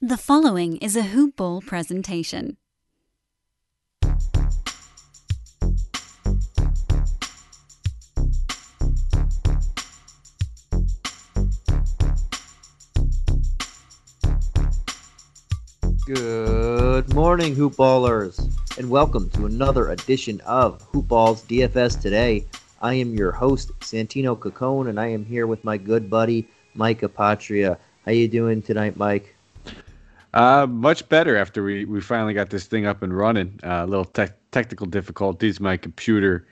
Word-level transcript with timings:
The 0.00 0.16
following 0.16 0.76
is 0.76 0.94
a 0.94 1.02
Hoop 1.02 1.34
Ball 1.34 1.60
presentation. 1.60 2.56
Good 16.06 17.12
morning, 17.12 17.56
Hoop 17.56 17.74
Ballers, 17.74 18.38
and 18.78 18.88
welcome 18.88 19.28
to 19.30 19.46
another 19.46 19.90
edition 19.90 20.40
of 20.42 20.80
Hoop 20.92 21.08
Balls 21.08 21.44
DFS 21.46 22.00
Today. 22.00 22.46
I 22.80 22.94
am 22.94 23.14
your 23.14 23.32
host, 23.32 23.76
Santino 23.80 24.38
Cacone, 24.38 24.90
and 24.90 25.00
I 25.00 25.08
am 25.08 25.24
here 25.24 25.48
with 25.48 25.64
my 25.64 25.76
good 25.76 26.08
buddy, 26.08 26.46
Mike 26.74 27.00
Apatria. 27.00 27.78
How 28.06 28.12
you 28.12 28.28
doing 28.28 28.62
tonight, 28.62 28.96
Mike? 28.96 29.34
Uh, 30.34 30.66
much 30.68 31.08
better 31.08 31.36
after 31.36 31.62
we, 31.62 31.84
we 31.84 32.00
finally 32.00 32.34
got 32.34 32.50
this 32.50 32.66
thing 32.66 32.86
up 32.86 33.02
and 33.02 33.16
running. 33.16 33.58
Uh, 33.64 33.84
a 33.84 33.86
little 33.86 34.04
te- 34.04 34.32
technical 34.50 34.86
difficulties. 34.86 35.58
My 35.58 35.76
computer, 35.76 36.46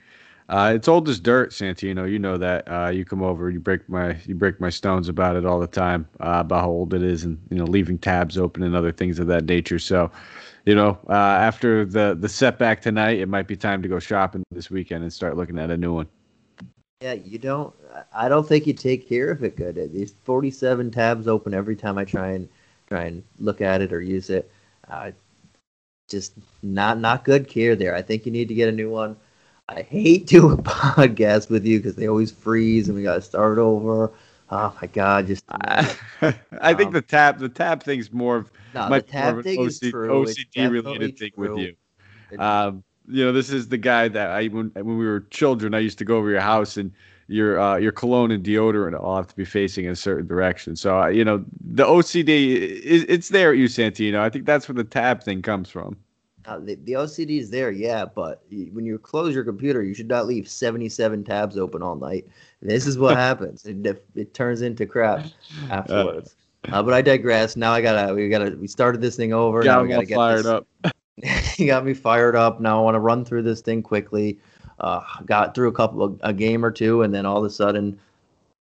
uh, 0.49 0.73
it's 0.75 0.87
old 0.87 1.07
as 1.07 1.19
dirt, 1.19 1.51
Santino. 1.51 2.09
You 2.09 2.17
know 2.17 2.37
that. 2.37 2.67
Uh, 2.67 2.89
you 2.89 3.05
come 3.05 3.21
over, 3.21 3.49
you 3.49 3.59
break 3.59 3.87
my 3.87 4.17
you 4.25 4.33
break 4.33 4.59
my 4.59 4.69
stones 4.69 5.09
about 5.09 5.35
it 5.35 5.45
all 5.45 5.59
the 5.59 5.67
time 5.67 6.07
uh, 6.21 6.37
about 6.39 6.61
how 6.61 6.69
old 6.69 6.93
it 6.93 7.03
is, 7.03 7.23
and 7.23 7.39
you 7.51 7.57
know 7.57 7.65
leaving 7.65 7.97
tabs 7.97 8.37
open 8.37 8.63
and 8.63 8.75
other 8.75 8.91
things 8.91 9.19
of 9.19 9.27
that 9.27 9.45
nature. 9.45 9.77
So, 9.77 10.09
you 10.65 10.73
know, 10.73 10.97
uh, 11.09 11.13
after 11.13 11.85
the 11.85 12.17
the 12.19 12.29
setback 12.29 12.81
tonight, 12.81 13.19
it 13.19 13.27
might 13.27 13.47
be 13.47 13.55
time 13.55 13.83
to 13.83 13.87
go 13.87 13.99
shopping 13.99 14.43
this 14.51 14.71
weekend 14.71 15.03
and 15.03 15.13
start 15.13 15.37
looking 15.37 15.59
at 15.59 15.69
a 15.69 15.77
new 15.77 15.93
one. 15.93 16.07
Yeah, 17.01 17.13
you 17.13 17.37
don't. 17.37 17.75
I 18.11 18.27
don't 18.27 18.47
think 18.47 18.65
you 18.65 18.73
take 18.73 19.07
care 19.07 19.29
of 19.29 19.43
it 19.43 19.55
good. 19.55 19.75
These 19.93 20.15
47 20.23 20.89
tabs 20.89 21.27
open 21.27 21.53
every 21.53 21.75
time 21.75 21.99
I 21.99 22.05
try 22.05 22.29
and 22.29 22.49
try 22.87 23.05
and 23.05 23.23
look 23.39 23.61
at 23.61 23.81
it 23.81 23.93
or 23.93 24.01
use 24.01 24.29
it. 24.29 24.51
Uh, 24.89 25.11
just 26.09 26.33
not 26.63 26.99
not 26.99 27.23
good 27.25 27.47
care 27.47 27.75
there. 27.75 27.95
I 27.95 28.01
think 28.01 28.25
you 28.25 28.31
need 28.31 28.47
to 28.49 28.55
get 28.55 28.69
a 28.69 28.71
new 28.71 28.89
one. 28.89 29.17
I 29.69 29.81
hate 29.81 30.27
doing 30.27 30.57
podcasts 30.57 31.49
with 31.49 31.65
you 31.65 31.79
because 31.79 31.95
they 31.95 32.07
always 32.07 32.31
freeze 32.31 32.87
and 32.87 32.97
we 32.97 33.03
got 33.03 33.15
to 33.15 33.21
start 33.21 33.57
over. 33.57 34.13
Oh 34.49 34.75
my 34.81 34.87
god! 34.87 35.27
Just 35.27 35.43
I, 35.49 35.95
I 36.61 36.73
think 36.73 36.91
Um, 36.91 36.93
the 36.93 37.01
tap 37.01 37.39
the 37.39 37.49
tab 37.49 37.83
thing's 37.83 38.11
more 38.13 38.37
of 38.37 38.51
no, 38.73 38.91
the 38.91 39.03
much 39.03 39.13
more 39.13 39.39
of 39.39 39.47
thing 39.47 39.63
an 39.63 39.65
is 39.65 39.81
OC, 39.83 39.91
true. 39.91 40.09
OCD 40.09 40.69
related 40.69 41.17
thing 41.17 41.31
with 41.37 41.55
you. 41.57 41.75
Um, 42.37 42.83
you 43.07 43.23
know, 43.25 43.31
this 43.31 43.49
is 43.49 43.67
the 43.69 43.77
guy 43.77 44.07
that 44.09 44.31
I 44.31 44.47
when 44.47 44.71
when 44.75 44.97
we 44.97 45.05
were 45.05 45.21
children, 45.31 45.73
I 45.73 45.79
used 45.79 45.97
to 45.99 46.05
go 46.05 46.17
over 46.17 46.29
your 46.29 46.41
house 46.41 46.77
and 46.77 46.91
your 47.27 47.59
uh, 47.59 47.77
your 47.77 47.91
cologne 47.91 48.31
and 48.31 48.43
deodorant 48.43 48.99
all 48.99 49.17
have 49.17 49.27
to 49.27 49.35
be 49.35 49.45
facing 49.45 49.85
in 49.85 49.91
a 49.91 49.95
certain 49.95 50.27
direction. 50.27 50.75
So 50.75 50.99
uh, 50.99 51.07
you 51.07 51.25
know, 51.25 51.43
the 51.61 51.85
OCD 51.85 52.57
is 52.81 53.05
it's 53.09 53.29
there 53.29 53.51
at 53.51 53.57
you, 53.57 53.65
Santino. 53.65 54.19
I 54.19 54.29
think 54.29 54.45
that's 54.45 54.67
where 54.67 54.75
the 54.75 54.83
tab 54.83 55.23
thing 55.23 55.41
comes 55.41 55.69
from. 55.69 55.97
Uh, 56.45 56.59
the, 56.59 56.75
the 56.75 56.93
OCD 56.93 57.39
is 57.39 57.49
there, 57.49 57.71
yeah, 57.71 58.05
but 58.05 58.41
when 58.71 58.85
you 58.85 58.97
close 58.97 59.35
your 59.35 59.43
computer, 59.43 59.83
you 59.83 59.93
should 59.93 60.07
not 60.07 60.25
leave 60.25 60.47
77 60.47 61.25
tabs 61.25 61.57
open 61.57 61.83
all 61.83 61.97
night. 61.97 62.25
This 62.61 62.87
is 62.87 62.97
what 62.97 63.17
happens. 63.27 63.65
It, 63.65 64.01
it 64.15 64.33
turns 64.33 64.61
into 64.61 64.85
crap 64.85 65.25
afterwards. 65.69 66.35
Uh, 66.71 66.81
but 66.81 66.93
I 66.93 67.01
digress. 67.01 67.57
Now 67.57 67.73
I 67.73 67.81
gotta, 67.81 68.13
we 68.13 68.29
gotta, 68.29 68.55
we 68.55 68.67
started 68.67 69.01
this 69.01 69.17
thing 69.17 69.33
over. 69.33 69.61
now 69.61 69.79
Got 69.79 69.83
we 69.83 69.89
gotta 69.89 70.05
get 70.05 70.15
fired 70.15 70.39
this, 70.39 70.45
up. 70.45 70.67
you 71.57 71.65
got 71.67 71.83
me 71.83 71.93
fired 71.93 72.37
up. 72.37 72.61
Now 72.61 72.79
I 72.79 72.81
want 72.81 72.95
to 72.95 72.99
run 72.99 73.25
through 73.25 73.43
this 73.43 73.59
thing 73.59 73.83
quickly. 73.83 74.39
Uh, 74.79 75.01
got 75.25 75.55
through 75.55 75.69
a 75.69 75.73
couple 75.73 76.03
of 76.03 76.19
a 76.21 76.33
game 76.33 76.63
or 76.63 76.71
two, 76.71 77.01
and 77.01 77.13
then 77.13 77.25
all 77.25 77.37
of 77.37 77.43
a 77.43 77.49
sudden 77.49 77.99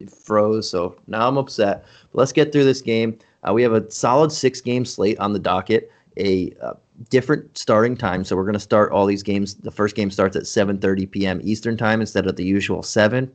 it 0.01 0.11
froze. 0.11 0.69
So 0.69 0.97
now 1.07 1.27
I'm 1.27 1.39
upset. 1.39 1.85
But 2.13 2.19
let's 2.19 2.33
get 2.33 2.53
through 2.53 2.65
this 2.65 2.83
game. 2.83 3.19
Uh, 3.47 3.53
we 3.53 3.63
have 3.63 3.73
a 3.73 3.91
solid 3.91 4.31
six 4.31 4.61
game 4.61 4.85
slate 4.85 5.19
on 5.19 5.33
the 5.33 5.39
docket. 5.39 5.91
A 6.19 6.53
uh, 6.61 6.75
different 7.09 7.57
starting 7.57 7.97
time. 7.97 8.25
So 8.25 8.37
we're 8.37 8.45
going 8.45 8.53
to 8.53 8.61
start 8.61 8.93
all 8.93 9.07
these 9.07 9.23
games. 9.23 9.55
The 9.55 9.71
first 9.71 9.97
game 9.97 10.11
starts 10.11 10.37
at 10.37 10.43
7:30 10.43 11.11
p.m. 11.11 11.41
Eastern 11.43 11.77
time 11.77 12.01
instead 12.01 12.27
of 12.27 12.37
the 12.37 12.45
usual 12.45 12.83
seven. 12.83 13.31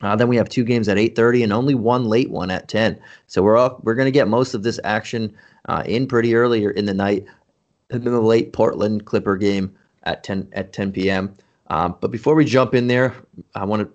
Uh, 0.00 0.14
then 0.14 0.28
we 0.28 0.36
have 0.36 0.48
two 0.48 0.64
games 0.64 0.88
at 0.88 0.96
8:30 0.96 1.44
and 1.44 1.52
only 1.52 1.74
one 1.74 2.04
late 2.04 2.30
one 2.30 2.50
at 2.50 2.68
10. 2.68 2.98
So 3.26 3.42
we're 3.42 3.56
all 3.56 3.80
we're 3.82 3.94
going 3.94 4.06
to 4.06 4.12
get 4.12 4.28
most 4.28 4.54
of 4.54 4.62
this 4.62 4.80
action 4.84 5.34
uh, 5.68 5.82
in 5.86 6.06
pretty 6.06 6.34
earlier 6.34 6.70
in 6.70 6.84
the 6.84 6.94
night 6.94 7.26
and 7.90 8.02
then 8.02 8.12
the 8.12 8.20
late 8.20 8.52
Portland 8.52 9.04
Clipper 9.04 9.36
game 9.36 9.74
at 10.04 10.22
10 10.24 10.48
at 10.52 10.72
10 10.72 10.92
p.m. 10.92 11.34
Um, 11.68 11.96
but 12.00 12.10
before 12.10 12.34
we 12.34 12.44
jump 12.44 12.74
in 12.74 12.86
there, 12.86 13.14
I 13.54 13.64
want 13.64 13.82
to 13.82 13.90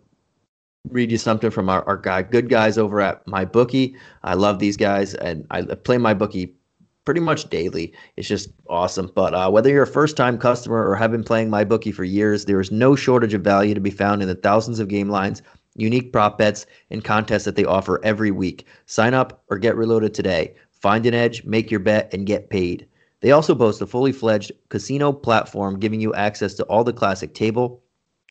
read 0.90 1.12
you 1.12 1.18
something 1.18 1.50
from 1.50 1.70
our, 1.70 1.84
our 1.86 1.98
guy, 1.98 2.22
good 2.22 2.50
guys 2.50 2.78
over 2.78 3.02
at 3.02 3.26
MyBookie. 3.26 3.96
I 4.24 4.34
love 4.34 4.60
these 4.60 4.78
guys, 4.78 5.16
and 5.16 5.46
I 5.50 5.62
play 5.64 5.98
MyBookie 5.98 6.52
pretty 7.06 7.22
much 7.22 7.50
daily. 7.50 7.94
It's 8.18 8.28
just 8.28 8.50
awesome. 8.68 9.12
But 9.14 9.34
uh, 9.34 9.50
whether 9.50 9.70
you're 9.70 9.84
a 9.84 9.88
first 9.88 10.16
time 10.18 10.38
customer 10.38 10.88
or 10.88 10.96
have 10.96 11.12
been 11.12 11.24
playing 11.24 11.50
MyBookie 11.50 11.94
for 11.94 12.04
years, 12.04 12.46
there 12.46 12.60
is 12.60 12.72
no 12.72 12.96
shortage 12.96 13.34
of 13.34 13.42
value 13.42 13.74
to 13.74 13.82
be 13.82 13.92
found 13.92 14.22
in 14.22 14.28
the 14.28 14.36
thousands 14.36 14.80
of 14.80 14.88
game 14.88 15.10
lines, 15.10 15.42
unique 15.76 16.14
prop 16.14 16.38
bets, 16.38 16.66
and 16.90 17.04
contests 17.04 17.46
that 17.46 17.56
they 17.56 17.66
offer 17.66 18.04
every 18.04 18.32
week. 18.32 18.66
Sign 18.86 19.14
up 19.14 19.44
or 19.50 19.58
get 19.58 19.76
reloaded 19.76 20.14
today. 20.14 20.56
Find 20.72 21.06
an 21.06 21.14
edge, 21.14 21.44
make 21.46 21.72
your 21.72 21.80
bet, 21.80 22.14
and 22.14 22.28
get 22.28 22.50
paid. 22.50 22.88
They 23.24 23.32
also 23.32 23.56
boast 23.56 23.82
a 23.82 23.88
fully 23.88 24.12
fledged 24.12 24.52
casino 24.68 25.14
platform 25.14 25.80
giving 25.80 26.02
you 26.02 26.14
access 26.14 26.54
to 26.56 26.66
all 26.66 26.84
the 26.84 26.92
classic 26.92 27.34
table, 27.34 27.82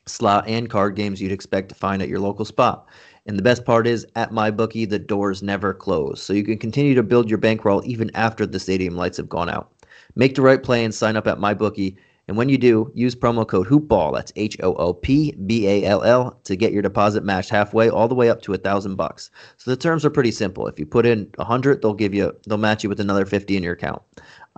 slot, 0.05 0.47
and 0.47 0.69
card 0.69 0.95
games 0.95 1.19
you'd 1.19 1.31
expect 1.31 1.69
to 1.69 1.75
find 1.75 1.99
at 2.03 2.09
your 2.09 2.19
local 2.19 2.45
spot. 2.45 2.87
And 3.25 3.35
the 3.35 3.41
best 3.41 3.65
part 3.65 3.87
is, 3.87 4.05
at 4.15 4.29
MyBookie, 4.29 4.87
the 4.87 4.99
doors 4.99 5.41
never 5.41 5.73
close, 5.73 6.21
so 6.21 6.31
you 6.31 6.43
can 6.43 6.59
continue 6.59 6.93
to 6.93 7.01
build 7.01 7.27
your 7.27 7.39
bankroll 7.39 7.81
even 7.83 8.11
after 8.13 8.45
the 8.45 8.59
stadium 8.59 8.95
lights 8.95 9.17
have 9.17 9.27
gone 9.27 9.49
out. 9.49 9.71
Make 10.13 10.35
the 10.35 10.43
right 10.43 10.61
play 10.61 10.85
and 10.85 10.93
sign 10.93 11.15
up 11.15 11.25
at 11.25 11.39
MyBookie. 11.39 11.97
And 12.27 12.37
when 12.37 12.47
you 12.47 12.57
do, 12.57 12.89
use 12.95 13.15
promo 13.15 13.45
code 13.45 13.67
HoopBall, 13.67 14.13
that's 14.13 14.31
H 14.37 14.57
O 14.63 14.73
O 14.75 14.93
P 14.93 15.33
B 15.45 15.67
A 15.67 15.85
L 15.85 16.03
L, 16.03 16.39
to 16.45 16.55
get 16.55 16.71
your 16.71 16.81
deposit 16.81 17.23
matched 17.23 17.49
halfway, 17.49 17.89
all 17.89 18.07
the 18.07 18.15
way 18.15 18.29
up 18.29 18.41
to 18.43 18.53
a 18.53 18.57
thousand 18.57 18.95
bucks. 18.95 19.29
So 19.57 19.71
the 19.71 19.77
terms 19.77 20.05
are 20.05 20.09
pretty 20.09 20.31
simple. 20.31 20.67
If 20.67 20.79
you 20.79 20.85
put 20.85 21.05
in 21.05 21.29
a 21.37 21.43
hundred, 21.43 21.81
they'll 21.81 21.93
give 21.93 22.13
you, 22.13 22.33
they'll 22.47 22.57
match 22.57 22.81
you 22.83 22.89
with 22.89 23.01
another 23.01 23.25
fifty 23.25 23.57
in 23.57 23.63
your 23.63 23.73
account. 23.73 24.01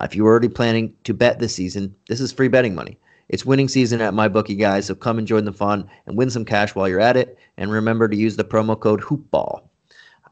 If 0.01 0.15
you're 0.15 0.27
already 0.27 0.49
planning 0.49 0.93
to 1.05 1.13
bet 1.13 1.39
this 1.39 1.55
season, 1.55 1.95
this 2.07 2.21
is 2.21 2.31
free 2.31 2.49
betting 2.49 2.75
money. 2.75 2.99
It's 3.29 3.45
winning 3.45 3.67
season 3.67 4.01
at 4.01 4.13
MyBookie, 4.13 4.59
guys, 4.59 4.85
so 4.85 4.93
come 4.93 5.17
and 5.17 5.25
join 5.25 5.45
the 5.45 5.51
fun 5.51 5.89
and 6.05 6.15
win 6.15 6.29
some 6.29 6.45
cash 6.45 6.75
while 6.75 6.87
you're 6.87 6.99
at 6.99 7.17
it. 7.17 7.39
And 7.57 7.71
remember 7.71 8.07
to 8.07 8.15
use 8.15 8.35
the 8.35 8.43
promo 8.43 8.79
code 8.79 9.01
HoopBall. 9.01 9.63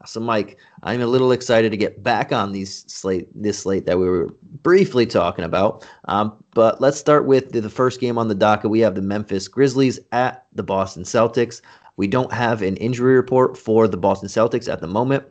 So, 0.06 0.20
Mike, 0.20 0.58
I'm 0.82 1.00
a 1.00 1.06
little 1.06 1.32
excited 1.32 1.70
to 1.70 1.76
get 1.76 2.02
back 2.02 2.32
on 2.32 2.52
these 2.52 2.84
slate, 2.92 3.28
this 3.34 3.60
slate 3.60 3.86
that 3.86 3.98
we 3.98 4.08
were 4.08 4.28
briefly 4.62 5.06
talking 5.06 5.44
about. 5.44 5.86
Um, 6.06 6.32
but 6.54 6.80
let's 6.80 6.98
start 6.98 7.26
with 7.26 7.52
the, 7.52 7.60
the 7.60 7.70
first 7.70 8.00
game 8.00 8.18
on 8.18 8.28
the 8.28 8.34
docket. 8.34 8.70
We 8.70 8.80
have 8.80 8.94
the 8.94 9.02
Memphis 9.02 9.48
Grizzlies 9.48 9.98
at 10.12 10.46
the 10.52 10.62
Boston 10.62 11.04
Celtics. 11.04 11.60
We 11.96 12.06
don't 12.06 12.32
have 12.32 12.62
an 12.62 12.76
injury 12.78 13.14
report 13.14 13.56
for 13.56 13.86
the 13.88 13.96
Boston 13.96 14.28
Celtics 14.28 14.72
at 14.72 14.80
the 14.80 14.86
moment. 14.86 15.24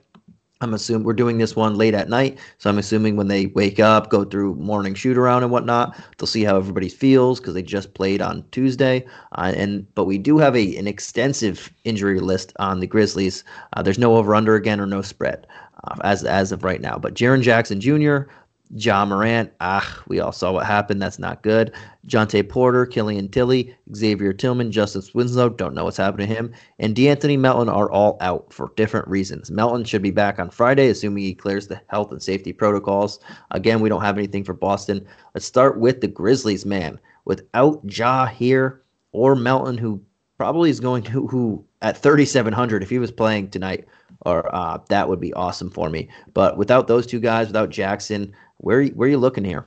I'm 0.64 0.74
assuming 0.74 1.04
we're 1.04 1.14
doing 1.14 1.38
this 1.38 1.56
one 1.56 1.76
late 1.76 1.94
at 1.94 2.10
night, 2.10 2.40
so 2.58 2.70
I'm 2.70 2.78
assuming 2.78 3.16
when 3.18 3.28
they 3.28 3.48
wake 3.48 3.80
up, 3.80 4.10
go 4.10 4.24
through 4.24 4.56
morning 4.56 4.96
shoot 4.96 5.18
around 5.18 5.44
and 5.44 5.52
whatnot, 5.52 5.96
they'll 6.18 6.26
see 6.28 6.44
how 6.44 6.56
everybody 6.58 6.90
feels 6.90 7.40
because 7.40 7.54
they 7.54 7.62
just 7.62 7.94
played 7.94 8.22
on 8.22 8.46
Tuesday. 8.52 9.06
Uh, 9.34 9.54
and 9.56 9.94
but 9.94 10.06
we 10.06 10.18
do 10.18 10.38
have 10.38 10.56
a 10.56 10.76
an 10.78 10.88
extensive 10.88 11.72
injury 11.84 12.20
list 12.20 12.54
on 12.60 12.80
the 12.80 12.88
Grizzlies. 12.88 13.44
Uh, 13.74 13.82
there's 13.82 14.00
no 14.00 14.16
over 14.16 14.34
under 14.34 14.56
again 14.56 14.80
or 14.80 14.88
no 14.88 15.02
spread 15.02 15.46
uh, 15.84 15.96
as 16.04 16.24
as 16.24 16.52
of 16.52 16.64
right 16.64 16.82
now. 16.82 16.98
But 16.98 17.14
Jaren 17.14 17.42
Jackson 17.42 17.82
Jr., 17.82 18.32
Ja 18.76 19.06
Morant, 19.06 19.52
ah, 19.60 20.04
we 20.08 20.20
all 20.20 20.32
saw 20.32 20.52
what 20.52 20.66
happened. 20.66 21.02
That's 21.02 21.20
not 21.20 21.44
good. 21.44 21.72
Jontay 22.08 22.50
Porter, 22.50 22.86
Killian 22.86 23.30
Tilly, 23.30 23.76
Xavier 23.96 24.34
Tillman, 24.34 24.72
Justice 24.72 25.14
Winslow, 25.14 25.50
don't 25.50 25.76
know 25.76 25.84
what's 25.84 25.98
happened 25.98 26.28
to 26.28 26.36
him, 26.36 26.52
and 26.80 26.96
De'Anthony 26.96 27.38
Melton 27.38 27.70
are 27.70 27.92
all 27.92 28.18
out 28.20 28.52
for 28.52 28.72
different 28.76 29.08
reasons. 29.08 29.52
Melton 29.52 29.84
should 29.84 30.02
be 30.02 30.12
back 30.12 30.40
on 30.40 30.50
Friday, 30.50 30.90
assuming 30.90 31.24
he 31.24 31.36
clears 31.36 31.68
the 31.68 31.82
health 31.88 32.12
and 32.12 32.22
safety 32.22 32.52
protocols. 32.52 33.20
Again, 33.52 33.80
we 33.80 33.90
don't 33.90 34.02
have 34.02 34.18
anything 34.18 34.44
for 34.44 34.54
Boston. 34.54 35.06
Let's 35.36 35.46
start 35.46 35.80
with 35.80 36.02
the 36.02 36.08
Grizzlies, 36.08 36.66
man. 36.66 37.00
Without 37.26 37.80
Ja 37.86 38.26
here 38.26 38.82
or 39.12 39.36
Melton, 39.36 39.78
who 39.78 40.02
probably 40.38 40.70
is 40.70 40.80
going 40.80 41.04
to 41.04 41.28
who 41.28 41.64
at 41.82 41.98
3700 41.98 42.84
if 42.84 42.90
he 42.90 43.00
was 43.00 43.12
playing 43.12 43.50
tonight 43.50 43.86
or 44.26 44.54
uh, 44.56 44.78
that 44.90 45.08
would 45.08 45.20
be 45.20 45.34
awesome 45.34 45.70
for 45.70 45.90
me 45.90 46.10
but 46.34 46.58
without 46.58 46.88
those 46.88 47.06
two 47.06 47.20
guys 47.20 47.48
without 47.48 47.70
jackson 47.70 48.34
where 48.58 48.86
where 48.88 49.08
are 49.08 49.12
you 49.12 49.18
looking 49.18 49.44
here 49.44 49.66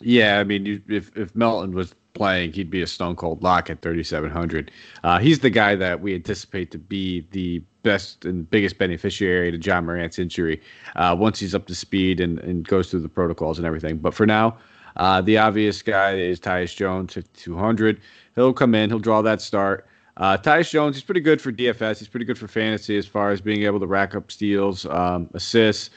Yeah, 0.00 0.40
I 0.40 0.44
mean, 0.44 0.66
you, 0.66 0.82
if 0.88 1.16
if 1.16 1.34
Melton 1.34 1.74
was 1.74 1.94
playing, 2.14 2.52
he'd 2.52 2.70
be 2.70 2.82
a 2.82 2.86
stone 2.86 3.16
cold 3.16 3.42
lock 3.42 3.70
at 3.70 3.80
3,700. 3.82 4.70
Uh, 5.02 5.18
he's 5.18 5.40
the 5.40 5.50
guy 5.50 5.74
that 5.76 6.00
we 6.00 6.14
anticipate 6.14 6.70
to 6.70 6.78
be 6.78 7.26
the 7.30 7.62
best 7.82 8.24
and 8.24 8.48
biggest 8.50 8.78
beneficiary 8.78 9.50
to 9.50 9.58
Ja 9.58 9.80
Morant's 9.80 10.18
injury 10.18 10.60
uh, 10.96 11.16
once 11.18 11.40
he's 11.40 11.54
up 11.54 11.66
to 11.66 11.74
speed 11.74 12.20
and, 12.20 12.38
and 12.40 12.66
goes 12.68 12.90
through 12.90 13.00
the 13.00 13.08
protocols 13.08 13.58
and 13.58 13.66
everything. 13.66 13.96
But 13.96 14.14
for 14.14 14.26
now, 14.26 14.56
uh, 14.96 15.20
the 15.20 15.38
obvious 15.38 15.82
guy 15.82 16.16
is 16.16 16.38
Tyus 16.38 16.74
Jones 16.74 17.16
at 17.16 17.32
200. 17.34 18.00
He'll 18.34 18.52
come 18.52 18.74
in, 18.74 18.90
he'll 18.90 18.98
draw 18.98 19.22
that 19.22 19.40
start. 19.40 19.86
Uh, 20.18 20.36
Tyus 20.36 20.70
Jones, 20.70 20.96
he's 20.96 21.04
pretty 21.04 21.20
good 21.20 21.40
for 21.40 21.50
DFS. 21.50 21.98
He's 21.98 22.08
pretty 22.08 22.26
good 22.26 22.38
for 22.38 22.46
fantasy 22.46 22.98
as 22.98 23.06
far 23.06 23.30
as 23.30 23.40
being 23.40 23.62
able 23.62 23.80
to 23.80 23.86
rack 23.86 24.14
up 24.14 24.30
steals, 24.30 24.84
um, 24.86 25.28
assists. 25.32 25.90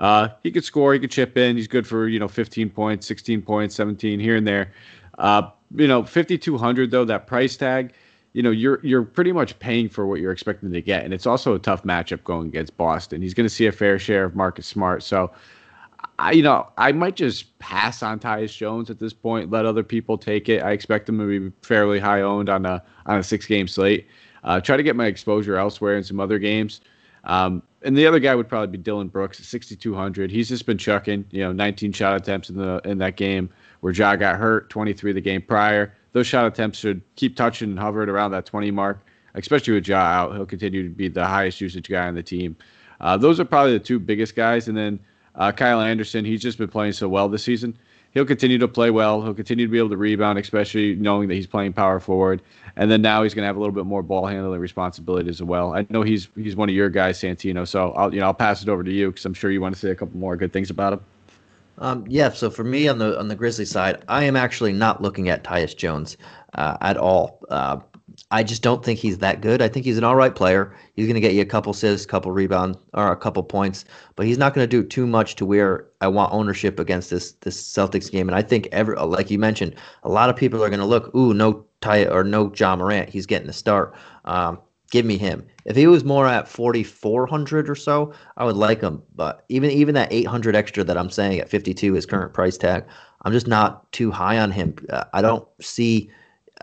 Uh, 0.00 0.28
he 0.42 0.50
could 0.50 0.64
score, 0.64 0.94
he 0.94 0.98
could 0.98 1.10
chip 1.10 1.36
in. 1.36 1.56
He's 1.56 1.68
good 1.68 1.86
for 1.86 2.08
you 2.08 2.18
know 2.18 2.26
15 2.26 2.70
points, 2.70 3.06
16 3.06 3.42
points, 3.42 3.74
17 3.74 4.18
here 4.18 4.34
and 4.34 4.48
there. 4.48 4.72
Uh, 5.18 5.42
you 5.76 5.86
know, 5.86 6.02
5200 6.02 6.90
though 6.90 7.04
that 7.04 7.26
price 7.26 7.56
tag. 7.56 7.92
You 8.32 8.42
know, 8.42 8.50
you're 8.50 8.80
you're 8.82 9.02
pretty 9.02 9.32
much 9.32 9.58
paying 9.58 9.88
for 9.88 10.06
what 10.06 10.20
you're 10.20 10.32
expecting 10.32 10.72
to 10.72 10.80
get, 10.80 11.04
and 11.04 11.12
it's 11.12 11.26
also 11.26 11.54
a 11.54 11.58
tough 11.58 11.82
matchup 11.82 12.24
going 12.24 12.48
against 12.48 12.76
Boston. 12.76 13.20
He's 13.20 13.34
going 13.34 13.46
to 13.46 13.54
see 13.54 13.66
a 13.66 13.72
fair 13.72 13.98
share 13.98 14.24
of 14.24 14.34
Marcus 14.34 14.66
Smart, 14.66 15.02
so 15.02 15.32
I, 16.18 16.32
you 16.32 16.42
know, 16.42 16.68
I 16.78 16.92
might 16.92 17.16
just 17.16 17.58
pass 17.58 18.02
on 18.02 18.20
Tyus 18.20 18.56
Jones 18.56 18.88
at 18.88 18.98
this 18.98 19.12
point. 19.12 19.50
Let 19.50 19.66
other 19.66 19.82
people 19.82 20.16
take 20.16 20.48
it. 20.48 20.62
I 20.62 20.70
expect 20.70 21.08
him 21.08 21.18
to 21.18 21.26
be 21.26 21.52
fairly 21.62 21.98
high 21.98 22.22
owned 22.22 22.48
on 22.48 22.64
a 22.66 22.82
on 23.06 23.18
a 23.18 23.22
six 23.22 23.46
game 23.46 23.68
slate. 23.68 24.06
Uh, 24.44 24.60
try 24.60 24.76
to 24.76 24.82
get 24.82 24.96
my 24.96 25.06
exposure 25.06 25.56
elsewhere 25.56 25.96
in 25.96 26.04
some 26.04 26.20
other 26.20 26.38
games. 26.38 26.80
Um, 27.24 27.62
and 27.82 27.96
the 27.96 28.06
other 28.06 28.18
guy 28.18 28.34
would 28.34 28.48
probably 28.48 28.68
be 28.68 28.78
Dillon 28.78 29.08
Brooks 29.08 29.40
at 29.40 29.46
6,200. 29.46 30.30
He's 30.30 30.48
just 30.48 30.66
been 30.66 30.78
chucking, 30.78 31.24
you 31.30 31.42
know, 31.42 31.52
19 31.52 31.92
shot 31.92 32.16
attempts 32.16 32.50
in 32.50 32.56
the 32.56 32.80
in 32.84 32.98
that 32.98 33.16
game 33.16 33.50
where 33.80 33.92
Ja 33.92 34.16
got 34.16 34.36
hurt, 34.36 34.68
23 34.70 35.12
the 35.12 35.20
game 35.20 35.42
prior. 35.42 35.94
Those 36.12 36.26
shot 36.26 36.46
attempts 36.46 36.78
should 36.78 37.02
keep 37.16 37.36
touching 37.36 37.70
and 37.70 37.78
hovering 37.78 38.08
around 38.08 38.32
that 38.32 38.44
20 38.44 38.70
mark, 38.70 39.04
especially 39.34 39.74
with 39.74 39.88
Ja 39.88 39.98
out. 39.98 40.34
He'll 40.34 40.46
continue 40.46 40.82
to 40.82 40.90
be 40.90 41.08
the 41.08 41.24
highest 41.24 41.60
usage 41.60 41.88
guy 41.88 42.06
on 42.06 42.14
the 42.14 42.22
team. 42.22 42.56
Uh, 43.00 43.16
those 43.16 43.40
are 43.40 43.44
probably 43.44 43.72
the 43.72 43.84
two 43.84 43.98
biggest 43.98 44.36
guys. 44.36 44.68
And 44.68 44.76
then 44.76 45.00
uh, 45.36 45.52
Kyle 45.52 45.80
Anderson, 45.80 46.24
he's 46.24 46.42
just 46.42 46.58
been 46.58 46.68
playing 46.68 46.92
so 46.92 47.08
well 47.08 47.28
this 47.28 47.44
season 47.44 47.78
he'll 48.12 48.24
continue 48.24 48.58
to 48.58 48.68
play 48.68 48.90
well. 48.90 49.22
He'll 49.22 49.34
continue 49.34 49.66
to 49.66 49.70
be 49.70 49.78
able 49.78 49.90
to 49.90 49.96
rebound, 49.96 50.38
especially 50.38 50.94
knowing 50.96 51.28
that 51.28 51.34
he's 51.34 51.46
playing 51.46 51.72
power 51.72 52.00
forward. 52.00 52.42
And 52.76 52.90
then 52.90 53.02
now 53.02 53.22
he's 53.22 53.34
going 53.34 53.42
to 53.42 53.46
have 53.46 53.56
a 53.56 53.58
little 53.58 53.74
bit 53.74 53.86
more 53.86 54.02
ball 54.02 54.26
handling 54.26 54.60
responsibility 54.60 55.28
as 55.28 55.42
well. 55.42 55.74
I 55.74 55.86
know 55.90 56.02
he's 56.02 56.28
he's 56.36 56.56
one 56.56 56.68
of 56.68 56.74
your 56.74 56.88
guys, 56.88 57.18
Santino. 57.20 57.66
So 57.66 57.92
I'll 57.92 58.12
you 58.12 58.20
know 58.20 58.26
I'll 58.26 58.34
pass 58.34 58.62
it 58.62 58.68
over 58.68 58.82
to 58.82 58.90
you 58.90 59.10
because 59.10 59.24
I'm 59.24 59.34
sure 59.34 59.50
you 59.50 59.60
want 59.60 59.74
to 59.74 59.80
say 59.80 59.90
a 59.90 59.94
couple 59.94 60.18
more 60.18 60.36
good 60.36 60.52
things 60.52 60.70
about 60.70 60.94
him. 60.94 61.00
Um, 61.78 62.04
yeah. 62.08 62.30
So 62.30 62.50
for 62.50 62.64
me 62.64 62.88
on 62.88 62.98
the 62.98 63.18
on 63.18 63.28
the 63.28 63.34
Grizzly 63.34 63.64
side, 63.64 64.02
I 64.08 64.24
am 64.24 64.36
actually 64.36 64.72
not 64.72 65.02
looking 65.02 65.28
at 65.28 65.44
Tyus 65.44 65.76
Jones 65.76 66.16
uh, 66.54 66.76
at 66.80 66.96
all. 66.96 67.40
Uh, 67.48 67.78
I 68.32 68.44
just 68.44 68.62
don't 68.62 68.84
think 68.84 69.00
he's 69.00 69.18
that 69.18 69.40
good. 69.40 69.60
I 69.60 69.68
think 69.68 69.84
he's 69.84 69.98
an 69.98 70.04
all 70.04 70.14
right 70.14 70.34
player. 70.34 70.74
He's 70.94 71.06
going 71.06 71.14
to 71.14 71.20
get 71.20 71.34
you 71.34 71.42
a 71.42 71.46
couple 71.46 71.72
assists, 71.72 72.04
a 72.04 72.08
couple 72.08 72.30
rebounds, 72.30 72.78
or 72.94 73.10
a 73.10 73.16
couple 73.16 73.42
points, 73.42 73.84
but 74.14 74.24
he's 74.24 74.38
not 74.38 74.54
going 74.54 74.62
to 74.62 74.68
do 74.68 74.86
too 74.86 75.06
much 75.06 75.34
to 75.36 75.46
where 75.46 75.86
I 76.00 76.08
want 76.08 76.32
ownership 76.32 76.78
against 76.78 77.10
this 77.10 77.32
this 77.32 77.60
Celtics 77.60 78.10
game. 78.10 78.28
And 78.28 78.36
I 78.36 78.42
think 78.42 78.68
every 78.70 78.96
like 78.96 79.30
you 79.30 79.38
mentioned, 79.38 79.74
a 80.04 80.08
lot 80.08 80.30
of 80.30 80.36
people 80.36 80.62
are 80.62 80.68
going 80.68 80.80
to 80.80 80.86
look, 80.86 81.14
ooh, 81.14 81.34
no 81.34 81.64
Ty 81.80 82.06
or 82.06 82.22
no 82.22 82.52
Ja 82.56 82.76
Morant. 82.76 83.08
He's 83.08 83.26
getting 83.26 83.48
the 83.48 83.52
start. 83.52 83.94
Um, 84.26 84.58
give 84.90 85.06
me 85.06 85.16
him. 85.16 85.44
If 85.64 85.76
he 85.76 85.86
was 85.86 86.04
more 86.04 86.26
at 86.26 86.48
4400 86.48 87.68
or 87.68 87.74
so, 87.74 88.12
I 88.36 88.44
would 88.44 88.56
like 88.56 88.80
him. 88.80 89.02
But 89.14 89.44
even 89.48 89.70
even 89.70 89.94
that 89.94 90.12
800 90.12 90.54
extra 90.54 90.84
that 90.84 90.96
I'm 90.96 91.10
saying 91.10 91.40
at 91.40 91.48
52 91.48 91.94
his 91.94 92.06
current 92.06 92.32
price 92.32 92.56
tag, 92.56 92.84
I'm 93.22 93.32
just 93.32 93.48
not 93.48 93.90
too 93.92 94.10
high 94.10 94.38
on 94.38 94.50
him. 94.50 94.76
Uh, 94.88 95.04
I 95.12 95.22
don't 95.22 95.46
see 95.60 96.10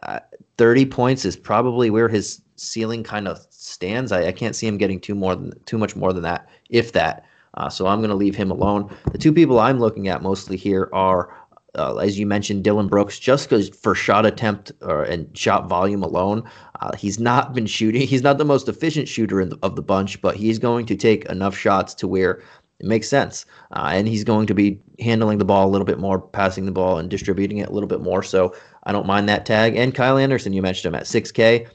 uh, 0.04 0.20
30 0.58 0.86
points 0.86 1.26
is 1.26 1.36
probably 1.36 1.90
where 1.90 2.10
his 2.10 2.42
ceiling 2.56 3.04
kind 3.04 3.28
of 3.28 3.46
stands. 3.50 4.12
I, 4.12 4.28
I 4.28 4.32
can't 4.32 4.56
see 4.56 4.68
him 4.68 4.78
getting 4.78 5.00
too 5.00 5.16
more 5.16 5.36
than 5.36 5.54
too 5.66 5.78
much 5.78 5.96
more 5.96 6.14
than 6.14 6.24
that, 6.24 6.48
if 6.70 6.92
that. 6.94 7.26
Uh, 7.54 7.70
so 7.70 7.88
I'm 7.88 8.00
going 8.00 8.10
to 8.10 8.16
leave 8.16 8.36
him 8.36 8.52
alone. 8.52 8.96
The 9.12 9.18
two 9.18 9.34
people 9.34 9.60
I'm 9.60 9.80
looking 9.80 10.08
at 10.08 10.22
mostly 10.22 10.58
here 10.58 10.90
are, 10.94 11.34
uh, 11.76 11.98
as 11.98 12.20
you 12.20 12.28
mentioned, 12.28 12.64
Dillon 12.64 12.88
Brooks. 12.88 13.18
Just 13.18 13.50
because 13.50 13.70
for 13.70 13.96
shot 13.96 14.26
attempt 14.26 14.72
or 14.82 15.04
and 15.04 15.36
shot 15.36 15.68
volume 15.68 16.04
alone, 16.04 16.44
uh, 16.82 16.96
he's 16.96 17.20
not 17.20 17.54
been 17.56 17.66
shooting. 17.66 18.08
He's 18.08 18.22
not 18.22 18.38
the 18.38 18.46
most 18.46 18.70
efficient 18.70 19.08
shooter 19.08 19.44
the, 19.44 19.58
of 19.64 19.76
the 19.76 19.82
bunch, 19.82 20.22
but 20.22 20.36
he's 20.36 20.60
going 20.60 20.86
to 20.88 20.96
take 20.96 21.26
enough 21.26 21.58
shots 21.58 21.94
to 21.96 22.08
where 22.08 22.42
it 22.80 22.86
makes 22.86 23.10
sense. 23.10 23.46
Uh, 23.72 23.90
and 23.94 24.08
he's 24.08 24.24
going 24.24 24.46
to 24.48 24.54
be 24.54 24.80
handling 25.00 25.40
the 25.40 25.46
ball 25.46 25.68
a 25.68 25.72
little 25.72 25.86
bit 25.86 26.00
more, 26.00 26.20
passing 26.20 26.66
the 26.66 26.72
ball, 26.72 27.00
and 27.00 27.10
distributing 27.10 27.58
it 27.58 27.70
a 27.70 27.74
little 27.74 27.90
bit 27.90 28.02
more. 28.02 28.22
So 28.22 28.56
I 28.88 28.94
don't 28.94 29.06
mind 29.06 29.28
that 29.28 29.46
tag. 29.46 29.76
And 29.76 29.94
Kyle 29.94 30.18
Anderson, 30.18 30.54
you 30.54 30.62
mentioned 30.62 30.94
him 30.94 31.00
at 31.00 31.04
6K. 31.04 31.68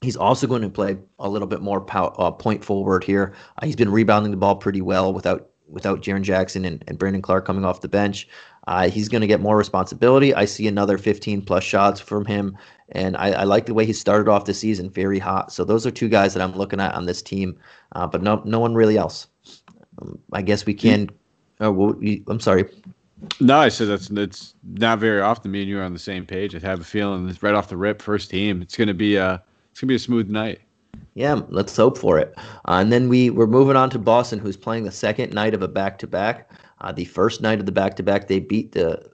He's 0.00 0.16
also 0.16 0.48
going 0.48 0.62
to 0.62 0.68
play 0.68 0.98
a 1.20 1.28
little 1.28 1.46
bit 1.46 1.62
more 1.62 1.80
pow- 1.80 2.14
uh, 2.18 2.32
point 2.32 2.64
forward 2.64 3.04
here. 3.04 3.34
Uh, 3.62 3.66
he's 3.66 3.76
been 3.76 3.92
rebounding 3.92 4.32
the 4.32 4.36
ball 4.36 4.56
pretty 4.56 4.82
well 4.82 5.14
without 5.14 5.50
without 5.68 6.00
Jaren 6.00 6.22
Jackson 6.22 6.64
and, 6.64 6.82
and 6.88 6.98
Brandon 6.98 7.22
Clarke 7.22 7.44
coming 7.44 7.64
off 7.64 7.82
the 7.82 7.88
bench. 7.88 8.26
Uh, 8.66 8.88
he's 8.88 9.08
going 9.08 9.20
to 9.20 9.26
get 9.26 9.40
more 9.40 9.56
responsibility. 9.56 10.34
I 10.34 10.46
see 10.46 10.66
another 10.66 10.98
15 10.98 11.42
plus 11.42 11.62
shots 11.62 12.00
from 12.00 12.24
him, 12.24 12.56
and 12.92 13.16
I, 13.18 13.32
I, 13.32 13.44
like 13.44 13.66
the 13.66 13.74
way 13.74 13.84
he 13.84 13.92
started 13.92 14.30
off 14.30 14.46
the 14.46 14.54
season, 14.54 14.90
very 14.90 15.18
hot. 15.18 15.52
So 15.52 15.64
those 15.64 15.86
are 15.86 15.90
two 15.90 16.08
guys 16.08 16.32
that 16.34 16.42
I'm 16.42 16.54
looking 16.56 16.80
at 16.80 16.94
on 16.94 17.04
this 17.04 17.22
team, 17.22 17.58
uh, 17.92 18.06
but 18.06 18.22
no 18.22 18.42
no 18.44 18.60
one 18.60 18.74
really 18.74 18.96
else. 18.96 19.28
Um, 20.00 20.18
I 20.32 20.42
guess 20.42 20.66
we 20.66 20.74
can. 20.74 21.10
Oh, 21.60 21.70
well, 21.70 21.96
I'm 22.28 22.40
sorry. 22.40 22.64
No, 23.40 23.58
I 23.58 23.68
said 23.68 23.88
that's 23.88 24.10
it's 24.10 24.54
not 24.64 24.98
very 24.98 25.20
often 25.20 25.50
me 25.50 25.60
and 25.60 25.68
you 25.68 25.78
are 25.80 25.82
on 25.82 25.92
the 25.92 25.98
same 25.98 26.24
page. 26.24 26.54
I 26.54 26.58
have 26.60 26.80
a 26.80 26.84
feeling 26.84 27.36
right 27.40 27.54
off 27.54 27.68
the 27.68 27.76
rip, 27.76 28.00
first 28.00 28.30
team, 28.30 28.62
it's 28.62 28.76
gonna 28.76 28.94
be 28.94 29.16
a 29.16 29.42
it's 29.70 29.80
gonna 29.80 29.88
be 29.88 29.96
a 29.96 29.98
smooth 29.98 30.28
night. 30.28 30.60
Yeah, 31.14 31.40
let's 31.48 31.76
hope 31.76 31.98
for 31.98 32.18
it. 32.18 32.34
Uh, 32.36 32.78
and 32.80 32.92
then 32.92 33.08
we 33.08 33.30
we're 33.30 33.46
moving 33.46 33.76
on 33.76 33.90
to 33.90 33.98
Boston, 33.98 34.38
who's 34.38 34.56
playing 34.56 34.84
the 34.84 34.92
second 34.92 35.32
night 35.32 35.54
of 35.54 35.62
a 35.62 35.68
back 35.68 35.98
to 35.98 36.06
back. 36.06 36.50
The 36.94 37.06
first 37.06 37.40
night 37.40 37.58
of 37.58 37.66
the 37.66 37.72
back 37.72 37.96
to 37.96 38.04
back, 38.04 38.28
they 38.28 38.38
beat 38.38 38.72
the 38.72 39.10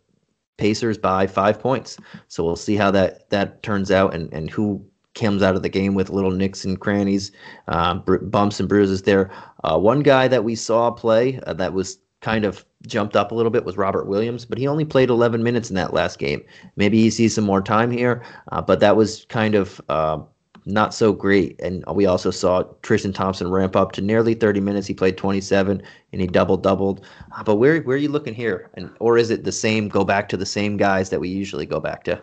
Pacers 0.57 0.99
by 0.99 1.27
five 1.27 1.59
points. 1.59 1.97
So 2.29 2.45
we'll 2.45 2.57
see 2.57 2.77
how 2.77 2.91
that 2.93 3.29
that 3.31 3.63
turns 3.63 3.91
out 3.91 4.15
and 4.15 4.33
and 4.33 4.51
who 4.51 4.85
comes 5.15 5.43
out 5.43 5.57
of 5.57 5.63
the 5.63 5.69
game 5.69 5.95
with 5.95 6.11
little 6.11 6.31
nicks 6.31 6.65
and 6.65 6.79
crannies, 6.79 7.33
uh, 7.69 7.95
bumps 7.95 8.61
and 8.61 8.69
bruises 8.69 9.03
there. 9.03 9.31
Uh, 9.63 9.79
one 9.79 10.01
guy 10.01 10.29
that 10.29 10.45
we 10.45 10.55
saw 10.55 10.91
play 10.91 11.41
uh, 11.47 11.53
that 11.55 11.73
was 11.73 11.99
kind 12.21 12.45
of 12.45 12.65
jumped 12.87 13.17
up 13.17 13.33
a 13.33 13.35
little 13.35 13.51
bit 13.51 13.65
was 13.65 13.77
Robert 13.77 14.07
Williams, 14.07 14.45
but 14.45 14.59
he 14.59 14.67
only 14.67 14.85
played 14.85 15.11
11 15.11 15.43
minutes 15.43 15.71
in 15.71 15.77
that 15.77 15.95
last 15.95 16.19
game. 16.19 16.43
Maybe 16.77 17.01
he 17.01 17.11
sees 17.11 17.35
some 17.35 17.45
more 17.45 17.63
time 17.63 17.91
here, 17.91 18.23
uh, 18.53 18.63
but 18.63 18.81
that 18.81 18.97
was 18.97 19.25
kind 19.27 19.55
of 19.55 19.81
uh, 19.89 20.19
not 20.67 20.95
so 20.95 21.13
great. 21.13 21.61
And 21.61 21.85
we 21.93 22.07
also 22.07 22.31
saw 22.31 22.63
Tristan 22.83 23.13
Thompson 23.13 23.51
ramp 23.51 23.77
up 23.77 23.93
to 23.93 24.01
nearly 24.01 24.35
30 24.35 24.61
minutes. 24.61 24.87
He 24.87 24.95
played 24.95 25.17
27 25.17 25.83
and 26.13 26.21
he 26.21 26.27
double 26.27 26.57
doubled. 26.57 27.07
Uh, 27.37 27.43
but 27.43 27.57
where 27.57 27.81
where 27.83 27.97
are 27.97 28.01
you 28.01 28.09
looking 28.09 28.35
here? 28.35 28.71
And 28.75 28.91
or 29.01 29.19
is 29.19 29.31
it 29.31 29.45
the 29.45 29.53
same? 29.53 29.89
Go 29.89 30.05
back 30.05 30.29
to 30.31 30.37
the 30.37 30.47
same 30.47 30.77
guys 30.77 31.11
that 31.11 31.21
we 31.21 31.29
usually 31.29 31.67
go 31.67 31.81
back 31.81 32.05
to. 32.05 32.21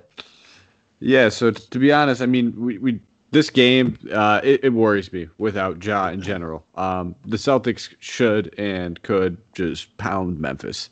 Yeah. 1.00 1.30
So 1.30 1.52
to 1.52 1.80
be 1.80 1.92
honest, 1.92 2.22
I 2.22 2.26
mean 2.26 2.54
we 2.60 2.78
we 2.78 3.00
this 3.32 3.50
game, 3.50 3.98
uh, 4.12 4.42
it, 4.44 4.62
it, 4.64 4.70
worries 4.70 5.12
me 5.12 5.28
without 5.38 5.84
Ja 5.84 6.10
in 6.10 6.22
general. 6.22 6.66
Um, 6.76 7.16
the 7.26 7.38
Celtics 7.38 7.94
should 8.00 8.54
and 8.60 9.02
could 9.04 9.38
just 9.54 9.96
pound 9.98 10.40
Memphis. 10.40 10.90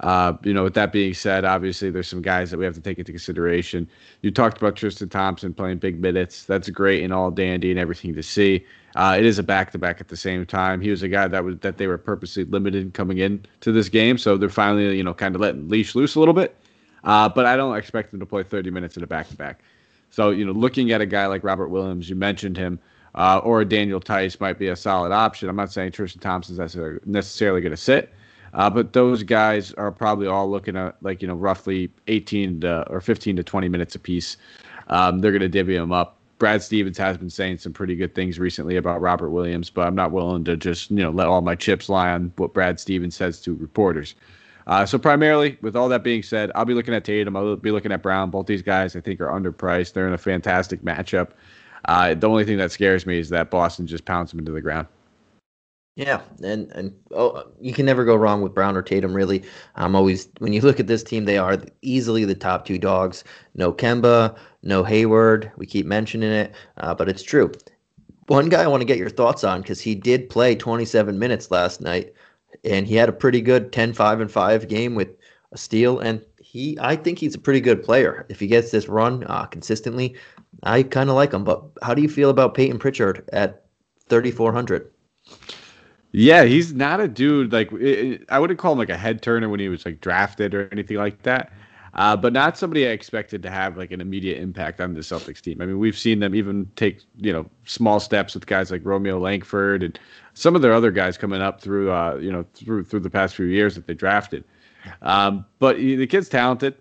Uh, 0.00 0.34
you 0.42 0.54
know, 0.54 0.64
with 0.64 0.74
that 0.74 0.92
being 0.92 1.12
said, 1.12 1.44
obviously 1.44 1.90
there's 1.90 2.08
some 2.08 2.22
guys 2.22 2.50
that 2.50 2.58
we 2.58 2.64
have 2.64 2.74
to 2.74 2.80
take 2.80 2.98
into 2.98 3.12
consideration. 3.12 3.88
You 4.22 4.30
talked 4.30 4.58
about 4.58 4.76
Tristan 4.76 5.08
Thompson 5.08 5.52
playing 5.52 5.78
big 5.78 6.00
minutes. 6.00 6.44
That's 6.44 6.68
great 6.70 7.02
and 7.02 7.12
all 7.12 7.30
dandy 7.30 7.70
and 7.70 7.78
everything 7.78 8.14
to 8.14 8.22
see. 8.22 8.64
Uh, 8.96 9.16
it 9.18 9.24
is 9.24 9.38
a 9.38 9.42
back-to-back 9.42 10.00
at 10.00 10.08
the 10.08 10.16
same 10.16 10.44
time. 10.46 10.80
He 10.80 10.90
was 10.90 11.02
a 11.02 11.08
guy 11.08 11.28
that 11.28 11.44
was 11.44 11.58
that 11.58 11.76
they 11.76 11.86
were 11.86 11.98
purposely 11.98 12.44
limited 12.44 12.92
coming 12.94 13.18
in 13.18 13.44
to 13.60 13.72
this 13.72 13.88
game, 13.88 14.18
so 14.18 14.36
they're 14.36 14.48
finally 14.48 14.96
you 14.96 15.04
know 15.04 15.14
kind 15.14 15.34
of 15.34 15.40
letting 15.40 15.68
leash 15.68 15.94
loose 15.94 16.14
a 16.14 16.18
little 16.18 16.34
bit. 16.34 16.56
Uh, 17.04 17.28
but 17.28 17.46
I 17.46 17.56
don't 17.56 17.76
expect 17.76 18.10
them 18.10 18.20
to 18.20 18.26
play 18.26 18.42
30 18.42 18.70
minutes 18.70 18.96
in 18.96 19.02
a 19.02 19.06
back-to-back. 19.06 19.62
So, 20.10 20.30
you 20.30 20.44
know, 20.44 20.52
looking 20.52 20.92
at 20.92 21.00
a 21.00 21.06
guy 21.06 21.26
like 21.26 21.44
Robert 21.44 21.68
Williams, 21.68 22.10
you 22.10 22.16
mentioned 22.16 22.56
him, 22.56 22.78
uh, 23.14 23.40
or 23.42 23.64
Daniel 23.64 24.00
Theis 24.00 24.40
might 24.40 24.58
be 24.58 24.68
a 24.68 24.76
solid 24.76 25.12
option. 25.12 25.48
I'm 25.48 25.56
not 25.56 25.72
saying 25.72 25.92
Tristan 25.92 26.20
Thompson's 26.20 26.58
necessarily 27.06 27.60
going 27.60 27.70
to 27.70 27.76
sit, 27.76 28.12
uh, 28.54 28.68
but 28.70 28.92
those 28.92 29.22
guys 29.22 29.72
are 29.74 29.90
probably 29.90 30.26
all 30.26 30.50
looking 30.50 30.76
at 30.76 30.96
like, 31.02 31.22
you 31.22 31.28
know, 31.28 31.34
roughly 31.34 31.90
18 32.08 32.60
to, 32.60 32.88
or 32.88 33.00
15 33.00 33.36
to 33.36 33.42
20 33.42 33.68
minutes 33.68 33.94
apiece. 33.94 34.36
Um, 34.88 35.20
they're 35.20 35.32
going 35.32 35.40
to 35.42 35.48
divvy 35.48 35.76
them 35.76 35.92
up. 35.92 36.16
Brad 36.38 36.62
Stevens 36.62 36.96
has 36.96 37.18
been 37.18 37.30
saying 37.30 37.58
some 37.58 37.72
pretty 37.72 37.94
good 37.94 38.14
things 38.14 38.38
recently 38.38 38.76
about 38.76 39.02
Robert 39.02 39.28
Williams, 39.28 39.68
but 39.68 39.86
I'm 39.86 39.94
not 39.94 40.10
willing 40.10 40.42
to 40.44 40.56
just, 40.56 40.90
you 40.90 40.96
know, 40.96 41.10
let 41.10 41.26
all 41.26 41.42
my 41.42 41.54
chips 41.54 41.88
lie 41.88 42.10
on 42.10 42.32
what 42.36 42.54
Brad 42.54 42.80
Stevens 42.80 43.14
says 43.14 43.42
to 43.42 43.54
reporters. 43.54 44.14
Uh, 44.70 44.86
so 44.86 44.96
primarily, 44.96 45.58
with 45.62 45.74
all 45.74 45.88
that 45.88 46.04
being 46.04 46.22
said, 46.22 46.52
I'll 46.54 46.64
be 46.64 46.74
looking 46.74 46.94
at 46.94 47.04
Tatum. 47.04 47.36
I'll 47.36 47.56
be 47.56 47.72
looking 47.72 47.90
at 47.90 48.04
Brown. 48.04 48.30
Both 48.30 48.46
these 48.46 48.62
guys, 48.62 48.94
I 48.94 49.00
think, 49.00 49.20
are 49.20 49.26
underpriced. 49.26 49.94
They're 49.94 50.06
in 50.06 50.12
a 50.14 50.18
fantastic 50.18 50.82
matchup. 50.82 51.30
Uh, 51.86 52.14
the 52.14 52.28
only 52.28 52.44
thing 52.44 52.56
that 52.58 52.70
scares 52.70 53.04
me 53.04 53.18
is 53.18 53.30
that 53.30 53.50
Boston 53.50 53.88
just 53.88 54.04
pounds 54.04 54.30
them 54.30 54.38
into 54.38 54.52
the 54.52 54.60
ground. 54.60 54.86
Yeah, 55.96 56.20
and 56.44 56.70
and 56.70 56.94
oh, 57.10 57.50
you 57.60 57.72
can 57.72 57.84
never 57.84 58.04
go 58.04 58.14
wrong 58.14 58.42
with 58.42 58.54
Brown 58.54 58.76
or 58.76 58.82
Tatum. 58.82 59.12
Really, 59.12 59.42
I'm 59.74 59.96
always 59.96 60.28
when 60.38 60.52
you 60.52 60.60
look 60.60 60.78
at 60.78 60.86
this 60.86 61.02
team, 61.02 61.24
they 61.24 61.36
are 61.36 61.58
easily 61.82 62.24
the 62.24 62.36
top 62.36 62.64
two 62.64 62.78
dogs. 62.78 63.24
No 63.56 63.72
Kemba, 63.72 64.38
no 64.62 64.84
Hayward. 64.84 65.50
We 65.56 65.66
keep 65.66 65.84
mentioning 65.84 66.30
it, 66.30 66.54
uh, 66.76 66.94
but 66.94 67.08
it's 67.08 67.24
true. 67.24 67.50
One 68.28 68.48
guy 68.48 68.62
I 68.62 68.68
want 68.68 68.82
to 68.82 68.86
get 68.86 68.98
your 68.98 69.10
thoughts 69.10 69.42
on 69.42 69.62
because 69.62 69.80
he 69.80 69.96
did 69.96 70.30
play 70.30 70.54
27 70.54 71.18
minutes 71.18 71.50
last 71.50 71.80
night 71.80 72.14
and 72.64 72.86
he 72.86 72.94
had 72.94 73.08
a 73.08 73.12
pretty 73.12 73.40
good 73.40 73.72
10-5 73.72 74.20
and 74.20 74.30
5 74.30 74.68
game 74.68 74.94
with 74.94 75.08
a 75.52 75.58
steal 75.58 75.98
and 75.98 76.24
he 76.50 76.76
I 76.80 76.96
think 76.96 77.18
he's 77.18 77.34
a 77.34 77.38
pretty 77.38 77.60
good 77.60 77.82
player. 77.82 78.26
If 78.28 78.40
he 78.40 78.48
gets 78.48 78.72
this 78.72 78.88
run 78.88 79.24
uh, 79.28 79.46
consistently, 79.46 80.16
I 80.64 80.82
kind 80.82 81.08
of 81.08 81.16
like 81.16 81.32
him. 81.32 81.44
But 81.44 81.62
how 81.82 81.94
do 81.94 82.02
you 82.02 82.08
feel 82.08 82.28
about 82.28 82.54
Payton 82.54 82.80
Pritchard 82.80 83.28
at 83.32 83.64
3400? 84.08 84.90
Yeah, 86.12 86.42
he's 86.42 86.72
not 86.72 87.00
a 87.00 87.06
dude 87.06 87.52
like 87.52 87.70
it, 87.72 88.24
I 88.28 88.40
wouldn't 88.40 88.58
call 88.58 88.72
him 88.72 88.78
like 88.78 88.90
a 88.90 88.96
head 88.96 89.22
turner 89.22 89.48
when 89.48 89.60
he 89.60 89.68
was 89.68 89.86
like 89.86 90.00
drafted 90.00 90.54
or 90.54 90.68
anything 90.72 90.96
like 90.96 91.22
that. 91.22 91.52
Uh, 91.94 92.16
but 92.16 92.32
not 92.32 92.56
somebody 92.56 92.86
I 92.86 92.90
expected 92.90 93.42
to 93.42 93.50
have 93.50 93.76
like 93.76 93.90
an 93.90 94.00
immediate 94.00 94.38
impact 94.38 94.80
on 94.80 94.94
the 94.94 95.00
Celtics 95.00 95.40
team. 95.40 95.60
I 95.60 95.66
mean, 95.66 95.78
we've 95.78 95.98
seen 95.98 96.20
them 96.20 96.34
even 96.34 96.70
take 96.76 97.00
you 97.16 97.32
know 97.32 97.48
small 97.64 97.98
steps 97.98 98.34
with 98.34 98.46
guys 98.46 98.70
like 98.70 98.82
Romeo 98.84 99.18
Langford 99.18 99.82
and 99.82 99.98
some 100.34 100.54
of 100.54 100.62
their 100.62 100.72
other 100.72 100.90
guys 100.90 101.18
coming 101.18 101.42
up 101.42 101.60
through 101.60 101.90
uh, 101.90 102.16
you 102.16 102.30
know 102.30 102.44
through 102.54 102.84
through 102.84 103.00
the 103.00 103.10
past 103.10 103.34
few 103.34 103.46
years 103.46 103.74
that 103.74 103.86
they 103.86 103.94
drafted. 103.94 104.44
Um, 105.02 105.44
but 105.58 105.78
he, 105.78 105.96
the 105.96 106.06
kid's 106.06 106.28
talented. 106.28 106.76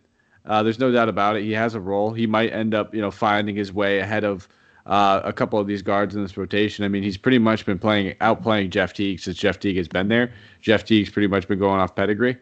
Uh, 0.46 0.63
there's 0.63 0.80
no 0.80 0.92
doubt 0.92 1.10
about 1.10 1.36
it. 1.36 1.44
He 1.44 1.51
has 1.51 1.75
a 1.75 1.80
role. 1.80 2.13
He 2.13 2.28
might 2.28 2.54
end 2.54 2.74
up 2.74 2.94
you 2.94 3.01
know 3.01 3.12
finding 3.12 3.56
his 3.56 3.74
way 3.74 4.00
ahead 4.00 4.24
of 4.24 4.48
uh, 4.86 5.22
a 5.24 5.34
couple 5.34 5.60
of 5.60 5.68
these 5.68 5.82
guards 5.82 6.16
in 6.16 6.22
this 6.22 6.38
rotation. 6.38 6.86
I 6.86 6.88
mean, 6.88 7.04
he's 7.04 7.18
pretty 7.18 7.39
much 7.39 7.66
been 7.66 7.80
playing 7.80 8.16
outplaying 8.22 8.70
Jeff 8.70 8.94
Teague 8.94 9.20
since 9.20 9.38
Jeff 9.38 9.60
Teague 9.60 9.78
has 9.78 9.88
been 9.88 10.08
there. 10.08 10.32
Jeff 10.62 10.84
Teague's 10.84 11.10
pretty 11.10 11.28
much 11.28 11.48
been 11.48 11.60
going 11.60 11.80
off 11.80 11.96
pedigree. 11.96 12.38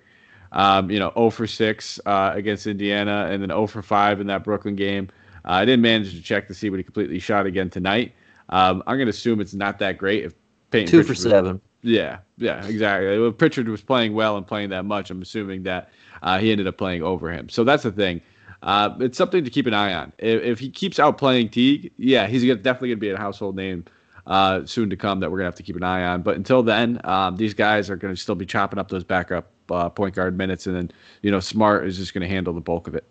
Um, 0.51 0.89
you 0.89 0.99
know, 0.99 1.11
0 1.13 1.29
for 1.29 1.47
6 1.47 1.99
uh, 2.05 2.31
against 2.33 2.67
Indiana, 2.67 3.27
and 3.29 3.41
then 3.41 3.49
0 3.49 3.67
for 3.67 3.81
5 3.81 4.21
in 4.21 4.27
that 4.27 4.43
Brooklyn 4.43 4.75
game. 4.75 5.09
Uh, 5.45 5.51
I 5.51 5.65
didn't 5.65 5.81
manage 5.81 6.13
to 6.13 6.21
check 6.21 6.47
to 6.47 6.53
see 6.53 6.69
what 6.69 6.77
he 6.77 6.83
completely 6.83 7.19
shot 7.19 7.45
again 7.45 7.69
tonight. 7.69 8.13
Um, 8.49 8.83
I'm 8.87 8.97
going 8.97 9.07
to 9.07 9.11
assume 9.11 9.41
it's 9.41 9.53
not 9.53 9.79
that 9.79 9.97
great. 9.97 10.25
If 10.25 10.33
Payton 10.71 10.89
two 10.89 10.97
Pritchard 10.97 11.17
for 11.17 11.21
seven. 11.21 11.53
Was, 11.53 11.61
yeah, 11.81 12.19
yeah, 12.37 12.65
exactly. 12.65 13.07
If 13.07 13.37
Pritchard 13.37 13.67
was 13.67 13.81
playing 13.81 14.13
well 14.13 14.37
and 14.37 14.45
playing 14.45 14.69
that 14.69 14.85
much, 14.85 15.09
I'm 15.09 15.21
assuming 15.21 15.63
that 15.63 15.91
uh, 16.21 16.39
he 16.39 16.51
ended 16.51 16.67
up 16.67 16.77
playing 16.77 17.03
over 17.03 17.31
him. 17.31 17.49
So 17.49 17.63
that's 17.63 17.83
the 17.83 17.91
thing. 17.91 18.21
Uh, 18.63 18.95
it's 18.99 19.17
something 19.17 19.43
to 19.43 19.49
keep 19.49 19.67
an 19.67 19.73
eye 19.73 19.93
on. 19.93 20.11
If, 20.17 20.41
if 20.43 20.59
he 20.59 20.69
keeps 20.69 20.97
outplaying 20.97 21.51
Teague, 21.51 21.91
yeah, 21.97 22.27
he's 22.27 22.43
gonna, 22.43 22.55
definitely 22.55 22.89
going 22.89 22.97
to 22.97 23.01
be 23.01 23.09
a 23.11 23.17
household 23.17 23.55
name 23.55 23.85
uh, 24.25 24.65
soon 24.65 24.89
to 24.89 24.97
come 24.97 25.19
that 25.19 25.31
we're 25.31 25.37
going 25.37 25.45
to 25.45 25.51
have 25.51 25.55
to 25.55 25.63
keep 25.63 25.75
an 25.75 25.83
eye 25.83 26.03
on. 26.03 26.23
But 26.23 26.35
until 26.35 26.63
then, 26.63 26.99
um, 27.03 27.35
these 27.35 27.53
guys 27.53 27.89
are 27.89 27.95
going 27.95 28.13
to 28.13 28.19
still 28.19 28.35
be 28.35 28.45
chopping 28.45 28.79
up 28.79 28.89
those 28.89 29.03
backup 29.03 29.51
uh, 29.71 29.89
point 29.89 30.15
guard 30.15 30.37
minutes, 30.37 30.67
and 30.67 30.75
then 30.75 30.91
you 31.21 31.31
know 31.31 31.39
Smart 31.39 31.85
is 31.85 31.97
just 31.97 32.13
going 32.13 32.21
to 32.21 32.27
handle 32.27 32.53
the 32.53 32.61
bulk 32.61 32.87
of 32.87 32.95
it. 32.95 33.05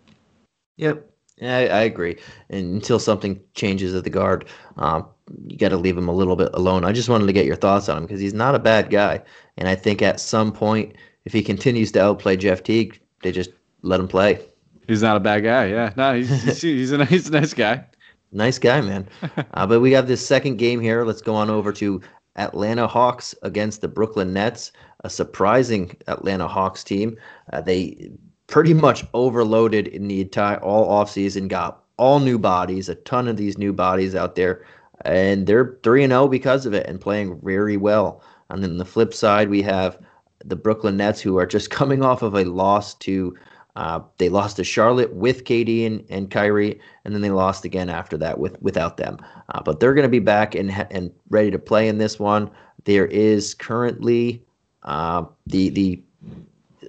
Yep, 0.77 1.09
I, 1.41 1.67
I 1.67 1.81
agree. 1.81 2.17
And 2.49 2.75
until 2.75 2.99
something 2.99 3.39
changes 3.53 3.93
at 3.95 4.03
the 4.03 4.09
guard, 4.09 4.45
um, 4.77 5.07
you 5.47 5.57
got 5.57 5.69
to 5.69 5.77
leave 5.77 5.97
him 5.97 6.07
a 6.07 6.13
little 6.13 6.35
bit 6.35 6.49
alone. 6.53 6.85
I 6.85 6.91
just 6.91 7.09
wanted 7.09 7.27
to 7.27 7.33
get 7.33 7.45
your 7.45 7.55
thoughts 7.55 7.89
on 7.89 7.97
him 7.97 8.03
because 8.03 8.19
he's 8.19 8.33
not 8.33 8.55
a 8.55 8.59
bad 8.59 8.89
guy, 8.89 9.21
and 9.57 9.67
I 9.67 9.75
think 9.75 10.01
at 10.01 10.19
some 10.19 10.51
point, 10.51 10.95
if 11.25 11.33
he 11.33 11.43
continues 11.43 11.91
to 11.93 12.03
outplay 12.03 12.37
Jeff 12.37 12.63
Teague, 12.63 12.99
they 13.21 13.31
just 13.31 13.51
let 13.81 13.99
him 13.99 14.07
play. 14.07 14.39
He's 14.87 15.01
not 15.01 15.17
a 15.17 15.19
bad 15.19 15.43
guy. 15.43 15.65
Yeah, 15.65 15.93
no, 15.97 16.15
he's 16.15 16.29
he's, 16.43 16.61
he's 16.61 16.91
a 16.91 17.05
he's 17.05 17.27
a 17.27 17.31
nice 17.31 17.53
guy. 17.53 17.85
Nice 18.31 18.59
guy, 18.59 18.81
man. 18.81 19.07
uh, 19.53 19.67
but 19.67 19.79
we 19.79 19.91
have 19.93 20.07
this 20.07 20.25
second 20.25 20.57
game 20.57 20.81
here. 20.81 21.05
Let's 21.05 21.21
go 21.21 21.35
on 21.35 21.49
over 21.49 21.71
to 21.73 22.01
Atlanta 22.37 22.87
Hawks 22.87 23.35
against 23.41 23.81
the 23.81 23.87
Brooklyn 23.87 24.33
Nets, 24.33 24.71
a 25.03 25.09
surprising 25.09 25.95
Atlanta 26.07 26.47
Hawks 26.47 26.83
team. 26.83 27.17
Uh, 27.51 27.61
they 27.61 28.11
pretty 28.47 28.73
much 28.73 29.05
overloaded 29.13 29.87
in 29.87 30.07
the 30.07 30.21
entire 30.21 30.57
all 30.57 30.87
offseason, 30.89 31.47
got 31.47 31.83
all 31.97 32.19
new 32.19 32.37
bodies, 32.37 32.89
a 32.89 32.95
ton 32.95 33.27
of 33.27 33.37
these 33.37 33.57
new 33.57 33.73
bodies 33.73 34.15
out 34.15 34.35
there, 34.35 34.65
and 35.05 35.47
they're 35.47 35.77
3 35.83 36.03
and 36.03 36.11
0 36.11 36.27
because 36.27 36.65
of 36.65 36.73
it 36.73 36.85
and 36.87 37.01
playing 37.01 37.39
very 37.43 37.77
well. 37.77 38.21
And 38.49 38.63
then 38.63 38.77
the 38.77 38.85
flip 38.85 39.13
side, 39.13 39.49
we 39.49 39.61
have 39.63 39.97
the 40.45 40.55
Brooklyn 40.55 40.97
Nets 40.97 41.19
who 41.19 41.37
are 41.37 41.45
just 41.45 41.69
coming 41.71 42.03
off 42.03 42.21
of 42.21 42.35
a 42.35 42.45
loss 42.45 42.93
to 42.95 43.35
uh, 43.77 44.01
they 44.17 44.27
lost 44.27 44.55
to 44.55 44.63
Charlotte 44.63 45.13
with 45.13 45.43
KD 45.43 45.85
and, 45.85 46.03
and 46.09 46.31
Kyrie, 46.31 46.79
and 47.05 47.13
then 47.13 47.21
they 47.21 47.29
lost 47.29 47.63
again 47.63 47.89
after 47.89 48.17
that 48.17 48.39
with 48.39 48.59
without 48.59 48.97
them. 48.97 49.19
Uh, 49.49 49.61
but 49.61 49.79
they're 49.79 49.93
going 49.93 50.01
to 50.01 50.09
be 50.09 50.17
back 50.19 50.55
and 50.55 50.71
and 50.89 51.11
ready 51.29 51.51
to 51.51 51.59
play 51.59 51.87
in 51.87 51.99
this 51.99 52.19
one. 52.19 52.49
There 52.85 53.05
is 53.05 53.53
currently 53.53 54.43
uh, 54.81 55.25
the 55.45 55.69
the 55.69 56.01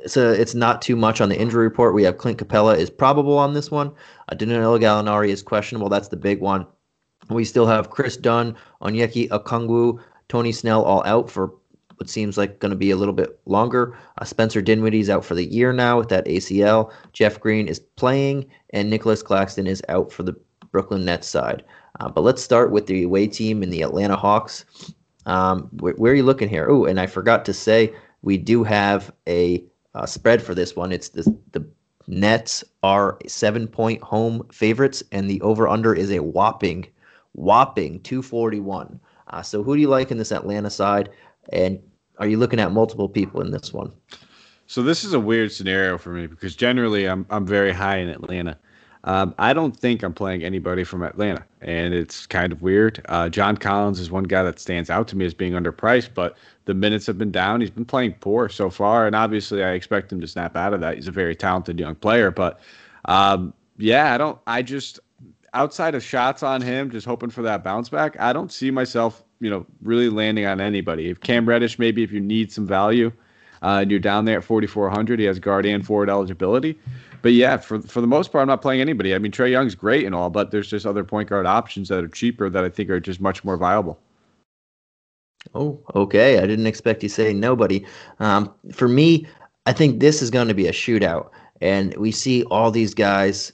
so 0.06 0.32
it's 0.32 0.54
not 0.54 0.80
too 0.80 0.96
much 0.96 1.20
on 1.20 1.28
the 1.28 1.38
injury 1.38 1.64
report. 1.64 1.94
We 1.94 2.04
have 2.04 2.16
Clint 2.16 2.38
Capela 2.38 2.78
is 2.78 2.88
probable 2.88 3.36
on 3.36 3.52
this 3.52 3.70
one. 3.70 3.92
Uh, 4.30 4.34
Danilo 4.34 4.78
Gallinari 4.78 5.28
is 5.28 5.42
questionable. 5.42 5.90
That's 5.90 6.08
the 6.08 6.16
big 6.16 6.40
one. 6.40 6.66
We 7.28 7.44
still 7.44 7.66
have 7.66 7.90
Kris 7.90 8.16
Dunn, 8.16 8.56
Onyeka 8.80 9.28
Okongwu, 9.28 10.00
Tony 10.28 10.52
Snell 10.52 10.82
all 10.82 11.02
out 11.04 11.30
for 11.30 11.52
what 11.98 12.08
seems 12.08 12.38
like 12.38 12.60
going 12.60 12.70
to 12.70 12.76
be 12.76 12.90
a 12.90 12.96
little 12.96 13.14
bit 13.14 13.38
longer. 13.46 13.96
Uh, 14.18 14.24
Spencer 14.24 14.62
Dinwiddie's 14.62 15.10
out 15.10 15.24
for 15.24 15.34
the 15.34 15.44
year 15.44 15.72
now 15.72 15.98
with 15.98 16.08
that 16.08 16.26
ACL. 16.26 16.92
Jeff 17.12 17.40
Green 17.40 17.68
is 17.68 17.80
playing, 17.80 18.46
and 18.70 18.88
Nicolas 18.88 19.22
Claxton 19.22 19.66
is 19.66 19.82
out 19.88 20.12
for 20.12 20.22
the 20.22 20.36
Brooklyn 20.70 21.04
Nets 21.04 21.28
side. 21.28 21.64
Uh, 22.00 22.08
but 22.08 22.22
let's 22.22 22.42
start 22.42 22.70
with 22.70 22.86
the 22.86 23.02
away 23.02 23.26
team 23.26 23.62
in 23.62 23.70
the 23.70 23.82
Atlanta 23.82 24.16
Hawks. 24.16 24.64
Um, 25.26 25.68
where, 25.80 25.94
where, 25.94 26.12
are 26.12 26.16
you 26.16 26.22
looking 26.22 26.48
here? 26.48 26.68
Oh, 26.70 26.84
and 26.84 27.00
I 27.00 27.06
forgot 27.06 27.44
to 27.46 27.52
say 27.52 27.92
we 28.22 28.38
do 28.38 28.64
have 28.64 29.12
a 29.26 29.64
uh, 29.94 30.06
spread 30.06 30.42
for 30.42 30.54
this 30.54 30.76
one. 30.76 30.92
It's 30.92 31.08
the 31.08 31.36
the 31.52 31.66
Nets 32.06 32.64
are 32.82 33.18
seven 33.26 33.66
point 33.66 34.02
home 34.02 34.46
favorites, 34.52 35.02
and 35.12 35.28
the 35.28 35.40
over 35.42 35.68
under 35.68 35.94
is 35.94 36.10
a 36.10 36.22
whopping, 36.22 36.86
whopping 37.34 38.00
241. 38.00 38.98
Uh, 39.28 39.42
so 39.42 39.62
who 39.62 39.74
do 39.74 39.82
you 39.82 39.88
like 39.88 40.10
in 40.10 40.16
this 40.16 40.32
Atlanta 40.32 40.70
side? 40.70 41.10
And 41.52 41.78
are 42.18 42.26
you 42.26 42.36
looking 42.36 42.60
at 42.60 42.72
multiple 42.72 43.08
people 43.08 43.40
in 43.40 43.50
this 43.50 43.72
one? 43.72 43.92
So 44.66 44.82
this 44.82 45.04
is 45.04 45.14
a 45.14 45.20
weird 45.20 45.50
scenario 45.50 45.96
for 45.96 46.10
me 46.10 46.26
because 46.26 46.54
generally 46.54 47.06
I'm 47.06 47.26
I'm 47.30 47.46
very 47.46 47.72
high 47.72 47.96
in 47.96 48.08
Atlanta. 48.08 48.58
Um, 49.04 49.34
I 49.38 49.52
don't 49.52 49.74
think 49.74 50.02
I'm 50.02 50.12
playing 50.12 50.42
anybody 50.42 50.84
from 50.84 51.02
Atlanta, 51.02 51.44
and 51.62 51.94
it's 51.94 52.26
kind 52.26 52.52
of 52.52 52.60
weird. 52.60 53.04
Uh, 53.08 53.28
John 53.28 53.56
Collins 53.56 54.00
is 54.00 54.10
one 54.10 54.24
guy 54.24 54.42
that 54.42 54.58
stands 54.58 54.90
out 54.90 55.08
to 55.08 55.16
me 55.16 55.24
as 55.24 55.32
being 55.32 55.52
underpriced, 55.52 56.10
but 56.14 56.36
the 56.64 56.74
minutes 56.74 57.06
have 57.06 57.16
been 57.16 57.30
down. 57.30 57.60
He's 57.60 57.70
been 57.70 57.84
playing 57.84 58.14
poor 58.20 58.48
so 58.48 58.68
far, 58.68 59.06
and 59.06 59.14
obviously 59.14 59.62
I 59.62 59.70
expect 59.70 60.12
him 60.12 60.20
to 60.20 60.26
snap 60.26 60.56
out 60.56 60.74
of 60.74 60.80
that. 60.80 60.96
He's 60.96 61.08
a 61.08 61.12
very 61.12 61.36
talented 61.36 61.78
young 61.78 61.94
player, 61.94 62.30
but 62.30 62.60
um, 63.06 63.54
yeah, 63.78 64.12
I 64.12 64.18
don't. 64.18 64.38
I 64.46 64.62
just 64.62 65.00
outside 65.54 65.94
of 65.94 66.02
shots 66.02 66.42
on 66.42 66.60
him, 66.60 66.90
just 66.90 67.06
hoping 67.06 67.30
for 67.30 67.42
that 67.42 67.64
bounce 67.64 67.88
back. 67.88 68.18
I 68.20 68.32
don't 68.32 68.52
see 68.52 68.70
myself 68.70 69.24
you 69.40 69.50
know, 69.50 69.66
really 69.82 70.08
landing 70.08 70.46
on 70.46 70.60
anybody. 70.60 71.08
If 71.08 71.20
Cam 71.20 71.48
Reddish, 71.48 71.78
maybe 71.78 72.02
if 72.02 72.12
you 72.12 72.20
need 72.20 72.52
some 72.52 72.66
value, 72.66 73.12
uh, 73.62 73.80
and 73.82 73.90
you're 73.90 74.00
down 74.00 74.24
there 74.24 74.38
at 74.38 74.44
4,400, 74.44 75.18
he 75.18 75.24
has 75.24 75.38
guard 75.38 75.66
and 75.66 75.84
forward 75.84 76.08
eligibility. 76.08 76.78
But 77.22 77.32
yeah, 77.32 77.56
for 77.56 77.80
for 77.80 78.00
the 78.00 78.06
most 78.06 78.30
part, 78.30 78.42
I'm 78.42 78.48
not 78.48 78.62
playing 78.62 78.80
anybody. 78.80 79.14
I 79.14 79.18
mean, 79.18 79.32
Trae 79.32 79.50
Young's 79.50 79.74
great 79.74 80.06
and 80.06 80.14
all, 80.14 80.30
but 80.30 80.52
there's 80.52 80.70
just 80.70 80.86
other 80.86 81.02
point 81.02 81.28
guard 81.28 81.46
options 81.46 81.88
that 81.88 82.04
are 82.04 82.08
cheaper 82.08 82.48
that 82.48 82.64
I 82.64 82.68
think 82.68 82.90
are 82.90 83.00
just 83.00 83.20
much 83.20 83.42
more 83.42 83.56
viable. 83.56 83.98
Oh, 85.54 85.80
okay. 85.96 86.38
I 86.38 86.46
didn't 86.46 86.66
expect 86.66 87.02
you 87.02 87.08
to 87.08 87.14
say 87.14 87.32
nobody. 87.32 87.84
Um, 88.20 88.52
for 88.72 88.86
me, 88.86 89.26
I 89.66 89.72
think 89.72 89.98
this 89.98 90.22
is 90.22 90.30
going 90.30 90.46
to 90.46 90.54
be 90.54 90.68
a 90.68 90.72
shootout, 90.72 91.30
and 91.60 91.96
we 91.96 92.12
see 92.12 92.44
all 92.44 92.70
these 92.70 92.94
guys 92.94 93.52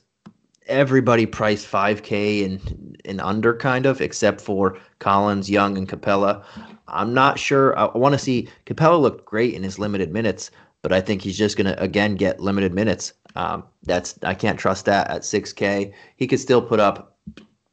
everybody 0.66 1.26
priced 1.26 1.71
5K 1.71 2.44
and 2.44 3.00
and 3.04 3.21
under 3.21 3.54
kind 3.54 3.87
of, 3.87 4.00
except 4.00 4.40
for 4.40 4.78
Collins, 4.99 5.50
Young, 5.50 5.76
and 5.76 5.88
Capela. 5.88 6.42
I'm 6.88 7.12
not 7.12 7.38
sure. 7.38 7.78
I, 7.78 7.87
want 7.97 8.14
to 8.14 8.18
see 8.18 8.49
Capela 8.66 9.00
looked 9.00 9.25
great 9.26 9.54
in 9.54 9.62
his 9.62 9.78
limited 9.78 10.12
minutes, 10.12 10.50
but 10.83 10.92
I 10.92 11.00
think 11.00 11.23
he's 11.23 11.37
just 11.37 11.56
going 11.56 11.66
to 11.66 11.80
again 11.83 12.14
get 12.14 12.40
limited 12.40 12.73
minutes. 12.73 13.12
Um, 13.37 13.64
that's 13.83 14.18
I 14.23 14.35
can't 14.35 14.59
trust 14.59 14.85
that 14.87 15.11
at 15.11 15.23
6K. 15.23 15.92
He 16.16 16.26
could 16.26 16.40
still 16.40 16.62
put 16.62 16.80
up 16.80 17.16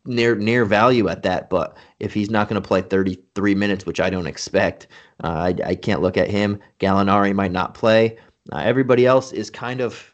near 0.05 0.35
near 0.35 0.65
value 0.65 1.07
at 1.07 1.23
that, 1.23 1.49
but 1.49 1.77
if 1.99 2.13
he's 2.13 2.29
not 2.29 2.49
going 2.49 2.61
to 2.61 2.67
play 2.67 2.81
33 2.81 3.55
minutes, 3.55 3.85
which 3.85 3.99
I 3.99 4.09
don't 4.09 4.27
expect, 4.27 4.87
uh, 5.23 5.27
I, 5.27 5.55
I 5.65 5.75
can't 5.75 6.01
look 6.01 6.17
at 6.17 6.29
him. 6.29 6.59
Gallinari 6.79 7.33
might 7.33 7.51
not 7.51 7.73
play. 7.73 8.17
Uh, 8.51 8.57
everybody 8.57 9.05
else 9.05 9.31
is 9.31 9.49
kind 9.49 9.81
of 9.81 10.10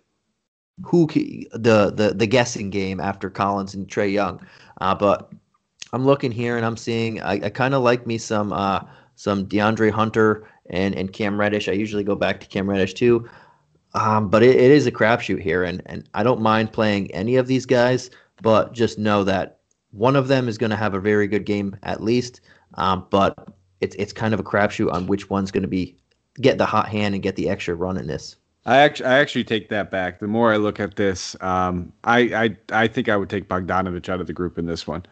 who 0.84 1.08
the 1.08 1.92
the 1.94 2.14
the 2.16 2.28
guessing 2.28 2.70
game 2.70 3.00
after 3.00 3.30
Collins 3.30 3.74
and 3.74 3.88
Trae 3.88 4.12
Young. 4.12 4.46
Uh, 4.80 4.96
but 4.96 5.32
I'm 5.94 6.06
looking 6.06 6.32
here 6.32 6.58
and 6.58 6.66
I'm 6.66 6.78
seeing 6.78 7.22
I, 7.22 7.34
I 7.34 7.50
kind 7.50 7.74
of 7.74 7.82
like 7.82 8.06
me 8.06 8.18
some 8.18 8.54
uh, 8.54 8.82
some 9.16 9.46
De'Andre 9.46 9.92
Hunter 9.92 10.48
and 10.70 10.96
and 10.96 11.12
Cam 11.12 11.40
Reddish. 11.40 11.68
I 11.68 11.74
usually 11.74 12.04
go 12.04 12.16
back 12.16 12.40
to 12.42 12.48
Cam 12.48 12.70
Reddish 12.70 12.94
too. 12.94 13.28
Um, 13.94 14.30
but 14.30 14.44
it, 14.44 14.56
it 14.56 14.72
is 14.72 14.86
a 14.86 14.92
crapshoot 14.92 15.42
here, 15.42 15.64
and 15.64 15.82
and 15.86 16.08
I 16.14 16.24
don't 16.24 16.42
mind 16.42 16.74
playing 16.74 17.12
any 17.12 17.38
of 17.38 17.48
these 17.48 17.66
guys, 17.66 18.10
but 18.42 18.74
just 18.74 19.00
know 19.00 19.24
that 19.24 19.60
one 19.92 20.16
of 20.16 20.28
them 20.28 20.48
is 20.48 20.58
going 20.58 20.70
to 20.70 20.76
have 20.76 20.94
a 20.94 21.00
very 21.00 21.28
good 21.28 21.46
game 21.46 21.76
at 21.84 22.04
least. 22.04 22.42
Um, 22.76 23.08
but 23.10 23.48
it's 23.82 23.96
it's 23.96 24.14
kind 24.14 24.34
of 24.34 24.40
a 24.40 24.44
crapshoot 24.44 24.92
on 24.92 25.08
which 25.08 25.30
one's 25.30 25.52
going 25.52 25.64
to 25.64 25.68
be 25.68 25.96
get 26.40 26.58
the 26.58 26.66
hot 26.66 26.90
hand 26.90 27.16
and 27.16 27.24
get 27.24 27.36
the 27.36 27.50
extra 27.50 27.74
run 27.74 27.98
in 27.98 28.08
this. 28.08 28.36
I 28.68 28.80
actually, 28.80 29.06
I 29.06 29.20
actually 29.20 29.46
take 29.46 29.70
that 29.70 29.90
back. 29.92 30.20
The 30.20 30.28
more 30.28 30.52
I 30.52 30.58
look 30.58 30.82
at 30.82 30.98
this, 30.98 31.38
um, 31.40 31.94
I, 32.04 32.20
I, 32.20 32.58
I 32.84 32.88
think 32.88 33.08
I 33.08 33.16
would 33.16 33.30
take 33.30 33.48
Bogdanovic 33.48 34.10
out 34.10 34.20
of 34.20 34.28
the 34.28 34.34
group 34.34 34.58
in 34.58 34.66
this 34.66 34.86
one. 34.86 35.06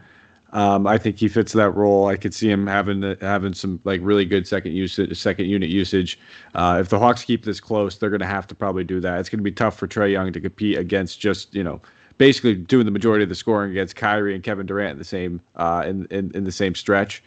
Um, 0.51 0.85
I 0.85 0.97
think 0.97 1.17
he 1.17 1.29
fits 1.29 1.53
that 1.53 1.71
role. 1.71 2.07
I 2.07 2.17
could 2.17 2.33
see 2.33 2.49
him 2.49 2.67
having 2.67 3.15
having 3.21 3.53
some 3.53 3.79
like 3.83 3.99
really 4.03 4.25
good 4.25 4.47
second 4.47 4.73
usage, 4.73 5.17
second 5.17 5.47
unit 5.47 5.69
usage. 5.69 6.19
Uh, 6.53 6.77
if 6.81 6.89
the 6.89 6.99
Hawks 6.99 7.23
keep 7.23 7.43
this 7.43 7.59
close, 7.59 7.97
they're 7.97 8.09
going 8.09 8.21
to 8.21 8.25
have 8.25 8.45
to 8.47 8.55
probably 8.55 8.83
do 8.83 8.99
that. 9.01 9.19
It's 9.19 9.29
going 9.29 9.39
to 9.39 9.43
be 9.43 9.51
tough 9.51 9.77
for 9.77 9.87
Trae 9.87 10.11
Young 10.11 10.31
to 10.31 10.39
compete 10.39 10.77
against 10.77 11.19
just 11.19 11.53
you 11.55 11.63
know 11.63 11.81
basically 12.17 12.55
doing 12.55 12.85
the 12.85 12.91
majority 12.91 13.23
of 13.23 13.29
the 13.29 13.35
scoring 13.35 13.71
against 13.71 13.95
Kyrie 13.95 14.35
and 14.35 14.43
Kevin 14.43 14.65
Durant 14.65 14.91
in 14.91 14.97
the 14.97 15.03
same 15.03 15.41
uh, 15.55 15.83
in, 15.85 16.05
in 16.09 16.31
in 16.35 16.43
the 16.43 16.51
same 16.51 16.75
stretch. 16.75 17.23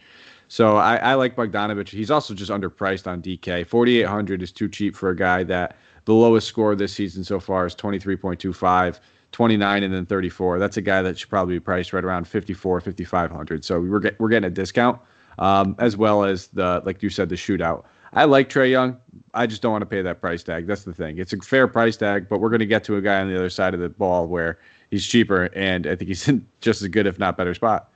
So 0.47 0.77
I, 0.77 0.95
I 0.95 1.13
like 1.13 1.35
Bogdanovic. 1.35 1.89
He's 1.89 2.09
also 2.09 2.33
just 2.33 2.49
underpriced 2.49 3.05
on 3.05 3.21
DK. 3.21 3.67
4,800 3.67 4.41
is 4.41 4.51
too 4.51 4.67
cheap 4.67 4.95
for 4.95 5.11
a 5.11 5.15
guy 5.15 5.43
that 5.43 5.75
the 6.09 6.15
lowest 6.15 6.47
score 6.47 6.75
this 6.75 6.91
season 6.91 7.23
so 7.23 7.39
far 7.39 7.67
is 7.67 7.75
23.25. 7.75 8.99
29 9.31 9.83
and 9.83 9.93
then 9.93 10.07
34. 10.07 10.57
That's 10.57 10.75
a 10.75 10.81
guy 10.81 11.03
that 11.03 11.19
should 11.19 11.29
probably 11.29 11.53
be 11.53 11.59
priced 11.59 11.93
right 11.93 12.03
around 12.03 12.27
54, 12.27 12.81
5500. 12.81 13.63
So 13.63 13.79
we're 13.79 13.99
get, 13.99 14.19
we're 14.19 14.29
getting 14.29 14.47
a 14.47 14.49
discount, 14.49 14.99
um, 15.37 15.75
as 15.77 15.95
well 15.95 16.23
as 16.23 16.47
the 16.47 16.81
like 16.83 17.03
you 17.03 17.11
said 17.11 17.29
the 17.29 17.35
shootout. 17.35 17.83
I 18.13 18.25
like 18.25 18.49
Trae 18.49 18.71
Young. 18.71 18.97
I 19.35 19.45
just 19.45 19.61
don't 19.61 19.71
want 19.71 19.83
to 19.83 19.85
pay 19.85 20.01
that 20.01 20.19
price 20.19 20.41
tag. 20.41 20.65
That's 20.65 20.83
the 20.83 20.95
thing. 20.95 21.19
It's 21.19 21.31
a 21.31 21.37
fair 21.37 21.67
price 21.67 21.95
tag, 21.95 22.27
but 22.27 22.39
we're 22.39 22.49
going 22.49 22.57
to 22.57 22.65
get 22.65 22.83
to 22.85 22.95
a 22.95 23.01
guy 23.03 23.21
on 23.21 23.29
the 23.29 23.37
other 23.37 23.51
side 23.51 23.75
of 23.75 23.79
the 23.79 23.89
ball 23.89 24.25
where 24.25 24.57
he's 24.89 25.05
cheaper, 25.05 25.51
and 25.55 25.85
I 25.85 25.95
think 25.95 26.07
he's 26.07 26.27
in 26.27 26.43
just 26.59 26.81
as 26.81 26.87
good, 26.87 27.05
if 27.05 27.19
not 27.19 27.37
better, 27.37 27.53
spot. 27.53 27.91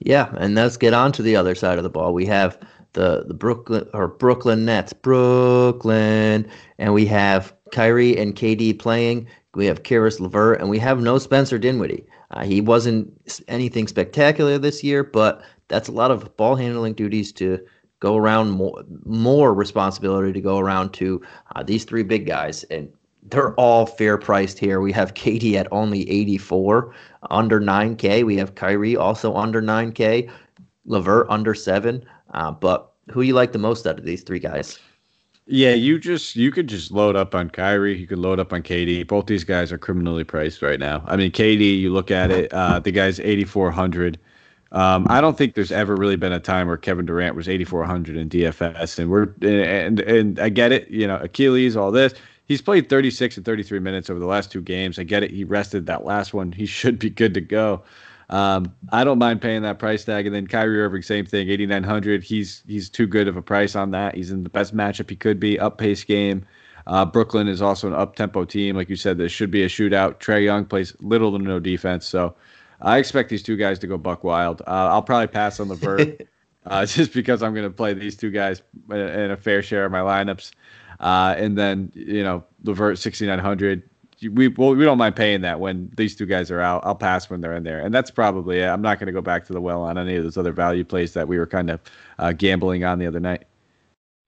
Yeah, 0.00 0.34
and 0.36 0.56
let's 0.56 0.76
get 0.76 0.94
on 0.94 1.12
to 1.12 1.22
the 1.22 1.36
other 1.36 1.54
side 1.54 1.78
of 1.78 1.84
the 1.84 1.90
ball. 1.90 2.12
We 2.12 2.26
have 2.26 2.58
the 2.92 3.24
the 3.26 3.34
Brooklyn 3.34 3.88
or 3.92 4.08
Brooklyn 4.08 4.64
Nets, 4.64 4.92
Brooklyn, 4.92 6.48
and 6.78 6.94
we 6.94 7.06
have 7.06 7.54
Kyrie 7.72 8.16
and 8.16 8.34
KD 8.34 8.78
playing. 8.78 9.26
We 9.54 9.66
have 9.66 9.82
Caris 9.82 10.20
LeVert, 10.20 10.60
and 10.60 10.70
we 10.70 10.78
have 10.78 11.00
no 11.00 11.18
Spencer 11.18 11.58
Dinwiddie. 11.58 12.06
Uh, 12.30 12.44
he 12.44 12.60
wasn't 12.60 13.12
anything 13.48 13.88
spectacular 13.88 14.58
this 14.58 14.84
year, 14.84 15.02
but 15.02 15.42
that's 15.68 15.88
a 15.88 15.92
lot 15.92 16.10
of 16.10 16.36
ball 16.36 16.54
handling 16.54 16.94
duties 16.94 17.32
to 17.32 17.58
go 17.98 18.16
around 18.16 18.50
more, 18.50 18.82
more 19.04 19.52
responsibility 19.52 20.32
to 20.32 20.40
go 20.40 20.58
around 20.58 20.92
to 20.94 21.20
uh, 21.54 21.62
these 21.62 21.84
three 21.84 22.02
big 22.02 22.26
guys, 22.26 22.64
and 22.64 22.90
they're 23.24 23.54
all 23.54 23.86
fair 23.86 24.16
priced 24.16 24.58
here. 24.58 24.80
We 24.80 24.92
have 24.92 25.14
KD 25.14 25.54
at 25.54 25.68
only 25.72 26.08
84, 26.08 26.94
under 27.30 27.60
9K. 27.60 28.24
We 28.24 28.36
have 28.36 28.54
Kyrie 28.54 28.96
also 28.96 29.34
under 29.34 29.60
9K, 29.60 30.30
LeVert 30.86 31.26
under 31.28 31.54
seven. 31.54 32.04
Uh, 32.32 32.50
but 32.50 32.92
who 33.10 33.22
you 33.22 33.34
like 33.34 33.52
the 33.52 33.58
most 33.58 33.86
out 33.86 33.98
of 33.98 34.04
these 34.04 34.22
three 34.22 34.38
guys? 34.38 34.78
Yeah, 35.46 35.74
you 35.74 35.98
just 35.98 36.36
you 36.36 36.52
could 36.52 36.68
just 36.68 36.92
load 36.92 37.16
up 37.16 37.34
on 37.34 37.50
Kyrie. 37.50 37.98
You 37.98 38.06
could 38.06 38.20
load 38.20 38.38
up 38.38 38.52
on 38.52 38.62
KD. 38.62 39.06
Both 39.06 39.26
these 39.26 39.42
guys 39.42 39.72
are 39.72 39.78
criminally 39.78 40.22
priced 40.22 40.62
right 40.62 40.78
now. 40.78 41.02
I 41.06 41.16
mean, 41.16 41.32
KD, 41.32 41.80
you 41.80 41.92
look 41.92 42.12
at 42.12 42.30
it, 42.30 42.52
uh, 42.52 42.78
the 42.78 42.92
guy's 42.92 43.18
eighty 43.18 43.44
four 43.44 43.70
hundred. 43.72 44.18
Um, 44.72 45.08
I 45.10 45.20
don't 45.20 45.36
think 45.36 45.54
there's 45.54 45.72
ever 45.72 45.96
really 45.96 46.14
been 46.14 46.32
a 46.32 46.38
time 46.38 46.68
where 46.68 46.76
Kevin 46.76 47.04
Durant 47.04 47.34
was 47.34 47.48
eighty 47.48 47.64
four 47.64 47.84
hundred 47.84 48.16
in 48.16 48.28
DFS, 48.28 49.00
and 49.00 49.10
we're 49.10 49.34
and 49.42 49.98
and 49.98 50.38
I 50.38 50.50
get 50.50 50.70
it. 50.70 50.88
You 50.88 51.08
know, 51.08 51.16
Achilles, 51.16 51.74
all 51.74 51.90
this. 51.90 52.14
He's 52.46 52.60
played 52.60 52.88
36 52.88 53.36
and 53.36 53.46
33 53.46 53.78
minutes 53.78 54.10
over 54.10 54.18
the 54.18 54.26
last 54.26 54.50
two 54.50 54.60
games. 54.60 54.98
I 54.98 55.04
get 55.04 55.22
it. 55.22 55.30
He 55.30 55.44
rested 55.44 55.86
that 55.86 56.04
last 56.04 56.34
one. 56.34 56.50
He 56.50 56.66
should 56.78 56.98
be 56.98 57.08
good 57.08 57.32
to 57.34 57.40
go. 57.40 57.82
Um, 58.30 58.72
I 58.90 59.02
don't 59.02 59.18
mind 59.18 59.42
paying 59.42 59.62
that 59.62 59.78
price 59.78 60.04
tag. 60.04 60.24
And 60.24 60.34
then 60.34 60.46
Kyrie 60.46 60.80
Irving, 60.80 61.02
same 61.02 61.26
thing, 61.26 61.48
8,900. 61.50 62.22
He's 62.22 62.62
he's 62.66 62.88
too 62.88 63.06
good 63.06 63.28
of 63.28 63.36
a 63.36 63.42
price 63.42 63.74
on 63.74 63.90
that. 63.90 64.14
He's 64.14 64.30
in 64.30 64.44
the 64.44 64.48
best 64.48 64.74
matchup 64.74 65.10
he 65.10 65.16
could 65.16 65.38
be, 65.38 65.58
up 65.58 65.78
pace 65.78 66.04
game. 66.04 66.46
Uh, 66.86 67.04
Brooklyn 67.04 67.48
is 67.48 67.60
also 67.60 67.88
an 67.88 67.94
up 67.94 68.16
tempo 68.16 68.44
team. 68.44 68.76
Like 68.76 68.88
you 68.88 68.96
said, 68.96 69.18
this 69.18 69.32
should 69.32 69.50
be 69.50 69.64
a 69.64 69.68
shootout. 69.68 70.20
Trae 70.20 70.44
Young 70.44 70.64
plays 70.64 70.96
little 71.00 71.36
to 71.36 71.38
no 71.38 71.58
defense. 71.58 72.06
So 72.06 72.34
I 72.80 72.98
expect 72.98 73.28
these 73.30 73.42
two 73.42 73.56
guys 73.56 73.78
to 73.80 73.86
go 73.86 73.98
buck 73.98 74.24
wild. 74.24 74.62
Uh, 74.62 74.88
I'll 74.90 75.02
probably 75.02 75.26
pass 75.26 75.60
on 75.60 75.68
LeVert 75.68 76.28
uh, 76.66 76.86
just 76.86 77.12
because 77.12 77.42
I'm 77.42 77.52
going 77.52 77.66
to 77.66 77.74
play 77.74 77.94
these 77.94 78.16
two 78.16 78.30
guys 78.30 78.62
in 78.90 79.30
a 79.30 79.36
fair 79.36 79.62
share 79.62 79.84
of 79.84 79.92
my 79.92 80.00
lineups. 80.00 80.52
Uh, 81.00 81.34
and 81.36 81.58
then, 81.58 81.90
you 81.94 82.22
know, 82.22 82.44
LeVert 82.64 82.98
6,900 82.98 83.89
we 84.28 84.48
well, 84.48 84.74
we 84.74 84.84
don't 84.84 84.98
mind 84.98 85.16
paying 85.16 85.40
that 85.42 85.60
when 85.60 85.90
these 85.96 86.14
two 86.14 86.26
guys 86.26 86.50
are 86.50 86.60
out. 86.60 86.82
I'll 86.84 86.94
pass 86.94 87.30
when 87.30 87.40
they're 87.40 87.56
in 87.56 87.64
there, 87.64 87.80
and 87.80 87.94
that's 87.94 88.10
probably 88.10 88.60
it. 88.60 88.66
I'm 88.66 88.82
not 88.82 88.98
going 88.98 89.06
to 89.06 89.12
go 89.12 89.22
back 89.22 89.46
to 89.46 89.52
the 89.52 89.60
well 89.60 89.82
on 89.82 89.98
any 89.98 90.16
of 90.16 90.24
those 90.24 90.36
other 90.36 90.52
value 90.52 90.84
plays 90.84 91.14
that 91.14 91.28
we 91.28 91.38
were 91.38 91.46
kind 91.46 91.70
of 91.70 91.80
uh, 92.18 92.32
gambling 92.32 92.84
on 92.84 92.98
the 92.98 93.06
other 93.06 93.20
night. 93.20 93.44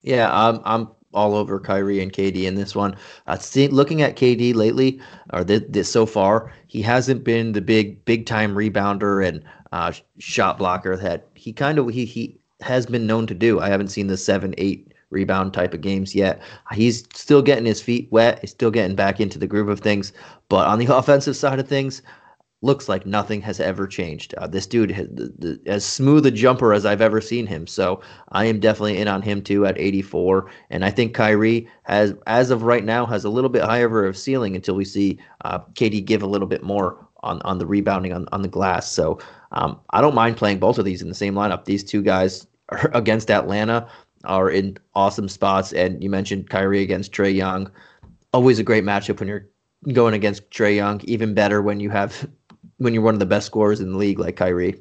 Yeah, 0.01 0.29
I'm 0.31 0.61
I'm 0.65 0.89
all 1.13 1.35
over 1.35 1.59
Kyrie 1.59 2.01
and 2.01 2.11
KD 2.11 2.43
in 2.43 2.55
this 2.55 2.75
one. 2.75 2.95
Uh, 3.27 3.37
see, 3.37 3.67
looking 3.67 4.01
at 4.01 4.15
KD 4.15 4.55
lately, 4.55 4.99
or 5.31 5.43
this, 5.43 5.61
this 5.69 5.91
so 5.91 6.05
far, 6.05 6.51
he 6.67 6.81
hasn't 6.81 7.23
been 7.23 7.51
the 7.51 7.61
big 7.61 8.03
big 8.05 8.25
time 8.25 8.55
rebounder 8.55 9.25
and 9.25 9.43
uh, 9.71 9.91
shot 10.19 10.57
blocker 10.57 10.97
that 10.97 11.27
he 11.35 11.53
kind 11.53 11.77
of 11.77 11.89
he 11.89 12.05
he 12.05 12.37
has 12.61 12.85
been 12.85 13.05
known 13.05 13.27
to 13.27 13.33
do. 13.33 13.59
I 13.59 13.69
haven't 13.69 13.89
seen 13.89 14.07
the 14.07 14.17
seven 14.17 14.55
eight 14.57 14.92
rebound 15.13 15.53
type 15.53 15.73
of 15.73 15.81
games 15.81 16.13
yet. 16.13 16.41
He's 16.73 17.05
still 17.13 17.41
getting 17.41 17.65
his 17.65 17.81
feet 17.81 18.07
wet. 18.11 18.39
He's 18.41 18.51
still 18.51 18.71
getting 18.71 18.95
back 18.95 19.19
into 19.21 19.39
the 19.39 19.47
groove 19.47 19.69
of 19.69 19.79
things. 19.79 20.11
But 20.49 20.67
on 20.67 20.79
the 20.79 20.85
offensive 20.95 21.37
side 21.37 21.59
of 21.59 21.67
things, 21.67 22.01
looks 22.63 22.87
like 22.87 23.05
nothing 23.05 23.41
has 23.41 23.59
ever 23.59 23.85
changed. 23.85 24.33
Uh, 24.35 24.47
this 24.47 24.65
dude 24.65 24.89
has 24.89 25.07
the, 25.11 25.33
the, 25.37 25.59
as 25.69 25.85
smooth 25.85 26.25
a 26.25 26.31
jumper 26.31 26.73
as 26.73 26.85
I've 26.85 27.01
ever 27.01 27.19
seen 27.19 27.45
him. 27.45 27.67
So 27.67 28.01
I 28.31 28.45
am 28.45 28.61
definitely 28.61 28.97
in 28.97 29.09
on 29.09 29.21
him 29.21 29.41
too 29.41 29.65
at 29.65 29.77
84. 29.77 30.49
And 30.69 30.85
I 30.85 30.89
think 30.89 31.13
Kyrie 31.13 31.67
has, 31.83 32.15
as 32.25 32.49
of 32.51 32.63
right 32.63 32.85
now, 32.85 33.05
has 33.05 33.25
a 33.25 33.29
little 33.29 33.49
bit 33.49 33.63
higher 33.63 34.05
of 34.05 34.17
ceiling 34.17 34.55
until 34.55 34.75
we 34.75 34.85
see 34.85 35.19
uh, 35.43 35.59
KD 35.73 36.05
give 36.05 36.23
a 36.23 36.27
little 36.27 36.47
bit 36.47 36.63
more 36.63 37.05
on, 37.21 37.41
on 37.41 37.57
the 37.57 37.65
rebounding 37.65 38.13
on, 38.13 38.27
on 38.31 38.41
the 38.41 38.47
glass. 38.47 38.89
So 38.91 39.19
um, 39.51 39.79
I 39.89 39.99
don't 40.01 40.15
mind 40.15 40.37
playing 40.37 40.59
both 40.59 40.79
of 40.79 40.85
these 40.85 41.01
in 41.01 41.09
the 41.09 41.15
same 41.15 41.35
lineup. 41.35 41.65
These 41.65 41.83
two 41.83 42.01
guys 42.01 42.47
are 42.69 42.89
against 42.93 43.29
Atlanta 43.29 43.89
are 44.23 44.49
in 44.49 44.77
awesome 44.95 45.27
spots. 45.27 45.73
And 45.73 46.03
you 46.03 46.09
mentioned 46.09 46.49
Kyrie 46.49 46.81
against 46.81 47.11
Trae 47.11 47.33
Young. 47.33 47.71
Always 48.33 48.59
a 48.59 48.63
great 48.63 48.83
matchup 48.83 49.19
when 49.19 49.29
you're 49.29 49.47
going 49.91 50.13
against 50.13 50.49
Trae 50.49 50.75
Young. 50.75 51.01
Even 51.03 51.33
better 51.33 51.61
when 51.61 51.79
you 51.79 51.89
have 51.89 52.27
when 52.77 52.93
you're 52.93 53.03
one 53.03 53.13
of 53.15 53.19
the 53.19 53.25
best 53.25 53.45
scorers 53.45 53.79
in 53.79 53.91
the 53.91 53.97
league 53.97 54.19
like 54.19 54.35
Kyrie. 54.35 54.79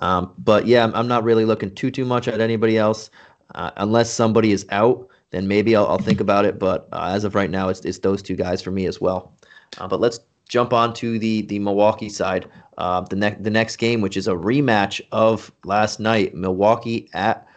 Um, 0.00 0.32
but 0.38 0.66
yeah, 0.66 0.90
I'm, 0.94 1.08
not 1.08 1.24
really 1.24 1.44
looking 1.44 1.74
too 1.74 1.90
too 1.90 2.04
much 2.04 2.28
at 2.28 2.40
anybody 2.40 2.78
else 2.78 3.10
uh, 3.54 3.72
unless 3.78 4.10
somebody 4.10 4.52
is 4.52 4.64
out. 4.70 5.08
Then 5.30 5.48
maybe 5.48 5.74
I'll, 5.74 5.86
I'll 5.86 5.98
think 5.98 6.20
about 6.20 6.44
it. 6.44 6.58
But 6.58 6.88
uh, 6.92 7.10
as 7.14 7.24
of 7.24 7.34
right 7.34 7.50
now, 7.50 7.68
it's, 7.68 7.80
it's 7.80 7.98
those 7.98 8.22
two 8.22 8.36
guys 8.36 8.62
for 8.62 8.70
me 8.70 8.86
as 8.86 9.00
well. 9.00 9.34
Uh, 9.76 9.88
but 9.88 10.00
let's 10.00 10.20
jump 10.48 10.72
on 10.72 10.94
to 10.94 11.18
the 11.18 11.42
the 11.42 11.58
Milwaukee 11.58 12.08
side. 12.08 12.48
Uh, 12.78 13.00
the 13.02 13.16
next 13.16 13.42
the 13.42 13.50
next 13.50 13.76
game, 13.76 14.00
which 14.00 14.16
is 14.16 14.28
a 14.28 14.32
rematch 14.32 15.00
of 15.12 15.52
last 15.64 16.00
night, 16.00 16.34
Milwaukee 16.34 17.08
at 17.12 17.47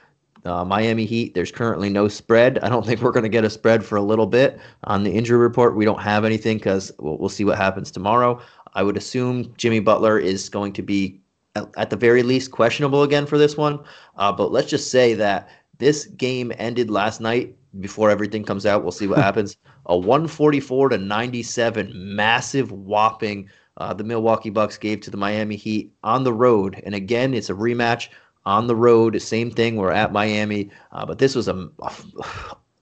uh, 0.45 0.65
Miami 0.65 1.05
Heat, 1.05 1.33
there's 1.33 1.51
currently 1.51 1.89
no 1.89 2.07
spread. 2.07 2.59
I 2.59 2.69
don't 2.69 2.85
think 2.87 3.01
we're 3.01 3.11
going 3.11 3.23
to 3.23 3.29
get 3.29 3.43
a 3.43 3.49
spread 3.49 3.83
for 3.83 3.95
a 3.95 4.01
little 4.01 4.27
bit. 4.27 4.59
On 4.85 5.03
the 5.03 5.11
injury 5.11 5.37
report, 5.37 5.75
we 5.75 5.85
don't 5.85 6.01
have 6.01 6.25
anything 6.25 6.57
because 6.57 6.91
we'll, 6.99 7.17
we'll, 7.17 7.29
see 7.29 7.45
what 7.45 7.57
happens 7.57 7.91
tomorrow. 7.91 8.41
I 8.73 8.83
would 8.83 8.97
assume 8.97 9.53
Jimmy 9.57 9.79
Butler 9.79 10.17
is 10.17 10.49
going 10.49 10.73
to 10.73 10.81
be, 10.81 11.19
at, 11.55 11.67
at 11.77 11.89
the 11.89 11.95
very 11.95 12.23
least, 12.23 12.51
questionable 12.51 13.03
again 13.03 13.25
for 13.25 13.37
this 13.37 13.57
one. 13.57 13.79
Uh, 14.17 14.31
but 14.31 14.51
let's 14.51 14.69
just 14.69 14.91
say 14.91 15.13
that 15.15 15.49
this 15.77 16.05
game 16.05 16.51
ended 16.57 16.89
last 16.89 17.21
night 17.21 17.55
before 17.79 18.09
everything 18.09 18.43
comes 18.43 18.65
out. 18.65 18.83
We'll 18.83 18.91
see 18.91 19.07
what 19.07 19.19
happens. 19.23 19.57
A 19.87 19.97
144 19.97 20.89
to 20.89 20.97
97 20.97 21.91
massive 21.93 22.71
whopping 22.71 23.49
uh, 23.77 23.93
the 23.93 24.03
Milwaukee 24.03 24.49
Bucks 24.49 24.77
gave 24.77 25.01
to 25.01 25.11
the 25.11 25.17
Miami 25.17 25.55
Heat 25.55 25.91
on 26.03 26.23
the 26.23 26.33
road. 26.33 26.81
And 26.85 26.93
again, 26.93 27.33
it's 27.33 27.49
a 27.49 27.53
rematch 27.53 28.09
on 28.45 28.67
the 28.67 28.75
road. 28.75 29.21
Same 29.21 29.51
thing. 29.51 29.75
We're 29.75 29.91
at 29.91 30.11
Miami, 30.11 30.69
uh, 30.91 31.05
but 31.05 31.19
this 31.19 31.35
was 31.35 31.47
a 31.47 31.69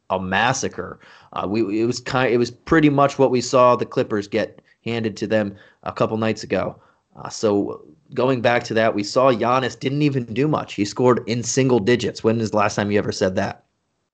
a, 0.09 0.19
massacre. 0.19 0.99
Uh, 1.33 1.47
we 1.49 1.81
it 1.81 1.85
was 1.85 1.99
kind. 1.99 2.33
It 2.33 2.37
was 2.37 2.51
pretty 2.51 2.89
much 2.89 3.19
what 3.19 3.31
we 3.31 3.41
saw 3.41 3.75
the 3.75 3.85
Clippers 3.85 4.27
get 4.27 4.61
handed 4.85 5.17
to 5.17 5.27
them 5.27 5.55
a 5.83 5.91
couple 5.91 6.17
nights 6.17 6.43
ago. 6.43 6.79
Uh, 7.15 7.29
so 7.29 7.85
going 8.13 8.41
back 8.41 8.63
to 8.63 8.73
that, 8.73 8.95
we 8.95 9.03
saw 9.03 9.31
Giannis 9.31 9.79
didn't 9.79 10.01
even 10.01 10.25
do 10.25 10.47
much. 10.47 10.73
He 10.73 10.85
scored 10.85 11.21
in 11.27 11.43
single 11.43 11.79
digits. 11.79 12.23
When 12.23 12.39
is 12.39 12.51
the 12.51 12.57
last 12.57 12.75
time 12.75 12.91
you 12.91 12.97
ever 12.97 13.11
said 13.11 13.35
that? 13.35 13.65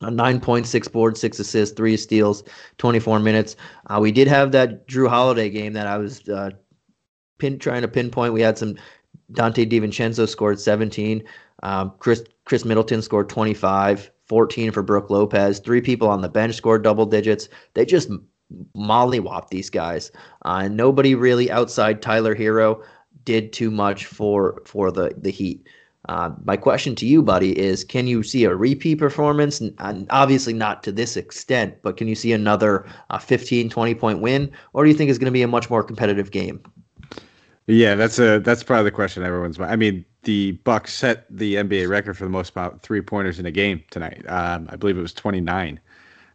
A 0.02 0.08
9.6 0.08 0.92
boards, 0.92 1.22
six 1.22 1.40
assists, 1.40 1.76
three 1.76 1.96
steals, 1.96 2.44
24 2.78 3.20
minutes. 3.20 3.56
Uh, 3.88 4.00
we 4.02 4.12
did 4.12 4.28
have 4.28 4.52
that 4.52 4.88
Jrue 4.88 5.08
Holiday 5.08 5.50
game 5.50 5.72
that 5.74 5.88
I 5.88 5.98
was 5.98 6.28
uh, 6.28 6.50
pin 7.38 7.58
trying 7.60 7.82
to 7.82 7.88
pinpoint. 7.88 8.34
We 8.34 8.42
had 8.42 8.58
some 8.58 8.76
Donte 9.32 9.70
DiVincenzo 9.70 10.28
scored 10.28 10.60
17. 10.60 11.24
Um, 11.64 11.92
Khris 12.00 12.24
Khris 12.46 12.66
Middleton 12.66 13.02
scored 13.02 13.30
25. 13.30 14.12
14 14.28 14.72
for 14.72 14.82
Brook 14.82 15.10
Lopez. 15.10 15.60
Three 15.60 15.82
people 15.82 16.08
on 16.08 16.22
the 16.22 16.30
bench 16.30 16.56
scored 16.56 16.84
double 16.84 17.06
digits. 17.06 17.48
They 17.76 17.86
just 17.86 18.10
mollywop 18.76 19.50
these 19.50 19.70
guys. 19.70 20.12
Uh, 20.44 20.68
nobody 20.68 21.16
really 21.16 21.52
outside 21.52 22.02
Tyler 22.02 22.36
Herro 22.36 22.82
did 23.24 23.54
too 23.54 23.72
much 23.72 24.06
for 24.06 24.62
for 24.66 24.92
the 24.92 25.14
the 25.18 25.32
Heat. 25.32 25.68
Uh, 26.08 26.32
my 26.44 26.56
question 26.56 26.94
to 26.96 27.06
you, 27.08 27.24
buddy, 27.24 27.58
is: 27.58 27.84
Can 27.84 28.08
you 28.08 28.22
see 28.22 28.44
a 28.44 28.56
repeat 28.56 28.96
performance? 28.96 29.62
And 29.62 30.08
obviously 30.12 30.54
not 30.54 30.84
to 30.84 30.92
this 30.92 31.18
extent, 31.18 31.76
but 31.82 31.98
can 31.98 32.08
you 32.08 32.16
see 32.16 32.32
another 32.32 32.88
uh, 33.10 33.18
15, 33.18 33.70
20 33.70 33.96
point 33.96 34.22
win, 34.22 34.52
or 34.74 34.84
do 34.84 34.90
you 34.90 34.96
think 34.96 35.10
it's 35.10 35.20
going 35.20 35.32
to 35.32 35.32
be 35.32 35.42
a 35.42 35.48
much 35.48 35.70
more 35.70 35.84
competitive 35.84 36.32
game? 36.32 36.62
Yeah, 37.68 37.96
that's 37.96 38.20
a 38.20 38.40
that's 38.40 38.64
probably 38.64 38.84
the 38.86 38.92
question 38.92 39.24
everyone's. 39.24 39.60
I 39.60 39.76
mean, 39.76 40.06
the 40.24 40.52
Bucks 40.64 40.94
set 40.94 41.26
the 41.36 41.56
NBA 41.56 41.90
record 41.90 42.16
for 42.16 42.24
the 42.24 42.30
most 42.30 42.52
about 42.52 42.82
three 42.82 43.02
pointers 43.02 43.40
in 43.40 43.46
a 43.46 43.52
game 43.52 43.84
tonight. 43.90 44.24
Um, 44.30 44.68
I 44.72 44.76
believe 44.76 44.98
it 44.98 45.02
was 45.02 45.14
29. 45.14 45.80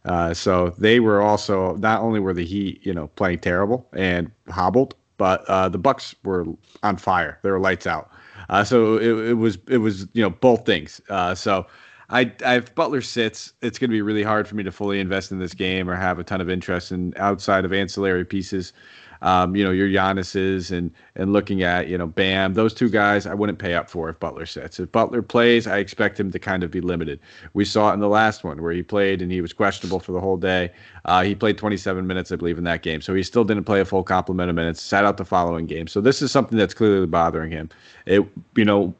Uh, 0.03 0.33
so 0.33 0.71
they 0.71 0.99
were 0.99 1.21
also 1.21 1.75
not 1.77 2.01
only 2.01 2.19
were 2.19 2.33
the 2.33 2.45
Heat, 2.45 2.85
you 2.85 2.93
know, 2.93 3.07
playing 3.09 3.39
terrible 3.39 3.87
and 3.93 4.31
hobbled, 4.49 4.95
but 5.17 5.45
uh, 5.45 5.69
the 5.69 5.77
Bucks 5.77 6.15
were 6.23 6.45
on 6.83 6.97
fire. 6.97 7.39
They 7.43 7.51
were 7.51 7.59
lights 7.59 7.87
out. 7.87 8.09
Uh, 8.49 8.63
so 8.65 8.97
it, 8.97 9.29
it 9.29 9.33
was 9.35 9.57
it 9.69 9.77
was 9.77 10.07
you 10.13 10.21
know 10.23 10.31
both 10.31 10.65
things. 10.65 10.99
Uh, 11.09 11.33
so 11.33 11.65
I, 12.09 12.31
I 12.45 12.57
if 12.57 12.75
Butler 12.75 13.01
sits, 13.01 13.53
it's 13.61 13.79
going 13.79 13.89
to 13.89 13.93
be 13.93 14.01
really 14.01 14.23
hard 14.23 14.47
for 14.49 14.55
me 14.55 14.63
to 14.63 14.71
fully 14.71 14.99
invest 14.99 15.31
in 15.31 15.39
this 15.39 15.53
game 15.53 15.89
or 15.89 15.95
have 15.95 16.19
a 16.19 16.25
ton 16.25 16.41
of 16.41 16.49
interest 16.49 16.91
in 16.91 17.13
outside 17.15 17.63
of 17.63 17.71
ancillary 17.71 18.25
pieces 18.25 18.73
um, 19.21 19.55
you 19.55 19.63
know, 19.63 19.71
your 19.71 19.87
Giannis's 19.87 20.71
and 20.71 20.91
and 21.15 21.31
looking 21.31 21.63
at 21.63 21.87
you 21.87 21.97
know 21.97 22.07
Bam, 22.07 22.53
those 22.53 22.73
two 22.73 22.89
guys, 22.89 23.25
I 23.25 23.33
wouldn't 23.33 23.59
pay 23.59 23.75
up 23.75 23.89
for 23.89 24.09
if 24.09 24.19
Butler 24.19 24.45
sits. 24.45 24.79
If 24.79 24.91
Butler 24.91 25.21
plays, 25.21 25.67
I 25.67 25.77
expect 25.77 26.19
him 26.19 26.31
to 26.31 26.39
kind 26.39 26.63
of 26.63 26.71
be 26.71 26.81
limited. 26.81 27.19
We 27.53 27.65
saw 27.65 27.91
it 27.91 27.93
in 27.93 27.99
the 27.99 28.09
last 28.09 28.43
one 28.43 28.61
where 28.61 28.73
he 28.73 28.81
played 28.81 29.21
and 29.21 29.31
he 29.31 29.41
was 29.41 29.53
questionable 29.53 29.99
for 29.99 30.11
the 30.11 30.19
whole 30.19 30.37
day. 30.37 30.71
Uh, 31.05 31.23
he 31.23 31.35
played 31.35 31.57
27 31.57 32.05
minutes, 32.07 32.31
I 32.31 32.35
believe, 32.35 32.57
in 32.57 32.63
that 32.63 32.81
game, 32.81 33.01
so 33.01 33.13
he 33.13 33.23
still 33.23 33.43
didn't 33.43 33.65
play 33.65 33.79
a 33.79 33.85
full 33.85 34.03
complement 34.03 34.49
of 34.49 34.55
minutes. 34.55 34.81
Sat 34.81 35.05
out 35.05 35.17
the 35.17 35.25
following 35.25 35.67
game, 35.67 35.87
so 35.87 36.01
this 36.01 36.21
is 36.21 36.31
something 36.31 36.57
that's 36.57 36.73
clearly 36.73 37.05
bothering 37.05 37.51
him. 37.51 37.69
It, 38.05 38.25
you 38.55 38.65
know, 38.65 38.93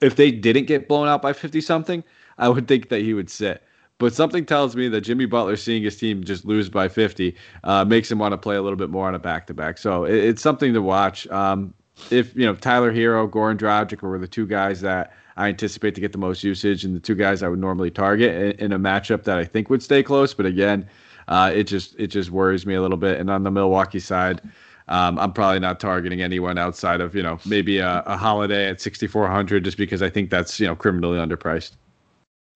if 0.00 0.16
they 0.16 0.32
didn't 0.32 0.64
get 0.64 0.88
blown 0.88 1.06
out 1.08 1.22
by 1.22 1.32
50 1.32 1.60
something, 1.60 2.02
I 2.38 2.48
would 2.48 2.66
think 2.66 2.88
that 2.88 3.00
he 3.02 3.14
would 3.14 3.30
sit. 3.30 3.62
But 4.02 4.14
something 4.14 4.44
tells 4.44 4.74
me 4.74 4.88
that 4.88 5.02
Jimmy 5.02 5.26
Butler 5.26 5.54
seeing 5.54 5.84
his 5.84 5.96
team 5.96 6.24
just 6.24 6.44
lose 6.44 6.68
by 6.68 6.88
50 6.88 7.36
uh, 7.62 7.84
makes 7.84 8.10
him 8.10 8.18
want 8.18 8.32
to 8.32 8.36
play 8.36 8.56
a 8.56 8.60
little 8.60 8.76
bit 8.76 8.90
more 8.90 9.06
on 9.06 9.14
a 9.14 9.18
back 9.20 9.46
to 9.46 9.54
back. 9.54 9.78
So 9.78 10.06
it, 10.06 10.16
it's 10.16 10.42
something 10.42 10.74
to 10.74 10.82
watch. 10.82 11.28
Um, 11.28 11.72
if 12.10 12.34
you 12.34 12.44
know 12.44 12.56
Tyler 12.56 12.92
Herro, 12.92 13.30
Goran 13.30 13.56
Dragic 13.56 14.02
were 14.02 14.18
the 14.18 14.26
two 14.26 14.44
guys 14.44 14.80
that 14.80 15.12
I 15.36 15.46
anticipate 15.46 15.94
to 15.94 16.00
get 16.00 16.10
the 16.10 16.18
most 16.18 16.42
usage, 16.42 16.84
and 16.84 16.96
the 16.96 17.00
two 17.00 17.14
guys 17.14 17.44
I 17.44 17.48
would 17.48 17.60
normally 17.60 17.92
target 17.92 18.58
in, 18.58 18.66
in 18.66 18.72
a 18.72 18.78
matchup 18.78 19.22
that 19.22 19.38
I 19.38 19.44
think 19.44 19.70
would 19.70 19.84
stay 19.84 20.02
close. 20.02 20.34
But 20.34 20.46
again, 20.46 20.88
uh, 21.28 21.52
it 21.54 21.68
just 21.68 21.94
it 21.96 22.08
just 22.08 22.32
worries 22.32 22.66
me 22.66 22.74
a 22.74 22.82
little 22.82 22.96
bit. 22.96 23.20
And 23.20 23.30
on 23.30 23.44
the 23.44 23.52
Milwaukee 23.52 24.00
side. 24.00 24.40
Um, 24.88 25.16
I'm 25.20 25.32
probably 25.32 25.60
not 25.60 25.78
targeting 25.78 26.22
anyone 26.22 26.58
outside 26.58 27.00
of 27.00 27.14
you 27.14 27.22
know 27.22 27.38
maybe 27.46 27.78
a, 27.78 28.02
a 28.04 28.16
holiday 28.16 28.68
at 28.68 28.80
6,400 28.80 29.62
just 29.64 29.78
because 29.78 30.02
I 30.02 30.10
think 30.10 30.28
that's 30.28 30.58
you 30.58 30.66
know 30.66 30.74
criminally 30.74 31.18
underpriced. 31.18 31.76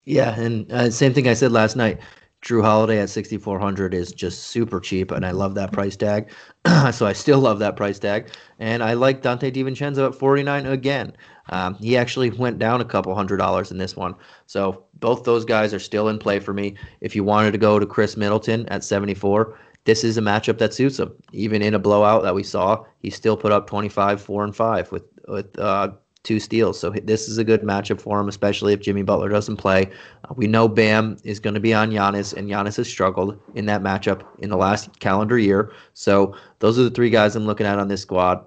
Yeah, 0.07 0.39
and 0.39 0.71
uh, 0.71 0.89
same 0.89 1.13
thing 1.13 1.27
I 1.27 1.33
said 1.33 1.51
last 1.51 1.75
night. 1.75 1.99
Jrue 2.41 2.63
Holiday 2.63 2.99
at 2.99 3.09
6400 3.09 3.93
is 3.93 4.13
just 4.13 4.45
super 4.45 4.79
cheap, 4.79 5.11
and 5.11 5.25
I 5.25 5.31
love 5.31 5.53
that 5.55 5.73
price 5.73 5.97
tag. 5.97 6.31
so 6.93 7.05
I 7.05 7.11
still 7.11 7.41
love 7.41 7.59
that 7.59 7.75
price 7.75 7.99
tag, 7.99 8.29
and 8.57 8.81
I 8.81 8.93
like 8.93 9.21
Donte 9.21 9.51
DiVincenzo 9.51 10.07
at 10.07 10.15
49 10.15 10.65
again. 10.65 11.11
Um, 11.49 11.73
he 11.75 11.97
actually 11.97 12.29
went 12.29 12.57
down 12.57 12.79
a 12.79 12.85
couple 12.85 13.13
hundred 13.15 13.35
dollars 13.35 13.69
in 13.69 13.79
this 13.79 13.97
one, 13.97 14.15
so 14.45 14.85
both 14.93 15.25
those 15.25 15.43
guys 15.43 15.73
are 15.73 15.79
still 15.79 16.07
in 16.07 16.19
play 16.19 16.39
for 16.39 16.53
me. 16.53 16.75
If 17.01 17.13
you 17.13 17.25
wanted 17.25 17.51
to 17.51 17.57
go 17.57 17.77
to 17.77 17.85
Khris 17.85 18.15
Middleton 18.15 18.65
at 18.69 18.85
74, 18.85 19.59
this 19.83 20.05
is 20.05 20.17
a 20.17 20.21
matchup 20.21 20.57
that 20.59 20.73
suits 20.73 20.99
him. 20.99 21.11
Even 21.33 21.61
in 21.61 21.73
a 21.73 21.79
blowout 21.79 22.23
that 22.23 22.35
we 22.35 22.43
saw, 22.43 22.85
he 22.99 23.09
still 23.09 23.35
put 23.35 23.51
up 23.51 23.67
25, 23.67 24.21
four 24.21 24.45
and 24.45 24.55
five 24.55 24.89
with 24.89 25.03
with 25.27 25.59
uh, 25.59 25.89
two 26.27 26.39
steals. 26.41 26.77
So 26.77 26.89
this 26.89 27.29
is 27.29 27.37
a 27.37 27.43
good 27.43 27.61
matchup 27.61 28.01
for 28.01 28.19
him, 28.19 28.27
especially 28.27 28.73
if 28.73 28.81
Jimmy 28.81 29.01
Butler 29.01 29.29
doesn't 29.29 29.55
play. 29.55 29.89
Uh, 30.25 30.33
we 30.35 30.45
know 30.45 30.67
Bam 30.67 31.17
is 31.23 31.39
going 31.39 31.53
to 31.53 31.61
be 31.61 31.73
on 31.73 31.89
Giannis, 31.89 32.33
and 32.33 32.49
Giannis 32.49 32.75
has 32.75 32.89
struggled 32.89 33.39
in 33.55 33.65
that 33.67 33.81
matchup 33.81 34.23
in 34.39 34.49
the 34.49 34.57
last 34.57 34.99
calendar 34.99 35.39
year. 35.39 35.71
So 35.93 36.35
those 36.59 36.77
are 36.77 36.83
the 36.83 36.91
three 36.91 37.09
guys 37.09 37.35
I'm 37.35 37.45
looking 37.45 37.65
at 37.65 37.79
on 37.79 37.87
this 37.87 38.01
squad. 38.01 38.43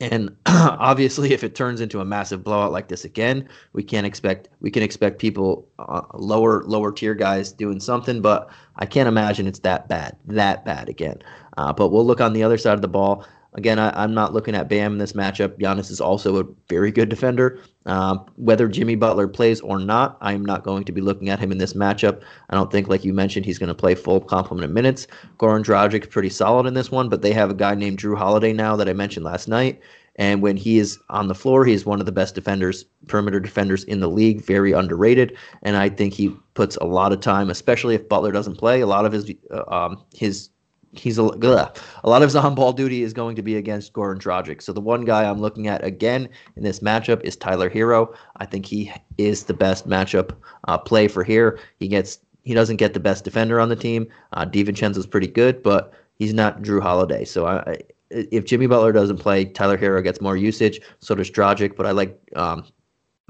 And 0.00 0.34
obviously, 0.46 1.34
if 1.34 1.44
it 1.44 1.54
turns 1.54 1.82
into 1.82 2.00
a 2.00 2.06
massive 2.06 2.42
blowout 2.42 2.72
like 2.72 2.88
this 2.88 3.04
again, 3.04 3.48
we 3.74 3.82
can't 3.82 4.06
expect 4.06 4.48
we 4.60 4.70
can 4.70 4.82
expect 4.82 5.18
people 5.20 5.68
uh, 5.78 6.02
lower 6.14 6.64
lower 6.64 6.90
tier 6.90 7.14
guys 7.14 7.52
doing 7.52 7.80
something. 7.80 8.22
But 8.22 8.48
I 8.76 8.86
can't 8.86 9.08
imagine 9.08 9.46
it's 9.46 9.60
that 9.60 9.88
bad, 9.88 10.16
that 10.26 10.64
bad 10.64 10.88
again. 10.88 11.22
Uh, 11.58 11.72
but 11.72 11.90
we'll 11.90 12.06
look 12.06 12.20
on 12.20 12.32
the 12.32 12.42
other 12.42 12.58
side 12.58 12.74
of 12.74 12.82
the 12.82 12.88
ball. 12.88 13.26
Again, 13.56 13.78
I, 13.78 14.02
am 14.02 14.14
not 14.14 14.32
looking 14.32 14.56
at 14.56 14.68
Bam 14.68 14.92
in 14.92 14.98
this 14.98 15.12
matchup. 15.12 15.58
Giannis 15.60 15.90
is 15.90 16.00
also 16.00 16.40
a 16.40 16.46
very 16.68 16.90
good 16.90 17.08
defender. 17.08 17.60
Um, 17.86 18.26
whether 18.36 18.66
Jimmy 18.66 18.96
Butler 18.96 19.28
plays 19.28 19.60
or 19.60 19.78
not, 19.78 20.18
I 20.20 20.32
am 20.32 20.44
not 20.44 20.64
going 20.64 20.84
to 20.84 20.92
be 20.92 21.00
looking 21.00 21.28
at 21.28 21.38
him 21.38 21.52
in 21.52 21.58
this 21.58 21.74
matchup. 21.74 22.22
I 22.50 22.54
don't 22.54 22.72
think, 22.72 22.88
like 22.88 23.04
you 23.04 23.12
mentioned, 23.12 23.46
he's 23.46 23.58
going 23.58 23.68
to 23.68 23.74
play 23.74 23.94
full 23.94 24.20
complement 24.20 24.64
of 24.64 24.72
minutes. 24.72 25.06
Goran 25.38 25.62
Dragic 25.62 26.10
pretty 26.10 26.30
solid 26.30 26.66
in 26.66 26.74
this 26.74 26.90
one, 26.90 27.08
but 27.08 27.22
they 27.22 27.32
have 27.32 27.50
a 27.50 27.54
guy 27.54 27.74
named 27.74 27.98
Jrue 27.98 28.18
Holiday 28.18 28.52
now 28.52 28.74
that 28.74 28.88
I 28.88 28.92
mentioned 28.92 29.24
last 29.24 29.46
night. 29.46 29.80
And 30.16 30.42
when 30.42 30.56
he 30.56 30.78
is 30.78 30.98
on 31.10 31.28
the 31.28 31.34
floor, 31.34 31.64
he 31.64 31.72
is 31.72 31.84
one 31.84 31.98
of 32.00 32.06
the 32.06 32.12
best 32.12 32.34
defenders, 32.34 32.84
perimeter 33.08 33.40
defenders 33.40 33.82
in 33.84 34.00
the 34.00 34.08
league, 34.08 34.44
very 34.44 34.72
underrated. 34.72 35.36
And 35.62 35.76
I 35.76 35.88
think 35.88 36.14
he 36.14 36.34
puts 36.54 36.76
a 36.76 36.84
lot 36.84 37.12
of 37.12 37.20
time, 37.20 37.50
especially 37.50 37.96
if 37.96 38.08
Butler 38.08 38.30
doesn't 38.30 38.56
play. 38.56 38.80
A 38.80 38.86
lot 38.86 39.06
of 39.06 39.12
his 39.12 39.32
uh, 39.50 39.64
um, 39.66 40.02
his 40.14 40.50
he's 40.98 41.18
a, 41.18 41.24
ugh, 41.24 41.78
a 42.04 42.08
lot 42.08 42.22
of 42.22 42.28
his 42.28 42.36
on-ball 42.36 42.72
duty 42.72 43.02
is 43.02 43.12
going 43.12 43.36
to 43.36 43.42
be 43.42 43.56
against 43.56 43.92
Goran 43.92 44.18
Dragic. 44.18 44.62
So 44.62 44.72
the 44.72 44.80
one 44.80 45.04
guy 45.04 45.28
I'm 45.28 45.40
looking 45.40 45.68
at 45.68 45.84
again 45.84 46.28
in 46.56 46.62
this 46.62 46.80
matchup 46.80 47.22
is 47.22 47.36
Tyler 47.36 47.70
Herro. 47.70 48.14
I 48.36 48.46
think 48.46 48.66
he 48.66 48.92
is 49.18 49.44
the 49.44 49.54
best 49.54 49.88
matchup 49.88 50.34
uh, 50.68 50.78
play 50.78 51.08
for 51.08 51.24
here. 51.24 51.58
He 51.78 51.88
gets 51.88 52.18
he 52.42 52.54
doesn't 52.54 52.76
get 52.76 52.92
the 52.92 53.00
best 53.00 53.24
defender 53.24 53.58
on 53.58 53.70
the 53.70 53.76
team. 53.76 54.06
Uh, 54.34 54.44
DiVincenzo's 54.44 55.06
pretty 55.06 55.26
good, 55.26 55.62
but 55.62 55.92
he's 56.16 56.34
not 56.34 56.62
Jrue 56.62 56.82
Holiday. 56.82 57.24
So 57.24 57.46
I, 57.46 57.78
if 58.10 58.44
Jimmy 58.44 58.66
Butler 58.66 58.92
doesn't 58.92 59.16
play, 59.16 59.46
Tyler 59.46 59.78
Herro 59.78 60.02
gets 60.02 60.20
more 60.20 60.36
usage. 60.36 60.80
So 61.00 61.14
does 61.14 61.30
Dragic, 61.30 61.74
but 61.74 61.86
I 61.86 61.92
like 61.92 62.18
um, 62.36 62.64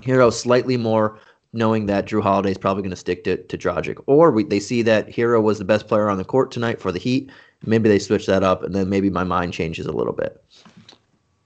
Herro 0.02 0.32
slightly 0.32 0.76
more 0.76 1.18
knowing 1.54 1.86
that 1.86 2.06
Jrue 2.06 2.22
Holiday 2.22 2.50
is 2.50 2.58
probably 2.58 2.82
going 2.82 2.90
to 2.90 2.96
stick 2.96 3.22
to, 3.24 3.36
to 3.36 3.56
Dragic. 3.56 4.02
Or 4.06 4.32
we, 4.32 4.42
they 4.42 4.60
see 4.60 4.82
that 4.82 5.08
Herro 5.08 5.40
was 5.40 5.58
the 5.58 5.64
best 5.64 5.86
player 5.86 6.08
on 6.10 6.18
the 6.18 6.24
court 6.24 6.50
tonight 6.50 6.80
for 6.80 6.90
the 6.90 6.98
Heat, 6.98 7.30
maybe 7.66 7.88
they 7.88 7.98
switch 7.98 8.26
that 8.26 8.42
up, 8.42 8.62
and 8.62 8.74
then 8.74 8.88
maybe 8.88 9.10
my 9.10 9.24
mind 9.24 9.52
changes 9.52 9.86
a 9.86 9.92
little 9.92 10.12
bit. 10.12 10.42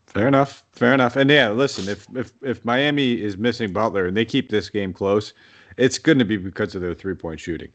Fair 0.07 0.27
enough. 0.27 0.65
Fair 0.73 0.95
enough. 0.95 1.17
And 1.17 1.31
yeah, 1.31 1.51
listen, 1.51 1.89
if 1.89 2.07
if 2.17 2.33
if 2.43 2.65
Miami 2.65 3.21
is 3.21 3.37
missing 3.37 3.73
Butler 3.73 4.07
and 4.07 4.17
they 4.17 4.25
keep 4.25 4.51
this 4.51 4.71
game 4.71 4.93
close, 4.93 5.33
it's 5.77 5.99
going 5.99 6.19
to 6.19 6.25
be 6.25 6.37
because 6.37 6.75
of 6.75 6.83
their 6.83 6.95
three 6.95 7.15
point 7.15 7.41
shooting. 7.41 7.71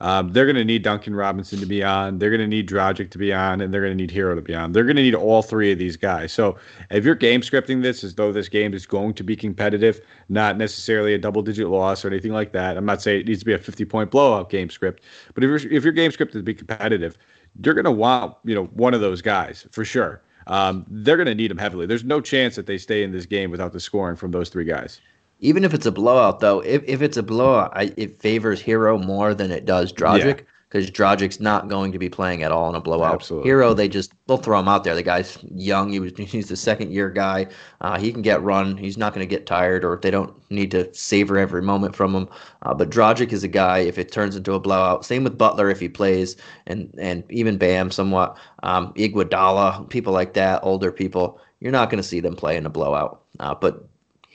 Um, 0.00 0.32
they're 0.32 0.46
going 0.46 0.56
to 0.56 0.64
need 0.64 0.82
Duncan 0.82 1.14
Robinson 1.14 1.58
to 1.58 1.66
be 1.66 1.82
on. 1.82 2.18
They're 2.18 2.30
going 2.30 2.40
to 2.40 2.46
need 2.46 2.68
Dragic 2.68 3.10
to 3.10 3.18
be 3.18 3.32
on, 3.32 3.60
and 3.60 3.74
they're 3.74 3.80
going 3.80 3.96
to 3.96 3.96
need 3.96 4.12
Herro 4.12 4.36
to 4.36 4.40
be 4.40 4.54
on. 4.54 4.72
They're 4.72 4.84
going 4.84 4.96
to 4.96 5.02
need 5.02 5.14
all 5.14 5.42
three 5.42 5.72
of 5.72 5.78
these 5.78 5.96
guys. 5.96 6.32
So 6.32 6.56
if 6.90 7.04
you're 7.04 7.16
game 7.16 7.40
scripting 7.40 7.82
this 7.82 8.04
as 8.04 8.14
though 8.14 8.30
this 8.30 8.48
game 8.48 8.74
is 8.74 8.86
going 8.86 9.14
to 9.14 9.24
be 9.24 9.34
competitive, 9.34 10.00
not 10.28 10.56
necessarily 10.56 11.14
a 11.14 11.18
double 11.18 11.42
digit 11.42 11.68
loss 11.68 12.04
or 12.04 12.08
anything 12.08 12.32
like 12.32 12.52
that, 12.52 12.76
I'm 12.76 12.86
not 12.86 13.02
saying 13.02 13.20
it 13.20 13.26
needs 13.26 13.40
to 13.40 13.46
be 13.46 13.54
a 13.54 13.58
50 13.58 13.84
point 13.86 14.10
blowout 14.10 14.50
game 14.50 14.70
script, 14.70 15.02
but 15.34 15.42
if 15.42 15.48
you're 15.48 15.72
if 15.72 15.82
your 15.82 15.92
game 15.92 16.12
script 16.12 16.34
is 16.34 16.40
to 16.40 16.44
be 16.44 16.54
competitive, 16.54 17.18
you're 17.64 17.74
going 17.74 17.84
to 17.84 17.90
want 17.90 18.36
you 18.44 18.54
know 18.54 18.66
one 18.66 18.94
of 18.94 19.00
those 19.00 19.20
guys 19.20 19.66
for 19.72 19.84
sure. 19.84 20.22
Um, 20.46 20.86
they're 20.88 21.16
going 21.16 21.26
to 21.26 21.34
need 21.34 21.50
them 21.50 21.58
heavily. 21.58 21.86
There's 21.86 22.04
no 22.04 22.20
chance 22.22 22.56
that 22.56 22.66
they 22.66 22.78
stay 22.78 23.02
in 23.02 23.12
this 23.12 23.26
game 23.26 23.50
without 23.50 23.72
the 23.72 23.80
scoring 23.80 24.16
from 24.16 24.30
those 24.30 24.48
three 24.48 24.64
guys. 24.64 25.00
Even 25.40 25.64
if 25.64 25.72
it's 25.72 25.86
a 25.86 25.92
blowout, 25.92 26.40
though, 26.40 26.60
if, 26.60 26.82
if 26.86 27.00
it's 27.00 27.16
a 27.16 27.22
blowout, 27.22 27.72
I, 27.74 27.92
it 27.96 28.20
favors 28.20 28.62
Herro 28.62 29.02
more 29.04 29.34
than 29.34 29.50
it 29.50 29.64
does 29.64 29.92
Dragic. 29.92 30.38
Yeah 30.38 30.44
because 30.68 30.90
Dragic's 30.90 31.40
not 31.40 31.68
going 31.68 31.92
to 31.92 31.98
be 31.98 32.10
playing 32.10 32.42
at 32.42 32.52
all 32.52 32.68
in 32.68 32.74
a 32.74 32.80
blowout. 32.80 33.14
Absolutely. 33.14 33.50
Herro, 33.50 33.74
they 33.74 33.88
just 33.88 34.12
they'll 34.26 34.36
throw 34.36 34.58
him 34.60 34.68
out 34.68 34.84
there. 34.84 34.94
The 34.94 35.02
guy's 35.02 35.38
young. 35.54 35.92
He 35.92 36.00
was 36.00 36.12
he's 36.16 36.48
the 36.48 36.56
second 36.56 36.92
year 36.92 37.08
guy. 37.08 37.46
Uh, 37.80 37.98
he 37.98 38.12
can 38.12 38.22
get 38.22 38.42
run. 38.42 38.76
He's 38.76 38.98
not 38.98 39.14
going 39.14 39.26
to 39.26 39.34
get 39.34 39.46
tired, 39.46 39.84
or 39.84 39.98
they 40.02 40.10
don't 40.10 40.34
need 40.50 40.70
to 40.72 40.92
savor 40.92 41.38
every 41.38 41.62
moment 41.62 41.96
from 41.96 42.14
him. 42.14 42.28
Uh, 42.62 42.74
but 42.74 42.90
Dragic 42.90 43.32
is 43.32 43.42
a 43.42 43.48
guy. 43.48 43.78
If 43.78 43.98
it 43.98 44.12
turns 44.12 44.36
into 44.36 44.52
a 44.52 44.60
blowout, 44.60 45.04
same 45.06 45.24
with 45.24 45.38
Butler 45.38 45.70
if 45.70 45.80
he 45.80 45.88
plays, 45.88 46.36
and 46.66 46.94
and 46.98 47.24
even 47.30 47.56
Bam 47.56 47.90
somewhat. 47.90 48.36
Um, 48.62 48.92
Iguodala, 48.94 49.88
people 49.88 50.12
like 50.12 50.34
that, 50.34 50.60
older 50.62 50.92
people. 50.92 51.40
You're 51.60 51.72
not 51.72 51.90
going 51.90 52.00
to 52.00 52.08
see 52.08 52.20
them 52.20 52.36
play 52.36 52.56
in 52.56 52.66
a 52.66 52.70
blowout. 52.70 53.22
Uh, 53.40 53.54
but 53.54 53.87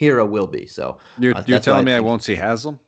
Herro 0.04 0.28
will 0.30 0.48
be. 0.48 0.66
So 0.68 1.00
you're, 1.20 1.36
uh, 1.36 1.44
you're 1.48 1.60
telling 1.60 1.86
me 1.86 1.94
I 1.94 2.00
won't 2.00 2.24
see 2.24 2.36
Haslem. 2.36 2.80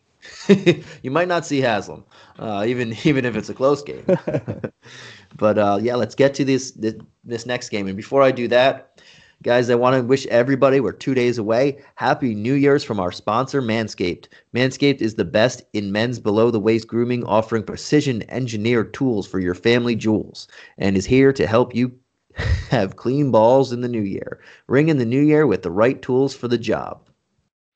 you 1.02 1.12
might 1.12 1.28
not 1.28 1.46
see 1.46 1.62
Haslem, 1.62 2.04
uh, 2.40 2.66
even 2.68 2.96
even 3.04 3.26
if 3.26 3.36
it's 3.36 3.50
a 3.50 3.54
close 3.54 3.82
game. 3.82 4.06
but 5.38 5.58
uh, 5.58 5.80
yeah, 5.82 5.96
let's 5.96 6.16
get 6.16 6.34
to 6.36 6.46
this, 6.46 6.72
this 6.72 6.96
this 7.24 7.46
next 7.46 7.70
game. 7.70 7.88
And 7.88 7.96
before 7.96 8.24
I 8.24 8.32
do 8.32 8.48
that, 8.50 9.02
guys, 9.44 9.70
I 9.70 9.76
want 9.76 9.96
to 9.96 10.04
wish 10.04 10.26
everybody 10.28 10.80
we're 10.80 10.94
two 10.94 11.14
days 11.14 11.38
away. 11.38 11.80
Happy 11.96 12.34
New 12.34 12.54
Year's 12.54 12.84
from 12.84 13.00
our 13.00 13.12
sponsor, 13.12 13.62
Manscaped. 13.62 14.28
Manscaped 14.54 15.02
is 15.02 15.16
the 15.16 15.26
best 15.26 15.64
in 15.74 15.92
men's 15.92 16.20
below 16.20 16.52
the 16.52 16.60
waist 16.60 16.88
grooming, 16.88 17.24
offering 17.26 17.64
precision 17.64 18.24
engineered 18.30 18.94
tools 18.94 19.28
for 19.28 19.40
your 19.40 19.56
family 19.56 19.96
jewels, 19.96 20.48
and 20.78 20.98
is 20.98 21.06
here 21.06 21.34
to 21.34 21.48
help 21.48 21.76
you 21.76 21.92
have 22.70 22.98
clean 22.98 23.32
balls 23.32 23.72
in 23.72 23.82
the 23.82 23.88
new 23.88 24.02
year. 24.02 24.40
Ring 24.68 24.90
in 24.90 24.98
the 24.98 25.06
new 25.06 25.22
year 25.22 25.48
with 25.48 25.64
the 25.64 25.72
right 25.72 26.02
tools 26.02 26.36
for 26.36 26.48
the 26.48 26.58
job. 26.58 27.05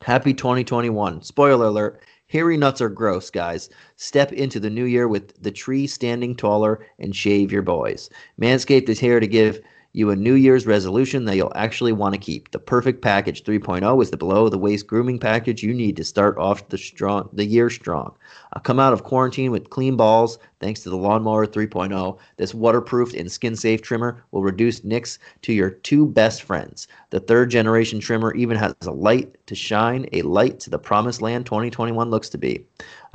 Happy 0.01 0.33
2021. 0.33 1.21
Spoiler 1.23 1.65
alert 1.65 2.01
Hairy 2.27 2.55
nuts 2.55 2.79
are 2.79 2.89
gross, 2.89 3.29
guys. 3.29 3.69
Step 3.97 4.31
into 4.31 4.57
the 4.57 4.69
new 4.69 4.85
year 4.85 5.09
with 5.09 5.33
the 5.43 5.51
tree 5.51 5.87
standing 5.87 6.35
taller 6.35 6.85
and 6.99 7.13
shave 7.13 7.51
your 7.51 7.63
boys. 7.63 8.09
Manscaped 8.39 8.87
is 8.87 8.99
here 8.99 9.19
to 9.19 9.27
give 9.27 9.59
you 9.93 10.11
a 10.11 10.15
New 10.15 10.35
Year's 10.35 10.67
resolution 10.67 11.25
that 11.25 11.35
you'll 11.35 11.51
actually 11.55 11.91
want 11.91 12.13
to 12.13 12.19
keep. 12.19 12.51
The 12.51 12.59
perfect 12.59 13.01
package 13.01 13.43
3.0 13.43 14.03
is 14.03 14.11
the 14.11 14.17
below 14.17 14.47
the 14.47 14.57
waist 14.57 14.85
grooming 14.85 15.17
package 15.17 15.63
you 15.63 15.73
need 15.73 15.97
to 15.97 16.03
start 16.03 16.37
off 16.37 16.69
the 16.69 16.77
strong 16.77 17.27
the 17.33 17.45
year 17.45 17.71
strong. 17.71 18.15
Uh, 18.53 18.59
come 18.59 18.79
out 18.79 18.93
of 18.93 19.03
quarantine 19.03 19.51
with 19.51 19.71
clean 19.71 19.97
balls 19.97 20.37
thanks 20.59 20.81
to 20.81 20.91
the 20.91 20.97
Lawnmower 20.97 21.47
3.0. 21.47 22.17
This 22.37 22.53
waterproof 22.53 23.15
and 23.15 23.31
skin 23.31 23.55
safe 23.55 23.81
trimmer 23.81 24.23
will 24.31 24.43
reduce 24.43 24.83
nicks 24.83 25.17
to 25.41 25.53
your 25.53 25.71
two 25.71 26.05
best 26.05 26.43
friends. 26.43 26.87
The 27.09 27.19
third 27.19 27.49
generation 27.49 27.99
trimmer 27.99 28.33
even 28.35 28.57
has 28.57 28.75
a 28.81 28.91
light 28.91 29.35
to 29.47 29.55
shine, 29.55 30.07
a 30.13 30.21
light 30.21 30.59
to 30.61 30.69
the 30.69 30.77
promised 30.77 31.21
land 31.21 31.47
2021 31.47 32.11
looks 32.11 32.29
to 32.29 32.37
be. 32.37 32.63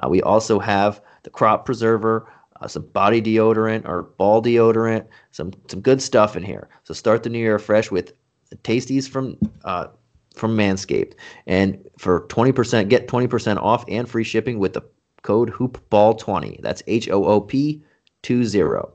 Uh, 0.02 0.08
we 0.08 0.20
also 0.22 0.58
have 0.58 1.00
the 1.22 1.30
crop 1.30 1.64
preserver 1.64 2.26
uh, 2.64 2.68
some 2.68 2.86
body 2.86 3.20
deodorant 3.20 3.86
or 3.86 4.02
ball 4.02 4.42
deodorant, 4.42 5.06
some 5.32 5.52
some 5.68 5.80
good 5.80 6.00
stuff 6.00 6.34
in 6.34 6.42
here. 6.42 6.68
So 6.84 6.94
start 6.94 7.22
the 7.22 7.28
new 7.28 7.38
year 7.38 7.58
fresh 7.58 7.90
with 7.90 8.14
tasties 8.62 9.08
from 9.08 9.36
uh, 9.64 9.88
from 10.34 10.56
Manscaped, 10.56 11.12
and 11.46 11.78
for 11.98 12.20
twenty 12.28 12.52
percent, 12.52 12.88
get 12.88 13.06
twenty 13.06 13.26
percent 13.26 13.58
off 13.58 13.84
and 13.88 14.08
free 14.08 14.24
shipping 14.24 14.58
with 14.58 14.72
the 14.72 14.82
code 15.22 15.52
hoopball20. 15.52 16.62
That's 16.62 16.82
H 16.86 17.10
O 17.10 17.24
O 17.26 17.40
P 17.40 17.82
two 18.22 18.44
zero. 18.44 18.94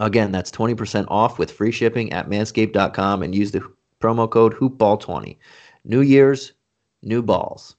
Again, 0.00 0.32
that's 0.32 0.50
twenty 0.50 0.74
percent 0.74 1.06
off 1.08 1.38
with 1.38 1.52
free 1.52 1.72
shipping 1.72 2.12
at 2.12 2.28
manscaped.com 2.28 3.22
and 3.22 3.32
use 3.32 3.52
the 3.52 3.62
promo 4.00 4.28
code 4.28 4.54
hoopball20. 4.54 5.36
New 5.84 6.00
Year's, 6.00 6.52
new 7.02 7.22
balls. 7.22 7.76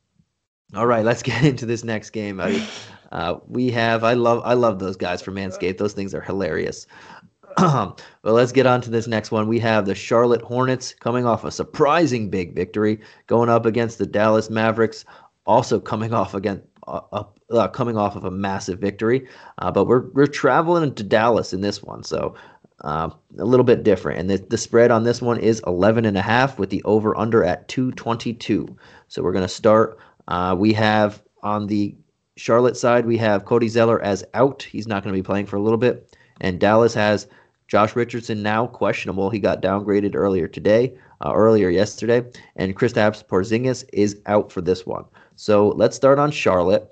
All 0.75 0.87
right, 0.87 1.03
let's 1.03 1.23
get 1.29 1.43
into 1.43 1.65
this 1.65 1.83
next 1.83 2.11
game. 2.11 2.39
I, 2.39 2.65
uh, 3.11 3.35
we 3.47 3.71
have 3.71 4.03
I 4.03 4.13
love 4.13 4.41
I 4.45 4.53
love 4.53 4.79
those 4.79 4.95
guys 4.95 5.21
for 5.21 5.31
Manscaped. 5.31 5.77
Those 5.77 5.93
things 5.93 6.13
are 6.13 6.21
hilarious. 6.21 6.87
well, 7.57 7.95
let's 8.23 8.51
get 8.51 8.67
on 8.67 8.81
to 8.81 8.89
this 8.89 9.07
next 9.07 9.31
one. 9.31 9.47
We 9.47 9.59
have 9.59 9.85
the 9.85 9.95
Charlotte 9.95 10.41
Hornets 10.41 10.93
coming 10.93 11.25
off 11.25 11.43
a 11.43 11.51
surprising 11.51 12.29
big 12.29 12.55
victory, 12.55 12.99
going 13.27 13.49
up 13.49 13.65
against 13.65 13.97
the 13.97 14.05
Dallas 14.05 14.49
Mavericks, 14.49 15.03
also 15.45 15.79
coming 15.79 16.13
off 16.13 16.33
again 16.33 16.61
uh, 16.87 17.23
uh, 17.51 17.67
coming 17.67 17.97
off 17.97 18.15
of 18.15 18.25
a 18.25 18.31
massive 18.31 18.79
victory. 18.79 19.27
Uh, 19.57 19.71
but 19.71 19.85
we're 19.85 20.09
we're 20.11 20.27
traveling 20.27 20.93
to 20.95 21.03
Dallas 21.03 21.53
in 21.53 21.61
this 21.61 21.81
one, 21.81 22.03
so 22.03 22.35
uh, 22.81 23.09
a 23.37 23.45
little 23.45 23.63
bit 23.63 23.83
different. 23.83 24.19
And 24.19 24.29
the, 24.29 24.37
the 24.37 24.57
spread 24.57 24.91
on 24.91 25.03
this 25.03 25.21
one 25.21 25.39
is 25.39 25.61
11 25.67 26.05
and 26.05 26.17
a 26.17 26.21
half 26.21 26.59
with 26.59 26.69
the 26.69 26.83
over 26.83 27.17
under 27.17 27.43
at 27.43 27.67
222. 27.67 28.77
So 29.07 29.23
we're 29.23 29.33
going 29.33 29.43
to 29.43 29.49
start. 29.49 29.97
Uh, 30.27 30.55
we 30.57 30.73
have 30.73 31.21
on 31.43 31.67
the 31.67 31.95
Charlotte 32.39 32.77
side, 32.77 33.05
we 33.05 33.17
have 33.17 33.43
Cody 33.43 33.67
Zeller 33.67 34.01
as 34.01 34.23
out. 34.33 34.63
He's 34.63 34.87
not 34.87 35.03
going 35.03 35.13
to 35.13 35.21
be 35.21 35.25
playing 35.25 35.45
for 35.45 35.57
a 35.57 35.61
little 35.61 35.77
bit. 35.77 36.15
And 36.39 36.59
Dallas 36.59 36.93
has 36.93 37.27
Josh 37.67 37.95
Richardson 37.97 38.41
now 38.41 38.65
questionable. 38.65 39.29
He 39.29 39.39
got 39.39 39.61
downgraded 39.61 40.15
earlier 40.15 40.47
today, 40.47 40.97
uh, 41.23 41.33
earlier 41.33 41.69
yesterday. 41.69 42.23
And 42.55 42.77
Kristaps 42.77 43.25
Porzingis 43.25 43.83
is 43.91 44.21
out 44.25 44.53
for 44.53 44.61
this 44.61 44.85
one. 44.85 45.03
So 45.35 45.69
let's 45.69 45.97
start 45.97 46.17
on 46.17 46.31
Charlotte. 46.31 46.89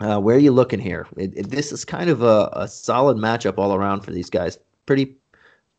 Uh, 0.00 0.18
where 0.18 0.36
are 0.36 0.40
you 0.40 0.50
looking 0.50 0.80
here? 0.80 1.06
It, 1.18 1.36
it, 1.36 1.50
this 1.50 1.72
is 1.72 1.84
kind 1.84 2.08
of 2.08 2.22
a, 2.22 2.48
a, 2.54 2.66
solid 2.66 3.18
matchup 3.18 3.58
all 3.58 3.74
around 3.74 4.00
for 4.00 4.12
these 4.12 4.30
guys. 4.30 4.58
Pretty, 4.86 5.14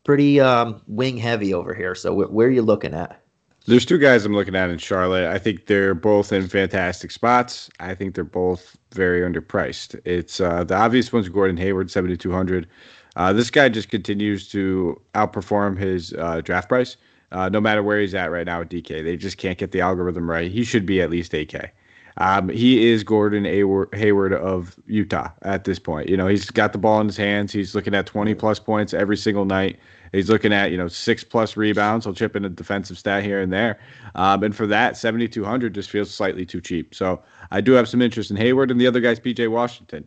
pretty 0.04 0.38
um, 0.38 0.80
wing 0.86 1.16
heavy 1.16 1.52
over 1.52 1.74
here. 1.74 1.96
So 1.96 2.14
wh- 2.14 2.32
where 2.32 2.46
are 2.46 2.52
you 2.52 2.62
looking 2.62 2.94
at? 2.94 3.20
There's 3.66 3.86
two 3.86 3.98
guys 3.98 4.24
I'm 4.24 4.34
looking 4.34 4.56
at 4.56 4.70
in 4.70 4.78
Charlotte. 4.78 5.30
I 5.30 5.38
think 5.38 5.66
they're 5.66 5.94
both 5.94 6.32
in 6.32 6.48
fantastic 6.48 7.12
spots. 7.12 7.70
I 7.78 7.94
think 7.94 8.14
they're 8.14 8.24
both 8.24 8.76
very 8.92 9.20
underpriced. 9.20 10.00
It's 10.04 10.40
uh, 10.40 10.64
the 10.64 10.74
obvious 10.74 11.12
one's 11.12 11.28
Gordon 11.28 11.56
Hayward, 11.56 11.88
7,200. 11.88 12.66
Uh, 13.14 13.32
this 13.32 13.50
guy 13.50 13.68
just 13.68 13.88
continues 13.88 14.48
to 14.48 15.00
outperform 15.14 15.78
his 15.78 16.12
uh, 16.14 16.40
draft 16.40 16.68
price. 16.68 16.96
Uh, 17.30 17.48
no 17.48 17.60
matter 17.60 17.82
where 17.82 18.00
he's 18.00 18.14
at 18.14 18.32
right 18.32 18.46
now 18.46 18.58
with 18.58 18.68
DK, 18.68 19.04
they 19.04 19.16
just 19.16 19.38
can't 19.38 19.58
get 19.58 19.70
the 19.70 19.80
algorithm 19.80 20.28
right. 20.28 20.50
He 20.50 20.64
should 20.64 20.84
be 20.84 21.00
at 21.00 21.10
least 21.10 21.32
8K. 21.32 21.70
Um, 22.18 22.48
he 22.50 22.90
is 22.90 23.04
Gordon 23.04 23.44
Hayward 23.44 24.34
of 24.34 24.76
Utah 24.86 25.30
at 25.42 25.64
this 25.64 25.78
point. 25.78 26.10
You 26.10 26.16
know, 26.16 26.26
he's 26.26 26.50
got 26.50 26.72
the 26.72 26.78
ball 26.78 27.00
in 27.00 27.06
his 27.06 27.16
hands. 27.16 27.52
He's 27.52 27.74
looking 27.74 27.94
at 27.94 28.04
20 28.06 28.34
plus 28.34 28.58
points 28.58 28.92
every 28.92 29.16
single 29.16 29.46
night. 29.46 29.78
He's 30.12 30.28
looking 30.28 30.52
at 30.52 30.70
you 30.70 30.76
know 30.76 30.88
six 30.88 31.24
plus 31.24 31.56
rebounds. 31.56 32.04
He'll 32.04 32.14
chip 32.14 32.36
in 32.36 32.44
a 32.44 32.48
defensive 32.48 32.98
stat 32.98 33.24
here 33.24 33.40
and 33.40 33.52
there, 33.52 33.78
um, 34.14 34.42
and 34.42 34.54
for 34.54 34.66
that, 34.66 34.96
7,200 34.96 35.74
just 35.74 35.90
feels 35.90 36.12
slightly 36.12 36.44
too 36.46 36.60
cheap. 36.60 36.94
So 36.94 37.22
I 37.50 37.60
do 37.60 37.72
have 37.72 37.88
some 37.88 38.02
interest 38.02 38.30
in 38.30 38.36
Hayward 38.36 38.70
and 38.70 38.80
the 38.80 38.86
other 38.86 39.00
guys, 39.00 39.18
PJ 39.18 39.50
Washington. 39.50 40.04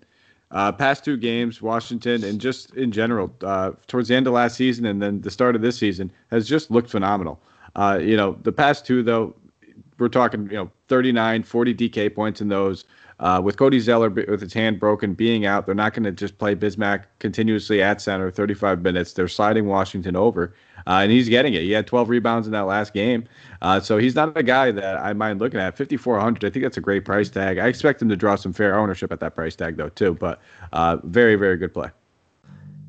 Uh, 0.52 0.72
past 0.72 1.04
two 1.04 1.18
games, 1.18 1.62
Washington 1.62 2.24
and 2.24 2.40
just 2.40 2.74
in 2.76 2.92
general, 2.92 3.34
uh, 3.44 3.72
towards 3.88 4.08
the 4.08 4.16
end 4.16 4.28
of 4.28 4.34
last 4.34 4.56
season 4.56 4.86
and 4.86 5.02
then 5.02 5.20
the 5.22 5.32
start 5.32 5.56
of 5.56 5.62
this 5.62 5.78
season 5.78 6.12
has 6.30 6.48
just 6.48 6.70
looked 6.70 6.90
phenomenal. 6.90 7.42
Uh, 7.76 8.00
you 8.02 8.16
know, 8.16 8.38
the 8.44 8.52
past 8.52 8.86
two 8.86 9.02
though, 9.02 9.36
we're 9.98 10.08
talking 10.08 10.44
you 10.52 10.58
know 10.58 10.72
39, 10.88 11.44
40 11.44 11.74
DK 11.74 12.14
points 12.14 12.42
in 12.42 12.48
those. 12.48 12.86
Uh, 13.20 13.42
with 13.44 13.58
Cody 13.58 13.80
Zeller 13.80 14.10
with 14.10 14.42
his 14.42 14.54
hand 14.54 14.80
broken, 14.80 15.14
being 15.14 15.46
out, 15.46 15.66
they're 15.66 15.76
not 15.76 15.94
going 15.94 16.04
to 16.04 16.12
just 16.12 16.38
play 16.38 16.56
Bismack 16.56 17.06
continuously 17.20 17.82
at 17.82 18.02
center 18.02 18.30
35 18.30 18.82
minutes. 18.82 19.14
They're 19.14 19.28
sliding 19.28 19.68
Washington 19.68 20.16
over, 20.16 20.54
uh, 20.86 21.00
and 21.04 21.12
he's 21.12 21.30
getting 21.30 21.54
it. 21.54 21.62
He 21.62 21.72
had 21.72 21.88
12 21.88 22.10
rebounds 22.10 22.48
in 22.48 22.52
that 22.54 22.66
last 22.66 22.94
game, 22.94 23.26
uh, 23.62 23.80
so 23.80 23.98
he's 23.98 24.16
not 24.16 24.36
a 24.38 24.44
guy 24.44 24.72
that 24.72 24.98
I 24.98 25.14
mind 25.14 25.40
looking 25.40 25.60
at. 25.60 25.78
5400, 25.78 26.44
I 26.44 26.50
think 26.52 26.64
that's 26.64 26.78
a 26.78 26.82
great 26.82 27.06
price 27.06 27.30
tag. 27.30 27.58
I 27.58 27.68
expect 27.68 28.02
him 28.02 28.10
to 28.10 28.18
draw 28.18 28.36
some 28.36 28.52
fair 28.52 28.78
ownership 28.78 29.12
at 29.14 29.22
that 29.22 29.34
price 29.34 29.56
tag 29.56 29.78
though 29.78 29.90
too, 29.90 30.16
but 30.16 30.42
uh, 30.74 30.98
very 31.04 31.36
very 31.36 31.58
good 31.58 31.74
play. 31.74 31.90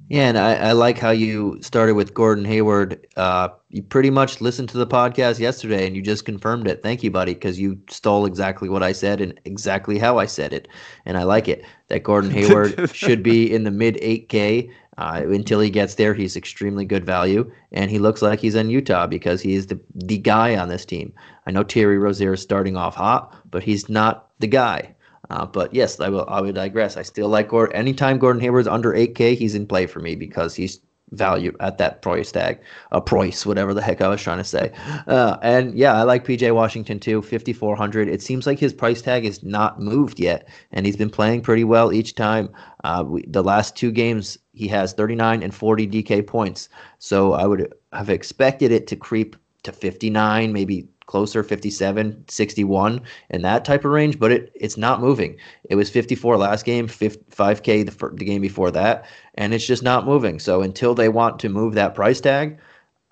Yeah, 0.09 0.29
and 0.29 0.39
I, 0.39 0.55
I, 0.55 0.73
like 0.73 0.99
how 0.99 1.11
you 1.11 1.59
started 1.63 1.95
with 1.95 2.15
Gordon 2.15 2.45
Hayward. 2.45 3.05
Uh, 3.17 3.49
you 3.71 3.83
pretty 3.83 4.11
much 4.11 4.41
listened 4.41 4.69
to 4.69 4.79
the 4.79 4.87
podcast 4.87 5.41
yesterday 5.41 5.85
and 5.85 5.97
you 5.97 6.03
just 6.03 6.25
confirmed 6.25 6.69
it. 6.69 6.81
Thank 6.81 7.03
you, 7.03 7.11
buddy, 7.11 7.35
because 7.35 7.59
you 7.59 7.81
stole 7.91 8.25
exactly 8.25 8.69
what 8.69 8.85
I 8.85 8.93
said 8.93 9.21
and 9.21 9.39
exactly 9.45 9.99
how 9.99 10.19
I 10.19 10.27
said 10.27 10.53
it. 10.53 10.69
And 11.07 11.19
I 11.19 11.25
like 11.25 11.49
it 11.49 11.65
that 11.89 12.05
Gordon 12.05 12.31
Hayward 12.33 12.89
should 12.95 13.25
be 13.25 13.53
in 13.53 13.65
the 13.65 13.73
mid 13.73 13.97
8K. 13.97 14.71
Uh, 14.99 15.23
until 15.27 15.61
he 15.61 15.69
gets 15.69 15.97
there, 15.97 16.15
he's 16.15 16.37
extremely 16.37 16.87
good 16.87 17.05
value, 17.05 17.53
and 17.73 17.91
he 17.91 17.99
looks 17.99 18.23
like 18.23 18.41
he's 18.41 18.55
in 18.55 18.71
Utah 18.71 19.07
because 19.07 19.43
he 19.43 19.53
is 19.55 19.67
the 19.67 19.79
the 19.95 20.17
guy 20.17 20.57
on 20.57 20.71
this 20.71 20.87
team. 20.87 21.13
I 21.47 21.51
know 21.51 21.63
Terry 21.63 21.99
Rozier 21.99 22.33
is 22.33 22.41
starting 22.41 22.79
off 22.79 22.95
hot, 22.95 23.37
but 23.51 23.63
he's 23.63 23.91
not 23.91 24.31
the 24.39 24.47
guy. 24.47 24.95
Uh, 25.31 25.47
but 25.47 25.75
yes, 25.75 26.01
I 26.01 26.09
will. 26.09 26.25
I 26.29 26.41
would 26.41 26.55
digress. 26.55 26.97
I 26.97 27.03
still 27.03 27.29
like 27.29 27.49
Gordon. 27.49 27.77
Anytime 27.77 28.19
Gordon 28.19 28.41
Hayward's 28.41 28.69
under 28.69 28.93
8K, 28.93 29.37
he's 29.37 29.55
in 29.55 29.67
play 29.67 29.87
for 29.87 30.01
me 30.01 30.15
because 30.15 30.55
he's 30.55 30.81
valued 31.13 31.57
at 31.61 31.79
that 31.79 32.03
price 32.03 32.33
tag, 32.33 32.59
a 32.91 33.01
price, 33.01 33.47
whatever 33.47 33.73
the 33.73 33.83
heck 33.83 34.01
I 34.01 34.09
was 34.09 34.21
trying 34.21 34.39
to 34.39 34.45
say. 34.45 34.73
Uh, 35.07 35.37
and 35.43 35.77
yeah, 35.77 35.95
I 35.95 36.03
like 36.03 36.25
PJ 36.27 36.53
Washington 36.55 36.99
too, 36.99 37.23
5400. 37.23 38.09
It 38.09 38.23
seems 38.23 38.47
like 38.47 38.59
his 38.59 38.73
price 38.73 39.03
tag 39.03 39.25
is 39.25 39.43
not 39.43 39.81
moved 39.81 40.19
yet, 40.19 40.49
and 40.73 40.85
he's 40.85 40.97
been 40.97 41.11
playing 41.11 41.43
pretty 41.43 41.65
well 41.65 41.93
each 41.93 42.15
time. 42.15 42.49
Uh, 42.85 43.05
we, 43.07 43.25
the 43.27 43.45
last 43.45 43.77
two 43.77 43.93
games, 43.93 44.39
he 44.53 44.69
has 44.69 44.93
39 44.93 45.43
and 45.43 45.55
40 45.55 45.87
DK 45.87 46.27
points. 46.27 46.69
So 46.99 47.33
I 47.35 47.47
would 47.47 47.73
have 47.93 48.11
expected 48.11 48.73
it 48.73 48.87
to 48.89 48.97
creep 48.97 49.37
to 49.63 49.73
59, 49.73 50.53
maybe 50.53 50.89
closer 51.07 51.43
57 51.43 52.25
61 52.29 53.01
in 53.31 53.43
that 53.43 53.65
type 53.65 53.85
of 53.85 53.91
range 53.93 54.19
but 54.19 54.33
it 54.33 54.53
it's 54.55 54.77
not 54.77 55.01
moving 55.01 55.37
it 55.71 55.77
was 55.77 55.89
54 55.89 56.37
last 56.37 56.65
game 56.65 56.89
5k 56.89 57.87
the, 57.87 58.09
the 58.15 58.25
game 58.25 58.43
before 58.43 58.71
that 58.71 59.07
and 59.35 59.55
it's 59.55 59.67
just 59.67 59.83
not 59.83 60.05
moving 60.05 60.39
so 60.39 60.63
until 60.63 60.95
they 60.95 61.09
want 61.09 61.39
to 61.39 61.49
move 61.49 61.75
that 61.75 61.95
price 61.95 62.21
tag 62.21 62.59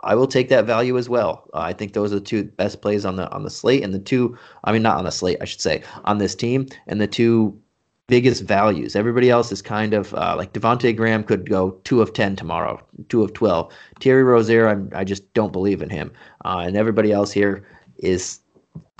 I 0.05 0.15
will 0.15 0.27
take 0.27 0.51
that 0.51 0.67
value 0.67 0.99
as 0.99 1.09
well. 1.09 1.49
Uh, 1.55 1.61
I 1.61 1.73
think 1.73 1.93
those 1.93 2.13
are 2.13 2.17
the 2.17 2.21
two 2.21 2.45
best 2.45 2.83
plays 2.83 3.05
on 3.05 3.17
the 3.17 3.31
on 3.33 3.43
the 3.43 3.51
slate, 3.51 3.83
and 3.83 3.95
the 3.95 3.99
two, 3.99 4.37
I 4.65 4.73
mean, 4.73 4.83
not 4.83 4.99
on 4.99 5.05
the 5.05 5.11
slate, 5.11 5.39
I 5.41 5.47
should 5.47 5.63
say, 5.63 5.83
on 6.05 6.19
this 6.19 6.35
team, 6.35 6.67
and 6.87 7.01
the 7.01 7.07
two 7.07 7.59
biggest 8.07 8.43
values. 8.43 8.95
Everybody 8.95 9.31
else 9.31 9.51
is 9.51 9.63
kind 9.63 9.95
of 9.95 10.13
uh, 10.15 10.35
like 10.37 10.53
Devonte 10.53 10.95
Graham 10.95 11.25
could 11.25 11.49
go 11.49 11.71
two 11.85 12.03
of 12.03 12.13
ten 12.13 12.37
tomorrow, 12.37 12.81
two 13.09 13.23
of 13.23 13.33
twelve. 13.33 13.73
Terry 13.99 14.23
Rozier, 14.23 14.69
I'm, 14.69 14.91
I 14.95 15.05
just 15.05 15.33
don't 15.33 15.53
believe 15.53 15.81
in 15.81 15.91
him, 15.91 16.13
uh, 16.45 16.63
and 16.67 16.77
everybody 16.77 17.11
else 17.11 17.33
here 17.33 17.65
is 17.99 18.41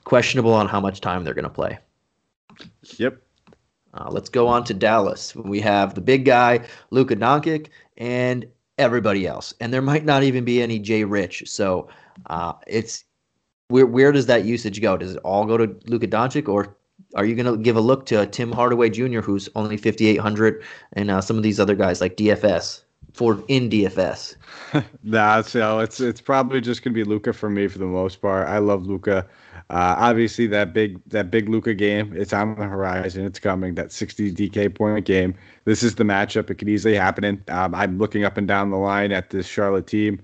questionable 0.05 0.53
on 0.53 0.69
how 0.69 0.81
much 0.81 1.01
time 1.01 1.25
they're 1.25 1.35
going 1.35 1.45
to 1.45 1.51
play. 1.51 1.79
Yep. 2.99 3.21
Uh, 3.95 4.09
let's 4.11 4.29
go 4.29 4.49
on 4.49 4.65
to 4.65 4.75
Dallas. 4.75 5.35
We 5.37 5.61
have 5.61 5.95
the 5.95 6.01
big 6.01 6.25
guy, 6.25 6.67
Luka 6.91 7.15
Doncic, 7.15 7.69
and 7.97 8.47
everybody 8.79 9.27
else. 9.27 9.55
And 9.61 9.73
there 9.73 9.83
might 9.83 10.05
not 10.05 10.23
even 10.23 10.45
be 10.45 10.63
any 10.63 10.79
Jay 10.79 11.05
Rich. 11.05 11.45
So 11.47 11.89
uh, 12.27 12.55
it's 12.67 13.05
where 13.69 13.87
where 13.87 14.13
does 14.13 14.27
that 14.27 14.45
usage 14.45 14.81
go? 14.81 14.97
Does 14.97 15.15
it 15.15 15.21
all 15.25 15.45
go 15.45 15.57
to 15.57 15.75
Luka 15.87 16.09
Doncic, 16.09 16.49
or 16.49 16.77
are 17.15 17.25
you 17.25 17.35
going 17.35 17.47
to 17.47 17.63
give 17.63 17.77
a 17.77 17.81
look 17.81 18.07
to 18.07 18.27
Tim 18.27 18.53
Hardaway 18.53 18.91
Jr., 18.91 19.21
who's 19.21 19.49
only 19.55 19.77
5,800, 19.77 20.63
and 20.95 21.11
uh, 21.11 21.21
some 21.21 21.37
of 21.37 21.43
these 21.43 21.61
other 21.61 21.75
guys 21.75 22.01
like 22.01 22.17
DFS? 22.17 22.84
For 23.15 23.43
in 23.47 23.71
DFS. 23.71 24.35
nah, 25.05 25.41
so 25.41 25.79
it's 25.79 26.01
it's 26.01 26.21
probably 26.21 26.61
just 26.61 26.83
gonna 26.83 26.95
be 26.95 27.05
Luka 27.05 27.33
for 27.33 27.49
me 27.49 27.69
for 27.69 27.79
the 27.79 27.87
most 27.87 28.21
part. 28.21 28.49
I 28.49 28.59
love 28.59 28.87
Luka. 28.87 29.25
Uh, 29.71 29.95
obviously, 29.99 30.49
that 30.49 30.73
big 30.73 31.01
that 31.07 31.31
big 31.31 31.49
Luka 31.49 31.75
game, 31.75 32.13
it's 32.17 32.33
on 32.33 32.57
the 32.57 32.65
horizon. 32.65 33.25
It's 33.25 33.39
coming. 33.39 33.77
That 33.77 33.93
60 33.93 34.33
DK 34.33 34.75
point 34.75 35.05
game. 35.05 35.35
This 35.65 35.85
is 35.85 35.95
the 35.95 36.03
matchup. 36.03 36.51
It 36.51 36.57
could 36.57 36.69
easily 36.69 36.97
happen. 36.97 37.43
Um, 37.49 37.75
I'm 37.75 37.99
looking 37.99 38.25
up 38.25 38.37
and 38.37 38.49
down 38.49 38.71
the 38.71 38.79
line 38.79 39.13
at 39.13 39.31
this 39.31 39.47
Charlotte 39.47 39.87
team. 39.87 40.21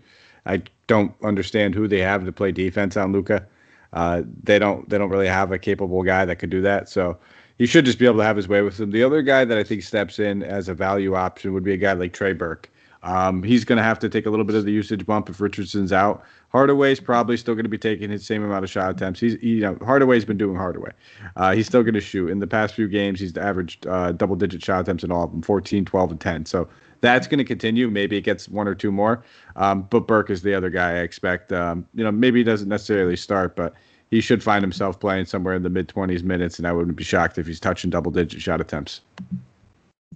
I 0.46 0.62
don't 0.88 1.14
understand 1.22 1.76
who 1.76 1.86
they 1.86 2.00
have 2.00 2.24
to 2.24 2.32
play 2.32 2.50
defense 2.50 2.96
on 2.96 3.12
Luka. 3.12 3.46
Uh, 3.92 4.22
they 4.42 4.58
don't 4.58 4.88
they 4.88 4.98
don't 4.98 5.10
really 5.10 5.28
have 5.28 5.52
a 5.52 5.58
capable 5.60 6.02
guy 6.02 6.24
that 6.24 6.36
could 6.40 6.50
do 6.50 6.60
that. 6.62 6.88
So 6.88 7.16
he 7.56 7.66
should 7.66 7.84
just 7.84 7.98
be 7.98 8.06
able 8.06 8.18
to 8.18 8.24
have 8.24 8.36
his 8.36 8.48
way 8.48 8.62
with 8.62 8.80
him. 8.80 8.90
The 8.90 9.04
other 9.04 9.22
guy 9.22 9.44
that 9.44 9.58
I 9.58 9.62
think 9.62 9.82
steps 9.82 10.18
in 10.18 10.42
as 10.42 10.68
a 10.68 10.74
value 10.74 11.14
option 11.14 11.52
would 11.52 11.62
be 11.62 11.72
a 11.72 11.76
guy 11.76 11.92
like 11.92 12.12
Trey 12.12 12.32
Burke. 12.32 12.70
Um, 13.02 13.42
he's 13.42 13.64
going 13.64 13.78
to 13.78 13.82
have 13.82 13.98
to 14.00 14.08
take 14.08 14.26
a 14.26 14.30
little 14.30 14.44
bit 14.44 14.56
of 14.56 14.64
the 14.64 14.72
usage 14.72 15.06
bump 15.06 15.28
if 15.28 15.40
Richardson's 15.40 15.92
out. 15.92 16.22
Hardaway's 16.50 17.00
probably 17.00 17.36
still 17.36 17.54
going 17.54 17.64
to 17.64 17.70
be 17.70 17.78
taking 17.78 18.10
his 18.10 18.26
same 18.26 18.42
amount 18.42 18.64
of 18.64 18.70
shot 18.70 18.90
attempts. 18.90 19.20
He's, 19.20 19.42
you 19.42 19.60
know, 19.60 19.78
Hardaway's 19.82 20.24
been 20.24 20.36
doing 20.36 20.56
Hardaway. 20.56 20.90
Uh, 21.36 21.52
he's 21.52 21.66
still 21.66 21.82
going 21.82 21.94
to 21.94 22.00
shoot. 22.00 22.28
In 22.28 22.40
the 22.40 22.46
past 22.46 22.74
few 22.74 22.88
games, 22.88 23.20
he's 23.20 23.36
averaged 23.36 23.86
uh, 23.86 24.12
double 24.12 24.36
digit 24.36 24.62
shot 24.62 24.80
attempts 24.80 25.04
in 25.04 25.12
all 25.12 25.24
of 25.24 25.30
them 25.30 25.42
14, 25.42 25.84
12, 25.84 26.10
and 26.10 26.20
10. 26.20 26.46
So 26.46 26.68
that's 27.00 27.26
going 27.26 27.38
to 27.38 27.44
continue. 27.44 27.88
Maybe 27.88 28.16
it 28.16 28.22
gets 28.22 28.48
one 28.48 28.68
or 28.68 28.74
two 28.74 28.92
more. 28.92 29.22
Um, 29.56 29.82
but 29.90 30.06
Burke 30.06 30.30
is 30.30 30.42
the 30.42 30.54
other 30.54 30.70
guy 30.70 30.96
I 30.96 31.00
expect. 31.00 31.52
Um, 31.52 31.86
you 31.94 32.04
know, 32.04 32.12
maybe 32.12 32.40
he 32.40 32.44
doesn't 32.44 32.68
necessarily 32.68 33.16
start, 33.16 33.56
but 33.56 33.74
he 34.10 34.20
should 34.20 34.42
find 34.42 34.62
himself 34.62 34.98
playing 34.98 35.26
somewhere 35.26 35.54
in 35.54 35.62
the 35.62 35.70
mid 35.70 35.88
20s 35.88 36.22
minutes, 36.22 36.58
and 36.58 36.66
I 36.66 36.72
wouldn't 36.72 36.96
be 36.96 37.04
shocked 37.04 37.38
if 37.38 37.46
he's 37.46 37.60
touching 37.60 37.90
double 37.90 38.10
digit 38.10 38.40
shot 38.40 38.60
attempts. 38.60 39.00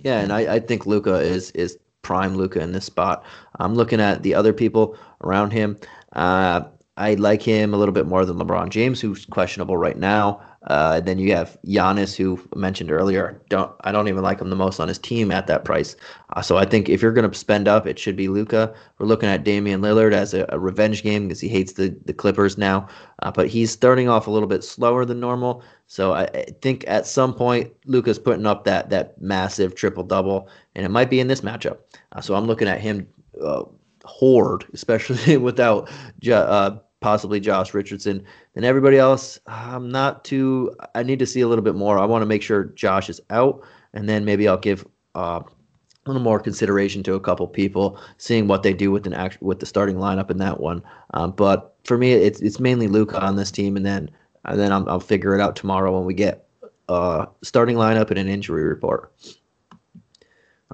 Yeah, 0.03 0.21
and 0.21 0.33
I, 0.33 0.55
I 0.55 0.61
think 0.61 0.87
Luka 0.87 1.21
is 1.21 1.51
is 1.53 1.79
prime 2.05 2.37
Luka 2.37 2.61
in 2.61 2.71
this 2.71 2.85
spot. 2.85 3.25
I'm 3.59 3.75
looking 3.75 4.01
at 4.01 4.23
the 4.23 4.35
other 4.35 4.53
people 4.53 4.97
around 5.23 5.51
him. 5.51 5.77
Uh, 6.13 6.63
I 6.97 7.15
like 7.15 7.43
him 7.43 7.75
a 7.75 7.77
little 7.77 7.95
bit 7.95 8.07
more 8.07 8.25
than 8.25 8.39
LeBron 8.39 8.69
James, 8.71 9.01
who's 9.01 9.27
questionable 9.27 9.77
right 9.77 9.99
now. 9.99 10.41
Uh, 10.67 11.01
then 11.01 11.19
you 11.19 11.35
have 11.35 11.59
Giannis, 11.67 12.17
who 12.17 12.41
mentioned 12.57 12.91
earlier. 12.91 13.41
Don't 13.51 13.71
I 13.83 13.93
don't 13.93 14.09
even 14.09 14.23
like 14.23 14.41
him 14.41 14.51
the 14.51 14.57
most 14.57 14.81
on 14.81 14.89
his 14.89 14.99
team 14.99 15.31
at 15.31 15.47
that 15.47 15.65
price. 15.65 15.95
Uh, 16.33 16.41
so 16.41 16.57
I 16.57 16.65
think 16.65 16.89
if 16.89 17.03
you're 17.03 17.13
going 17.13 17.31
to 17.31 17.37
spend 17.37 17.69
up, 17.69 17.87
it 17.87 17.99
should 17.99 18.17
be 18.17 18.29
Luka. 18.29 18.75
We're 18.99 19.07
looking 19.07 19.29
at 19.29 19.45
Damian 19.45 19.83
Lillard 19.83 20.13
as 20.13 20.33
a, 20.33 20.47
a 20.49 20.59
revenge 20.59 21.03
game 21.03 21.29
because 21.29 21.41
he 21.41 21.49
hates 21.49 21.75
the 21.75 21.95
the 22.07 22.15
Clippers 22.15 22.57
now. 22.57 22.89
Uh, 23.23 23.31
but 23.31 23.49
he's 23.49 23.71
starting 23.71 24.09
off 24.09 24.27
a 24.27 24.31
little 24.31 24.49
bit 24.49 24.65
slower 24.65 25.05
than 25.05 25.21
normal. 25.21 25.63
So 25.87 26.13
I, 26.13 26.25
I 26.35 26.47
think 26.63 26.85
at 26.87 27.07
some 27.07 27.35
point 27.35 27.71
Luka's 27.85 28.19
putting 28.19 28.47
up 28.47 28.65
that 28.65 28.89
that 28.91 29.21
massive 29.21 29.75
triple 29.75 30.05
double, 30.05 30.49
and 30.75 30.87
it 30.87 30.91
might 30.91 31.11
be 31.11 31.21
in 31.21 31.29
this 31.29 31.43
matchup. 31.43 31.79
Uh, 32.13 32.21
so 32.21 32.35
I'm 32.35 32.47
looking 32.47 32.69
at 32.69 32.81
him 32.81 33.07
uh, 33.43 33.65
hoard, 34.05 34.65
especially 34.73 35.37
without 35.37 35.91
uh, 36.31 36.77
possibly 37.01 37.39
Josh 37.39 37.75
Richardson. 37.75 38.25
And 38.57 38.65
everybody 38.65 38.99
else, 38.99 39.39
I'm 39.47 39.91
not 39.91 40.25
too. 40.25 40.75
I 40.95 41.03
need 41.03 41.19
to 41.19 41.27
see 41.27 41.41
a 41.41 41.49
little 41.49 41.65
bit 41.65 41.75
more. 41.75 41.99
I 41.99 42.05
want 42.05 42.23
to 42.23 42.27
make 42.27 42.43
sure 42.43 42.65
Josh 42.65 43.11
is 43.11 43.21
out, 43.31 43.63
and 43.93 44.09
then 44.09 44.25
maybe 44.25 44.47
I'll 44.47 44.57
give 44.57 44.87
uh, 45.17 45.41
a 45.43 46.09
little 46.09 46.23
more 46.23 46.39
consideration 46.39 47.03
to 47.05 47.15
a 47.15 47.21
couple 47.21 47.49
people, 47.49 47.99
seeing 48.19 48.47
what 48.47 48.63
they 48.63 48.73
do 48.73 48.93
with 48.93 49.07
an 49.07 49.15
act, 49.15 49.43
with 49.43 49.59
the 49.59 49.67
starting 49.67 49.97
lineup 49.97 50.31
in 50.31 50.39
that 50.39 50.61
one. 50.61 50.83
Um, 51.15 51.33
but 51.33 51.75
for 51.85 51.99
me, 51.99 52.13
it's 52.13 52.41
it's 52.41 52.61
mainly 52.61 52.87
Luka 52.87 53.21
on 53.21 53.35
this 53.35 53.51
team, 53.51 53.77
and 53.77 53.85
then 53.85 54.09
and 54.45 54.59
then 54.59 54.73
I'll, 54.73 54.89
I'll 54.89 55.01
figure 55.01 55.35
it 55.35 55.41
out 55.41 55.57
tomorrow 55.57 55.97
when 55.97 56.05
we 56.05 56.15
get 56.15 56.47
uh, 56.89 57.27
starting 57.43 57.77
lineup 57.77 58.11
and 58.11 58.19
an 58.19 58.29
injury 58.29 58.63
report. 58.63 59.13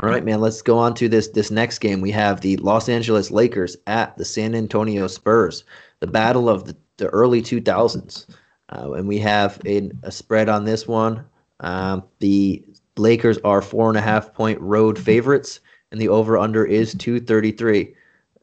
All 0.02 0.08
right, 0.08 0.24
man. 0.24 0.40
Let's 0.40 0.60
go 0.60 0.76
on 0.76 0.94
to 0.94 1.08
this 1.08 1.28
this 1.28 1.50
next 1.50 1.78
game. 1.78 2.02
We 2.02 2.10
have 2.10 2.42
the 2.42 2.58
Los 2.58 2.90
Angeles 2.90 3.30
Lakers 3.30 3.76
at 3.86 4.18
the 4.18 4.24
San 4.24 4.54
Antonio 4.54 5.06
Spurs 5.06 5.64
the 6.00 6.06
battle 6.06 6.48
of 6.48 6.64
the, 6.64 6.76
the 7.00 7.08
early 7.08 7.42
2000s. 7.42 8.26
Uh, 8.72 8.92
and 8.92 9.08
we 9.08 9.18
have 9.18 9.60
a, 9.66 9.90
a, 10.04 10.12
spread 10.12 10.48
on 10.48 10.64
this 10.64 10.86
one. 10.86 11.24
Um, 11.58 12.04
the 12.20 12.64
Lakers 12.96 13.38
are 13.38 13.62
four 13.62 13.88
and 13.88 13.98
a 13.98 14.00
half 14.00 14.32
point 14.32 14.60
road 14.60 14.96
favorites, 14.96 15.58
and 15.90 16.00
the 16.00 16.08
over 16.08 16.38
under 16.38 16.64
is 16.64 16.94
233. 16.94 17.92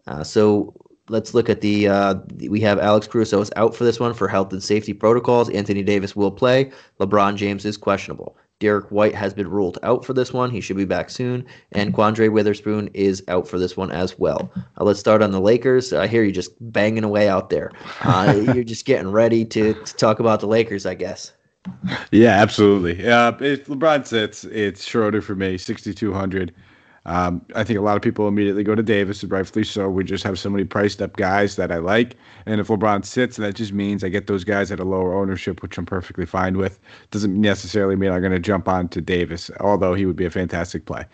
Uh, 0.06 0.24
so 0.24 0.74
let's 1.08 1.34
look 1.34 1.50
at 1.50 1.62
the. 1.62 1.88
Uh, 1.88 2.16
we 2.50 2.60
have 2.60 2.80
Alex 2.80 3.08
Caruso 3.08 3.40
is 3.40 3.52
out 3.56 3.74
for 3.74 3.86
this 3.86 4.02
one 4.02 4.14
for 4.14 4.28
health 4.28 4.52
and 4.52 4.62
safety 4.62 4.94
protocols. 4.94 5.50
Anthony 5.50 5.84
Davis 5.84 6.16
will 6.16 6.32
play. 6.32 6.72
LeBron 7.00 7.36
James 7.36 7.64
is 7.64 7.78
questionable. 7.78 8.36
Derrick 8.60 8.90
White 8.90 9.14
has 9.14 9.34
been 9.34 9.50
ruled 9.50 9.78
out 9.84 10.04
for 10.04 10.14
this 10.14 10.34
one. 10.34 10.50
He 10.50 10.62
should 10.62 10.78
be 10.78 10.86
back 10.86 11.10
soon. 11.10 11.46
And 11.74 11.94
Quinndary 11.94 12.30
Weatherspoon 12.30 12.90
is 12.94 13.24
out 13.28 13.48
for 13.48 13.60
this 13.60 13.78
one 13.78 13.92
as 13.92 14.18
well. 14.18 14.52
Uh, 14.56 14.84
let's 14.84 15.00
start 15.00 15.22
on 15.22 15.32
the 15.32 15.40
Lakers. 15.40 15.94
I 15.94 16.08
hear 16.08 16.24
you 16.24 16.32
just 16.32 16.52
banging 16.72 17.04
away 17.04 17.30
out 17.30 17.50
there. 17.50 17.72
Uh, 18.02 18.44
you're 18.56 18.64
just 18.64 18.86
getting 18.86 19.12
ready 19.12 19.46
to, 19.46 19.74
to, 19.74 19.96
talk 19.96 20.20
about 20.20 20.40
the 20.40 20.48
Lakers, 20.48 20.86
I 20.86 20.96
guess. 20.96 21.34
Yeah, 22.12 22.32
absolutely. 22.32 23.08
Uh, 23.08 23.34
if 23.42 23.68
LeBron 23.68 24.08
sits, 24.08 24.44
it's 24.46 24.86
Schroeder 24.86 25.22
for 25.22 25.36
me, 25.36 25.58
6,200. 25.58 26.54
Um, 27.08 27.44
I 27.56 27.64
think 27.64 27.80
a 27.80 27.82
lot 27.82 27.96
of 27.96 28.02
people 28.02 28.28
immediately 28.28 28.64
go 28.64 28.76
to 28.76 28.84
Davis, 28.84 29.24
and 29.24 29.32
rightfully 29.32 29.64
so. 29.64 29.90
We 29.90 30.04
just 30.04 30.26
have 30.26 30.38
so 30.38 30.50
many 30.50 30.66
priced 30.66 31.02
up 31.02 31.16
guys 31.16 31.56
that 31.56 31.72
I 31.72 31.78
like. 31.78 32.18
And 32.46 32.60
if 32.60 32.68
LeBron 32.68 33.06
sits, 33.06 33.38
that 33.38 33.56
just 33.56 33.72
means 33.72 34.04
I 34.04 34.10
get 34.10 34.28
those 34.28 34.44
guys 34.44 34.72
at 34.72 34.80
a 34.82 34.84
lower 34.84 35.16
ownership, 35.16 35.62
which 35.62 35.78
I'm 35.78 35.86
perfectly 35.86 36.26
fine 36.26 36.58
with. 36.58 36.80
Doesn't 37.12 37.40
necessarily 37.40 37.96
mean 37.96 38.12
I'm 38.12 38.20
going 38.20 38.34
to 38.34 38.40
jump 38.40 38.68
on 38.68 38.90
to 38.90 39.00
Davis, 39.00 39.50
although 39.62 39.94
he 39.94 40.06
would 40.06 40.18
be 40.18 40.26
a 40.26 40.30
fantastic 40.30 40.86
play. 40.86 41.06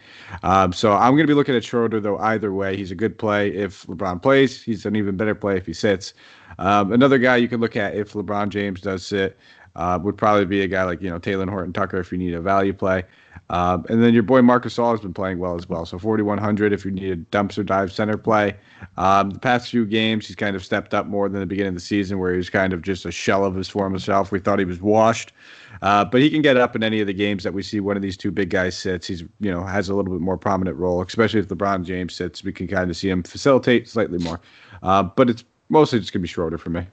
Um, 0.42 0.74
so 0.74 0.94
I'm 0.94 1.12
going 1.12 1.28
to 1.28 1.32
be 1.32 1.36
looking 1.36 1.56
at 1.56 1.64
Schroeder, 1.64 2.00
though, 2.00 2.18
either 2.18 2.52
way. 2.52 2.76
He's 2.76 2.92
a 2.92 2.96
good 2.96 3.18
play 3.18 3.50
if 3.50 3.86
LeBron 3.86 4.22
plays, 4.22 4.64
he's 4.64 4.88
an 4.88 4.96
even 4.96 5.16
better 5.16 5.36
play 5.36 5.58
if 5.58 5.68
he 5.68 5.74
sits. 5.74 6.16
Um, 6.58 6.92
another 6.92 7.20
guy 7.20 7.36
you 7.36 7.48
can 7.48 7.62
look 7.62 7.76
at 7.76 7.96
if 7.96 8.14
LeBron 8.14 8.50
James 8.50 8.82
does 8.82 9.06
sit 9.06 9.38
uh, 9.76 10.00
would 10.02 10.18
probably 10.18 10.46
be 10.46 10.62
a 10.62 10.68
guy 10.68 10.84
like, 10.84 11.02
you 11.02 11.10
know, 11.10 11.20
Talen 11.20 11.50
Horton 11.50 11.74
Tucker 11.74 12.00
if 12.00 12.12
you 12.12 12.18
need 12.18 12.34
a 12.34 12.42
value 12.42 12.74
play. 12.74 13.04
Um, 13.50 13.86
and 13.90 14.02
then 14.02 14.14
your 14.14 14.24
boy 14.24 14.42
Marcus 14.42 14.76
Gasol 14.76 14.92
has 14.92 15.02
been 15.02 15.14
playing 15.14 15.40
well 15.40 15.56
as 15.56 15.68
well. 15.68 15.86
So 15.86 16.00
4,100 16.00 16.74
if 16.74 16.86
you 16.86 16.92
need 16.92 17.12
a 17.12 17.18
dumpster 17.18 17.66
dive 17.66 17.92
center 17.92 18.18
play. 18.18 18.56
Um, 18.98 19.32
the 19.32 19.40
past 19.40 19.70
few 19.70 19.86
games, 19.86 20.28
he's 20.28 20.36
kind 20.36 20.56
of 20.56 20.64
stepped 20.64 20.94
up 20.94 21.08
more 21.08 21.30
than 21.30 21.40
the 21.40 21.46
beginning 21.46 21.70
of 21.70 21.74
the 21.76 21.82
season, 21.82 22.20
where 22.20 22.32
he 22.32 22.38
was 22.38 22.50
kind 22.50 22.74
of 22.74 22.82
just 22.82 23.06
a 23.06 23.12
shell 23.12 23.46
of 23.46 23.56
his 23.56 23.70
former 23.70 24.00
self. 24.00 24.32
We 24.32 24.40
thought 24.40 24.60
he 24.60 24.66
was 24.66 24.82
washed, 24.82 25.34
uh, 25.82 26.06
but 26.06 26.22
he 26.22 26.30
can 26.30 26.42
get 26.42 26.58
up 26.58 26.76
in 26.76 26.84
any 26.84 27.02
of 27.02 27.08
the 27.08 27.14
games 27.14 27.44
that 27.44 27.54
we 27.54 27.64
see 27.64 27.80
one 27.80 27.96
of 27.96 28.02
these 28.02 28.18
two 28.18 28.32
big 28.32 28.50
guys 28.50 28.78
sits. 28.78 29.08
He's 29.08 29.22
you 29.40 29.52
know 29.52 29.64
has 29.64 29.90
a 29.90 29.96
little 29.96 30.12
bit 30.12 30.22
more 30.22 30.38
prominent 30.38 30.78
role, 30.78 31.02
especially 31.02 31.40
if 31.40 31.48
LeBron 31.48 31.84
James 31.86 32.14
sits. 32.14 32.44
We 32.44 32.54
can 32.54 32.68
kind 32.68 32.90
of 32.90 32.98
see 32.98 33.10
him 33.10 33.24
facilitate 33.24 33.88
slightly 33.88 34.20
more, 34.20 34.40
uh, 34.82 35.04
but 35.04 35.30
it's 35.30 35.44
mostly 35.70 36.00
just 36.00 36.14
gonna 36.14 36.22
be 36.22 36.28
Schroeder 36.28 36.58
for 36.58 36.70
me. 36.70 36.88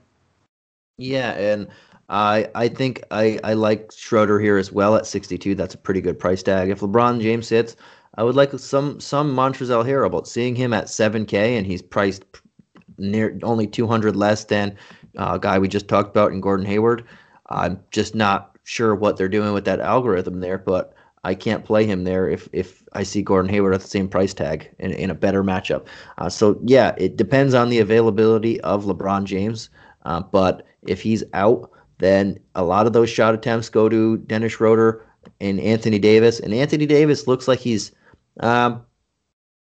Yeah, 0.97 1.31
and 1.31 1.67
I 2.11 2.49
I 2.53 2.67
think 2.67 3.03
I, 3.09 3.39
I 3.43 3.53
like 3.53 3.91
Schroeder 3.95 4.39
here 4.39 4.57
as 4.57 4.71
well 4.71 4.95
at 4.95 5.07
62. 5.07 5.55
That's 5.55 5.73
a 5.73 5.77
pretty 5.77 6.01
good 6.01 6.19
price 6.19 6.43
tag. 6.43 6.69
If 6.69 6.81
LeBron 6.81 7.21
James 7.21 7.49
hits, 7.49 7.77
I 8.15 8.23
would 8.23 8.35
like 8.35 8.51
some 8.59 8.99
some 8.99 9.33
Montrezl 9.33 10.05
about 10.05 10.27
seeing 10.27 10.55
him 10.55 10.73
at 10.73 10.85
7K 10.85 11.57
and 11.57 11.65
he's 11.65 11.81
priced 11.81 12.23
near 12.97 13.39
only 13.43 13.65
200 13.65 14.15
less 14.15 14.43
than 14.43 14.75
a 15.17 15.21
uh, 15.21 15.37
guy 15.37 15.57
we 15.57 15.67
just 15.67 15.87
talked 15.87 16.09
about 16.09 16.33
in 16.33 16.41
Gordon 16.41 16.65
Hayward. 16.65 17.05
I'm 17.49 17.81
just 17.91 18.13
not 18.13 18.57
sure 18.65 18.93
what 18.93 19.17
they're 19.17 19.29
doing 19.29 19.53
with 19.53 19.65
that 19.65 19.79
algorithm 19.79 20.41
there, 20.41 20.57
but 20.57 20.93
I 21.23 21.33
can't 21.33 21.63
play 21.63 21.85
him 21.85 22.03
there 22.03 22.29
if 22.29 22.49
if 22.51 22.83
I 22.91 23.03
see 23.03 23.21
Gordon 23.21 23.49
Hayward 23.49 23.73
at 23.73 23.81
the 23.81 23.87
same 23.87 24.09
price 24.09 24.33
tag 24.33 24.69
in, 24.79 24.91
in 24.91 25.09
a 25.09 25.15
better 25.15 25.43
matchup. 25.45 25.87
Uh, 26.17 26.27
so 26.27 26.59
yeah, 26.65 26.93
it 26.97 27.15
depends 27.15 27.53
on 27.53 27.69
the 27.69 27.79
availability 27.79 28.59
of 28.61 28.83
LeBron 28.83 29.23
James, 29.23 29.69
uh, 30.03 30.19
but 30.19 30.65
if 30.83 31.01
he's 31.01 31.23
out 31.33 31.71
then 32.01 32.39
a 32.55 32.63
lot 32.63 32.87
of 32.87 32.93
those 32.93 33.09
shot 33.09 33.33
attempts 33.33 33.69
go 33.69 33.87
to 33.87 34.17
Dennis 34.17 34.53
Schroeder 34.53 35.05
and 35.39 35.59
Anthony 35.59 35.99
Davis. 35.99 36.39
And 36.39 36.53
Anthony 36.53 36.85
Davis 36.85 37.27
looks 37.27 37.47
like 37.47 37.59
he's 37.59 37.91
um, 38.39 38.83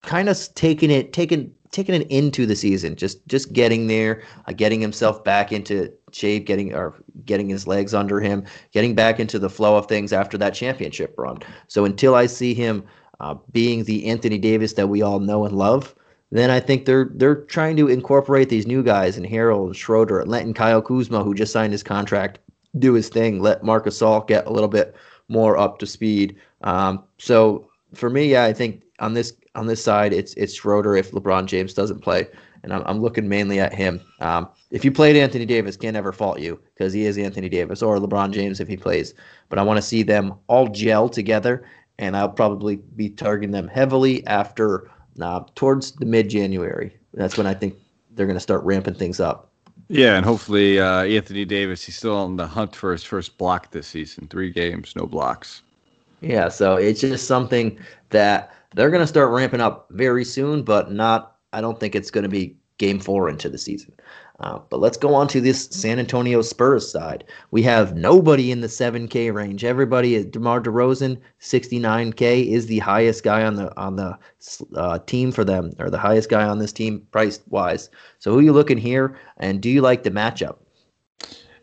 kind 0.03 0.29
of 0.29 0.37
taking 0.55 0.91
it, 0.91 1.13
taking 1.13 1.51
taking 1.71 1.95
it 1.95 2.05
into 2.09 2.45
the 2.45 2.55
season, 2.55 2.95
just 2.95 3.25
just 3.27 3.51
getting 3.53 3.87
there, 3.87 4.23
uh, 4.45 4.53
getting 4.53 4.81
himself 4.81 5.23
back 5.23 5.51
into 5.51 5.91
shape, 6.11 6.45
getting 6.45 6.73
or 6.73 7.01
getting 7.25 7.49
his 7.49 7.65
legs 7.65 7.93
under 7.93 8.19
him, 8.19 8.45
getting 8.71 8.93
back 8.93 9.19
into 9.19 9.39
the 9.39 9.49
flow 9.49 9.75
of 9.75 9.87
things 9.87 10.13
after 10.13 10.37
that 10.37 10.53
championship 10.53 11.15
run. 11.17 11.39
So 11.67 11.85
until 11.85 12.13
I 12.13 12.27
see 12.27 12.53
him 12.53 12.83
uh, 13.19 13.35
being 13.51 13.85
the 13.85 14.05
Anthony 14.07 14.37
Davis 14.37 14.73
that 14.73 14.87
we 14.87 15.01
all 15.01 15.19
know 15.19 15.45
and 15.45 15.55
love, 15.55 15.95
then 16.31 16.49
I 16.49 16.59
think 16.59 16.85
they're 16.85 17.09
they're 17.13 17.35
trying 17.35 17.75
to 17.77 17.87
incorporate 17.87 18.49
these 18.49 18.67
new 18.67 18.83
guys 18.83 19.17
and 19.17 19.25
Harrell 19.25 19.65
and 19.65 19.75
Schroeder 19.75 20.19
and 20.19 20.31
letting 20.31 20.53
Kyle 20.53 20.81
Kuzma, 20.81 21.23
who 21.23 21.33
just 21.33 21.51
signed 21.51 21.73
his 21.73 21.83
contract, 21.83 22.39
do 22.79 22.93
his 22.93 23.09
thing. 23.09 23.41
Let 23.41 23.63
Marc 23.63 23.85
Gasol 23.85 24.25
get 24.27 24.47
a 24.47 24.51
little 24.51 24.69
bit 24.69 24.95
more 25.27 25.57
up 25.57 25.79
to 25.79 25.85
speed. 25.85 26.37
Um, 26.63 27.03
so 27.17 27.69
for 27.93 28.09
me, 28.09 28.31
yeah, 28.31 28.45
I 28.45 28.53
think 28.53 28.83
on 28.99 29.13
this 29.13 29.33
on 29.55 29.67
this 29.67 29.83
side, 29.83 30.13
it's 30.13 30.33
it's 30.35 30.53
Schroeder 30.53 30.95
if 30.95 31.11
LeBron 31.11 31.45
James 31.47 31.73
doesn't 31.73 31.99
play, 31.99 32.27
and 32.63 32.73
I'm, 32.73 32.83
I'm 32.85 33.01
looking 33.01 33.27
mainly 33.27 33.59
at 33.59 33.73
him. 33.73 33.99
Um, 34.21 34.47
if 34.71 34.85
you 34.85 34.91
played 34.91 35.17
Anthony 35.17 35.45
Davis, 35.45 35.75
can't 35.75 35.97
ever 35.97 36.13
fault 36.13 36.39
you 36.39 36.59
because 36.73 36.93
he 36.93 37.05
is 37.05 37.17
Anthony 37.17 37.49
Davis 37.49 37.81
or 37.81 37.97
LeBron 37.97 38.31
James 38.31 38.61
if 38.61 38.69
he 38.69 38.77
plays. 38.77 39.13
But 39.49 39.59
I 39.59 39.63
want 39.63 39.77
to 39.77 39.81
see 39.81 40.03
them 40.03 40.35
all 40.47 40.69
gel 40.69 41.09
together, 41.09 41.65
and 41.99 42.15
I'll 42.15 42.29
probably 42.29 42.77
be 42.77 43.09
targeting 43.09 43.51
them 43.51 43.67
heavily 43.67 44.25
after 44.27 44.89
uh, 45.23 45.43
towards 45.55 45.93
the 45.93 46.05
mid 46.05 46.29
January. 46.29 46.95
That's 47.13 47.37
when 47.37 47.47
I 47.47 47.53
think 47.53 47.75
they're 48.11 48.25
going 48.25 48.35
to 48.35 48.41
start 48.41 48.63
ramping 48.63 48.93
things 48.93 49.19
up. 49.19 49.49
Yeah, 49.87 50.15
and 50.15 50.25
hopefully 50.25 50.79
uh, 50.79 51.03
Anthony 51.03 51.43
Davis, 51.43 51.83
he's 51.83 51.97
still 51.97 52.15
on 52.15 52.37
the 52.37 52.47
hunt 52.47 52.75
for 52.75 52.93
his 52.93 53.03
first 53.03 53.37
block 53.37 53.71
this 53.71 53.87
season. 53.87 54.27
Three 54.27 54.49
games, 54.49 54.95
no 54.95 55.05
blocks. 55.05 55.63
Yeah, 56.21 56.49
so 56.49 56.75
it's 56.75 57.01
just 57.01 57.27
something 57.27 57.77
that 58.11 58.53
they're 58.73 58.89
going 58.89 59.01
to 59.01 59.07
start 59.07 59.31
ramping 59.31 59.59
up 59.59 59.87
very 59.91 60.23
soon, 60.23 60.63
but 60.63 60.91
not. 60.91 61.35
I 61.51 61.59
don't 61.59 61.79
think 61.79 61.95
it's 61.95 62.11
going 62.11 62.23
to 62.23 62.29
be 62.29 62.55
game 62.77 62.99
four 62.99 63.27
into 63.27 63.49
the 63.49 63.57
season. 63.57 63.93
Uh, 64.41 64.59
but 64.69 64.79
let's 64.79 64.97
go 64.97 65.13
on 65.13 65.27
to 65.27 65.39
this 65.39 65.65
San 65.67 65.99
Antonio 65.99 66.41
Spurs 66.41 66.91
side. 66.91 67.23
We 67.51 67.61
have 67.63 67.95
nobody 67.95 68.51
in 68.51 68.61
the 68.61 68.67
7K 68.67 69.31
range. 69.31 69.63
Everybody 69.63 70.15
at 70.15 70.31
DeMar 70.31 70.61
DeRozan, 70.61 71.19
69K 71.39 72.47
is 72.47 72.65
the 72.65 72.79
highest 72.79 73.23
guy 73.23 73.43
on 73.43 73.55
the 73.55 73.75
on 73.77 73.97
the 73.97 74.17
uh, 74.75 74.97
team 75.05 75.31
for 75.31 75.43
them, 75.43 75.71
or 75.77 75.91
the 75.91 75.97
highest 75.99 76.29
guy 76.29 76.43
on 76.43 76.57
this 76.57 76.73
team 76.73 77.05
price 77.11 77.39
wise. 77.49 77.89
So 78.17 78.31
who 78.31 78.39
are 78.39 78.43
you 78.43 78.53
looking 78.53 78.79
here, 78.79 79.15
and 79.37 79.61
do 79.61 79.69
you 79.69 79.81
like 79.81 80.03
the 80.03 80.11
matchup? 80.11 80.57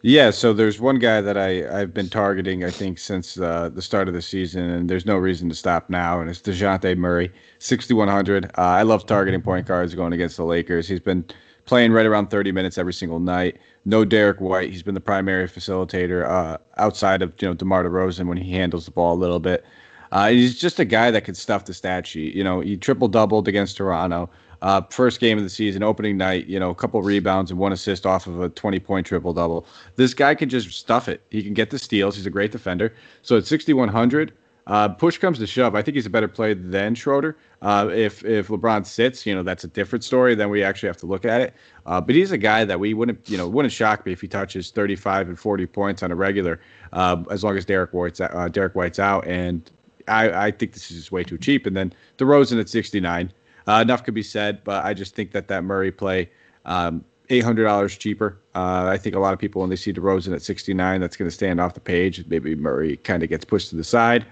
Yeah, 0.03 0.31
so 0.31 0.53
there's 0.53 0.79
one 0.79 1.01
guy 1.01 1.21
that 1.21 1.37
I, 1.37 1.81
I've 1.81 1.93
been 1.93 2.09
targeting, 2.09 2.63
I 2.63 2.71
think, 2.71 3.01
since 3.01 3.37
uh, 3.37 3.69
the 3.69 3.83
start 3.83 4.07
of 4.07 4.15
the 4.15 4.23
season, 4.23 4.71
and 4.71 4.89
there's 4.89 5.05
no 5.05 5.17
reason 5.17 5.49
to 5.49 5.57
stop 5.57 5.91
now, 5.91 6.21
and 6.21 6.31
it's 6.31 6.41
DeJounte 6.41 6.97
Murray, 6.97 7.33
6,100. 7.59 8.45
Uh, 8.45 8.51
I 8.57 8.83
love 8.83 9.07
targeting 9.07 9.43
point 9.43 9.67
guards 9.67 9.97
going 9.97 10.13
against 10.13 10.37
the 10.37 10.45
Lakers. 10.45 10.87
He's 10.87 11.01
been 11.01 11.25
playing 11.69 11.93
right 11.93 12.07
around 12.07 12.31
30 12.31 12.51
minutes 12.51 12.79
every 12.79 12.95
single 12.95 13.21
night. 13.21 13.59
No 13.85 14.05
Derrick 14.05 14.41
White. 14.41 14.71
He's 14.71 14.83
been 14.83 14.95
the 14.95 15.01
primary 15.01 15.47
facilitator 15.47 16.27
uh, 16.27 16.57
outside 16.79 17.23
of 17.23 17.33
you 17.41 17.47
know 17.47 17.55
DeMar 17.55 17.85
DeRozan 17.85 18.27
when 18.27 18.39
he 18.39 18.51
handles 18.51 18.87
the 18.87 18.91
ball 18.91 19.15
a 19.15 19.21
little 19.21 19.39
bit. 19.39 19.65
Uh, 20.11 20.31
he's 20.31 20.59
just 20.59 20.81
a 20.81 20.85
guy 20.87 21.11
that 21.11 21.25
could 21.25 21.37
stuff 21.37 21.67
the 21.67 21.75
stat 21.75 22.07
sheet. 22.07 22.35
You 22.35 22.43
know, 22.43 22.61
he 22.61 22.77
triple 22.77 23.07
doubled 23.07 23.47
against 23.47 23.77
Toronto. 23.77 24.31
Uh, 24.61 24.81
first 24.91 25.21
game 25.21 25.39
of 25.39 25.45
the 25.45 25.51
season, 25.51 25.85
opening 25.85 26.17
night, 26.17 26.47
you 26.47 26.59
know, 26.59 26.71
a 26.71 26.75
couple 26.75 27.01
rebounds 27.03 27.51
and 27.51 27.61
one 27.61 27.73
assist 27.73 28.07
off 28.07 28.27
of 28.27 28.41
a 28.41 28.49
20 28.49 28.81
point 28.81 29.07
triple 29.07 29.33
double. 29.33 29.67
This 29.95 30.15
guy 30.15 30.35
can 30.35 30.49
just 30.49 30.71
stuff 30.71 31.09
it. 31.09 31.23
He 31.31 31.43
can 31.43 31.55
get 31.55 31.71
the 31.71 31.79
steals. 31.79 32.17
He's 32.17 32.27
a 32.27 32.31
great 32.31 32.51
defender. 32.51 32.93
So 33.23 33.37
at 33.37 33.47
6,100, 33.47 34.33
uh, 34.69 34.89
push 34.91 35.17
comes 35.17 35.39
to 35.39 35.47
shove. 35.47 35.75
I 35.75 35.81
think 35.81 35.95
he's 35.95 36.05
a 36.05 36.11
better 36.11 36.29
player 36.29 36.55
than 36.55 36.95
Schroeder. 36.95 37.37
Uh, 37.63 37.89
if 37.93 38.23
if 38.25 38.49
LeBron 38.49 38.85
sits, 38.85 39.25
you 39.25 39.35
know 39.35 39.43
that's 39.43 39.65
a 39.65 39.69
different 39.69 40.05
story. 40.05 40.35
Then 40.35 40.51
we 40.51 40.63
actually 40.63 40.89
have 40.89 40.99
to 40.99 41.07
look 41.07 41.25
at 41.25 41.41
it. 41.41 41.55
Uh, 41.87 42.01
but 42.03 42.15
he's 42.15 42.33
a 42.33 42.39
guy 42.39 42.67
that 42.67 42.79
we 42.79 42.93
wouldn't, 42.93 43.29
you 43.31 43.39
know, 43.39 43.49
wouldn't 43.49 43.73
shock 43.73 44.05
me 44.05 44.13
if 44.13 44.21
he 44.21 44.29
touches 44.29 44.71
35 44.71 45.29
and 45.29 45.39
40 45.39 45.67
points 45.67 46.03
on 46.03 46.13
a 46.13 46.15
regular, 46.15 46.61
uh, 46.93 47.25
as 47.31 47.43
long 47.43 47.57
as 47.57 47.65
Derrick 47.65 47.95
White's 47.95 48.21
uh, 48.21 48.49
Derrick 48.53 48.75
White's 48.75 48.99
out. 48.99 49.27
And 49.27 49.71
I, 50.07 50.47
I 50.47 50.51
think 50.51 50.75
this 50.75 50.91
is 50.91 50.99
just 50.99 51.13
way 51.13 51.25
too 51.25 51.39
cheap. 51.39 51.67
And 51.67 51.75
then 51.75 51.93
DeRozan 52.19 52.61
at 52.61 52.69
69. 52.69 53.33
Uh, 53.67 53.81
enough 53.83 54.05
could 54.05 54.15
be 54.15 54.23
said, 54.23 54.63
but 54.65 54.85
I 54.85 54.93
just 54.95 55.15
think 55.15 55.33
that 55.33 55.49
that 55.49 55.65
Murray 55.65 55.91
play. 55.93 56.31
Um, 56.67 57.05
eight 57.31 57.45
hundred 57.45 57.65
dollars 57.65 57.97
cheaper. 57.97 58.39
Uh, 58.55 58.87
I 58.87 58.99
think 58.99 59.15
a 59.15 59.19
lot 59.19 59.33
of 59.33 59.39
people 59.39 59.61
when 59.61 59.71
they 59.71 59.77
see 59.77 59.93
DeRozan 59.93 60.35
at 60.35 60.43
sixty 60.43 60.75
nine, 60.75 61.01
that's 61.01 61.17
going 61.17 61.29
to 61.29 61.35
stand 61.35 61.61
off 61.61 61.75
the 61.75 61.81
page. 61.81 62.25
Maybe 62.27 62.55
Murray 62.55 62.97
kind 62.99 63.23
of 63.23 63.29
gets 63.29 63.45
pushed 63.45 63.71
to 63.71 63.77
the 63.77 63.85
side. 63.85 64.27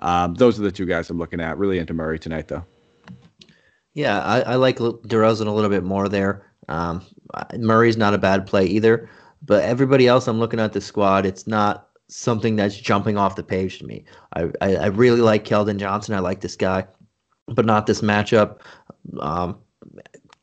Um, 0.00 0.34
those 0.34 0.58
are 0.58 0.62
the 0.62 0.72
two 0.72 0.86
guys 0.86 1.10
I'm 1.10 1.18
looking 1.18 1.40
at. 1.40 1.58
Really 1.58 1.78
into 1.78 1.94
Murray 1.94 2.18
tonight, 2.18 2.48
though. 2.48 2.64
Yeah, 3.94 4.20
I, 4.20 4.40
I 4.42 4.54
like 4.54 4.78
DeRozan 4.78 5.46
a 5.46 5.50
little 5.50 5.70
bit 5.70 5.82
more 5.82 6.08
there. 6.08 6.46
Um, 6.68 7.04
Murray's 7.56 7.96
not 7.96 8.14
a 8.14 8.18
bad 8.18 8.46
play 8.46 8.66
either, 8.66 9.08
but 9.42 9.64
everybody 9.64 10.06
else 10.06 10.28
I'm 10.28 10.38
looking 10.38 10.60
at 10.60 10.72
the 10.72 10.80
squad, 10.80 11.26
it's 11.26 11.46
not 11.46 11.88
something 12.08 12.56
that's 12.56 12.76
jumping 12.76 13.16
off 13.16 13.36
the 13.36 13.42
page 13.42 13.78
to 13.78 13.86
me. 13.86 14.04
I, 14.34 14.50
I, 14.60 14.76
I 14.76 14.86
really 14.86 15.20
like 15.20 15.44
Keldon 15.44 15.78
Johnson. 15.78 16.14
I 16.14 16.20
like 16.20 16.40
this 16.40 16.56
guy, 16.56 16.86
but 17.48 17.66
not 17.66 17.86
this 17.86 18.00
matchup. 18.00 18.60
Um, 19.20 19.58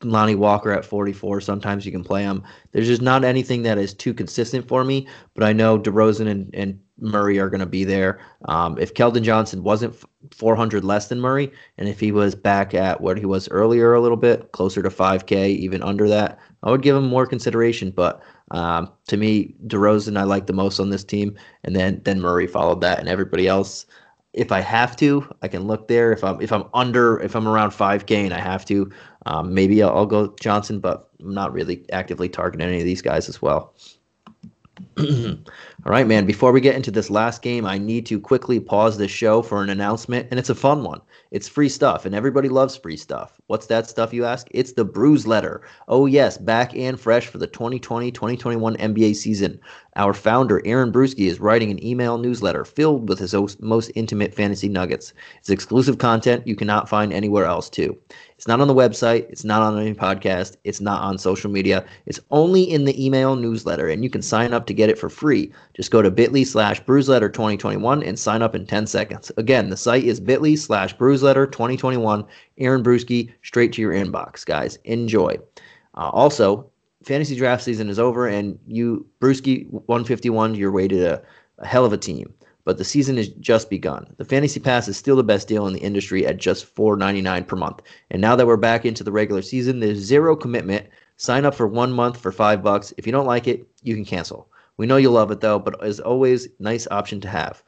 Lonnie 0.04 0.36
Walker 0.36 0.72
at 0.72 0.86
44. 0.86 1.42
Sometimes 1.42 1.86
you 1.86 1.92
can 1.92 2.04
play 2.04 2.24
him. 2.24 2.44
There's 2.72 2.88
just 2.88 3.02
not 3.02 3.24
anything 3.24 3.64
that 3.64 3.78
is 3.78 3.94
too 3.94 4.14
consistent 4.14 4.68
for 4.68 4.84
me, 4.84 5.08
but 5.34 5.44
I 5.44 5.54
know 5.54 5.80
DeRozan 5.80 6.28
and, 6.28 6.54
and 6.54 6.80
Murray 7.00 7.40
are 7.40 7.50
going 7.50 7.60
to 7.60 7.66
be 7.66 7.84
there. 7.84 8.20
Um, 8.46 8.78
if 8.80 8.94
Keldon 8.94 9.24
Johnson 9.24 9.64
wasn't 9.64 9.96
400 10.32 10.84
less 10.84 11.08
than 11.08 11.20
Murray, 11.20 11.52
and 11.78 11.90
if 11.90 12.00
he 12.00 12.12
was 12.12 12.36
back 12.36 12.74
at 12.74 13.02
what 13.02 13.18
he 13.18 13.26
was 13.26 13.50
earlier 13.50 13.94
a 13.94 14.02
little 14.02 14.18
bit, 14.18 14.52
closer 14.52 14.82
to 14.82 14.90
5K, 14.90 15.50
even 15.50 15.84
under 15.84 16.08
that, 16.08 16.40
I 16.64 16.72
would 16.72 16.82
give 16.82 16.96
him 16.96 17.08
more 17.08 17.26
consideration. 17.26 17.92
But 17.92 18.22
um, 18.52 18.92
to 19.08 19.18
me, 19.18 19.56
DeRozan 19.68 20.18
I 20.18 20.24
like 20.24 20.48
the 20.48 20.54
most 20.54 20.80
on 20.80 20.90
this 20.90 21.04
team, 21.04 21.38
and 21.64 21.76
then 21.76 22.02
then 22.04 22.22
Murray 22.22 22.48
followed 22.48 22.82
that, 22.82 23.00
and 23.00 23.10
everybody 23.10 23.48
else. 23.48 23.86
If 24.34 24.52
I 24.52 24.60
have 24.60 24.98
to, 24.98 25.26
I 25.42 25.48
can 25.48 25.66
look 25.66 25.88
there. 25.88 26.12
If 26.12 26.24
I'm 26.24 26.42
if 26.42 26.52
I'm 26.52 26.66
under, 26.74 27.20
if 27.22 27.36
I'm 27.36 27.48
around 27.48 27.72
5K 27.72 28.26
and 28.26 28.34
I 28.34 28.40
have 28.40 28.66
to, 28.66 28.92
um, 29.26 29.54
maybe 29.54 29.82
I'll, 29.82 29.92
I'll 29.96 30.06
go 30.06 30.36
Johnson, 30.40 30.80
but 30.80 31.10
I'm 31.22 31.34
not 31.34 31.54
really 31.54 31.86
actively 31.92 32.28
targeting 32.28 32.68
any 32.68 32.80
of 32.80 32.84
these 32.84 33.02
guys 33.02 33.30
as 33.30 33.42
well. 33.42 33.74
All 35.86 35.92
right, 35.92 36.08
man. 36.08 36.26
Before 36.26 36.52
we 36.52 36.62
get 36.62 36.76
into 36.76 36.90
this 36.90 37.12
last 37.12 37.44
game, 37.44 37.64
I 37.64 37.78
need 37.78 38.08
to 38.08 38.20
quickly 38.20 38.60
pause 38.60 38.98
this 38.98 39.12
show 39.12 39.44
for 39.44 39.62
an 39.62 39.70
announcement, 39.70 40.28
and 40.32 40.40
it's 40.40 40.50
a 40.50 40.56
fun 40.56 40.84
one. 40.84 41.00
It's 41.30 41.48
free 41.48 41.70
stuff, 41.70 42.08
and 42.08 42.16
everybody 42.16 42.50
loves 42.50 42.76
free 42.76 42.98
stuff. 42.98 43.40
What's 43.46 43.68
that 43.68 43.88
stuff, 43.88 44.12
you 44.12 44.26
ask? 44.26 44.48
It's 44.50 44.74
the 44.74 44.84
Bruise 44.84 45.28
Letter. 45.28 45.62
Oh, 45.88 46.08
yes, 46.08 46.40
back 46.40 46.76
and 46.76 47.00
fresh 47.00 47.28
for 47.28 47.38
the 47.38 47.46
2020 47.46 48.12
2021 48.12 48.78
NBA 48.78 49.16
season. 49.16 49.60
Our 49.96 50.16
founder, 50.16 50.60
Aaron 50.66 50.92
Bruski, 50.92 51.28
is 51.28 51.40
writing 51.40 51.70
an 51.70 51.86
email 51.86 52.18
newsletter 52.18 52.66
filled 52.66 53.08
with 53.08 53.20
his 53.20 53.36
most 53.60 53.92
intimate 53.94 54.34
fantasy 54.34 54.68
nuggets. 54.68 55.14
It's 55.38 55.52
exclusive 55.52 56.00
content 56.00 56.48
you 56.48 56.56
cannot 56.56 56.90
find 56.90 57.14
anywhere 57.14 57.46
else, 57.46 57.70
too. 57.70 57.96
It's 58.38 58.48
not 58.48 58.60
on 58.60 58.68
the 58.68 58.76
website. 58.76 59.30
It's 59.30 59.46
not 59.46 59.62
on 59.62 59.80
any 59.80 59.94
podcast. 59.94 60.58
It's 60.66 60.82
not 60.82 61.02
on 61.02 61.18
social 61.18 61.50
media. 61.50 61.86
It's 62.06 62.20
only 62.32 62.64
in 62.64 62.84
the 62.84 63.06
email 63.06 63.38
newsletter, 63.38 63.88
and 63.88 64.04
you 64.04 64.10
can 64.10 64.22
sign 64.22 64.54
up 64.54 64.66
to 64.66 64.74
get 64.74 64.90
it 64.90 65.00
for 65.00 65.10
free. 65.10 65.54
Just 65.74 65.90
go 65.90 66.02
to 66.02 66.12
bit.ly 66.12 66.44
slash 66.44 66.84
bruiseletter 66.84 67.32
2021 67.32 68.04
and 68.04 68.20
sign 68.20 68.42
up 68.42 68.54
in 68.54 68.66
10 68.66 68.88
seconds. 68.88 69.32
Again, 69.38 69.70
the 69.70 69.78
site 69.78 70.04
is 70.04 70.20
bit.ly 70.20 70.56
slash 70.56 70.96
bruiseletter 70.98 71.50
2021. 71.50 72.26
Aaron 72.58 72.84
Bruski, 72.84 73.32
straight 73.42 73.72
to 73.74 73.82
your 73.82 73.94
inbox, 73.94 74.46
guys. 74.46 74.78
Enjoy. 74.84 75.38
Uh, 75.96 76.10
also, 76.10 76.70
fantasy 77.06 77.38
draft 77.38 77.64
season 77.64 77.90
is 77.90 78.00
over, 78.00 78.28
and 78.28 78.60
you, 78.68 79.06
Bruski 79.22 79.66
151, 79.70 80.56
you're 80.56 80.72
weighted 80.72 81.04
a, 81.04 81.22
a 81.60 81.66
hell 81.66 81.86
of 81.86 81.94
a 81.94 81.98
team 81.98 82.34
but 82.66 82.78
the 82.78 82.84
season 82.84 83.16
has 83.18 83.30
just 83.30 83.70
begun. 83.70 84.08
The 84.18 84.26
Fantasy 84.26 84.60
Pass 84.60 84.88
is 84.88 84.98
still 84.98 85.16
the 85.16 85.24
best 85.24 85.48
deal 85.48 85.68
in 85.68 85.74
the 85.74 85.80
industry 85.80 86.26
at 86.26 86.38
just 86.38 86.76
$4.99 86.76 87.48
per 87.48 87.56
month. 87.56 87.82
And 88.12 88.22
now 88.22 88.36
that 88.36 88.48
we're 88.48 88.58
back 88.58 88.86
into 88.86 89.04
the 89.04 89.12
regular 89.12 89.44
season, 89.44 89.80
there's 89.80 90.00
zero 90.00 90.36
commitment. 90.36 90.88
Sign 91.18 91.46
up 91.46 91.56
for 91.56 91.68
one 91.68 91.94
month 91.94 92.18
for 92.18 92.32
five 92.32 92.62
bucks. 92.62 92.94
If 92.98 93.06
you 93.06 93.14
don't 93.14 93.28
like 93.28 93.48
it, 93.48 93.66
you 93.84 93.96
can 93.96 94.04
cancel. 94.04 94.50
We 94.78 94.88
know 94.88 94.98
you'll 94.98 95.14
love 95.14 95.32
it 95.32 95.40
though, 95.40 95.60
but 95.60 95.82
as 95.82 96.00
always, 96.00 96.50
nice 96.60 96.88
option 96.92 97.22
to 97.22 97.30
have. 97.30 97.64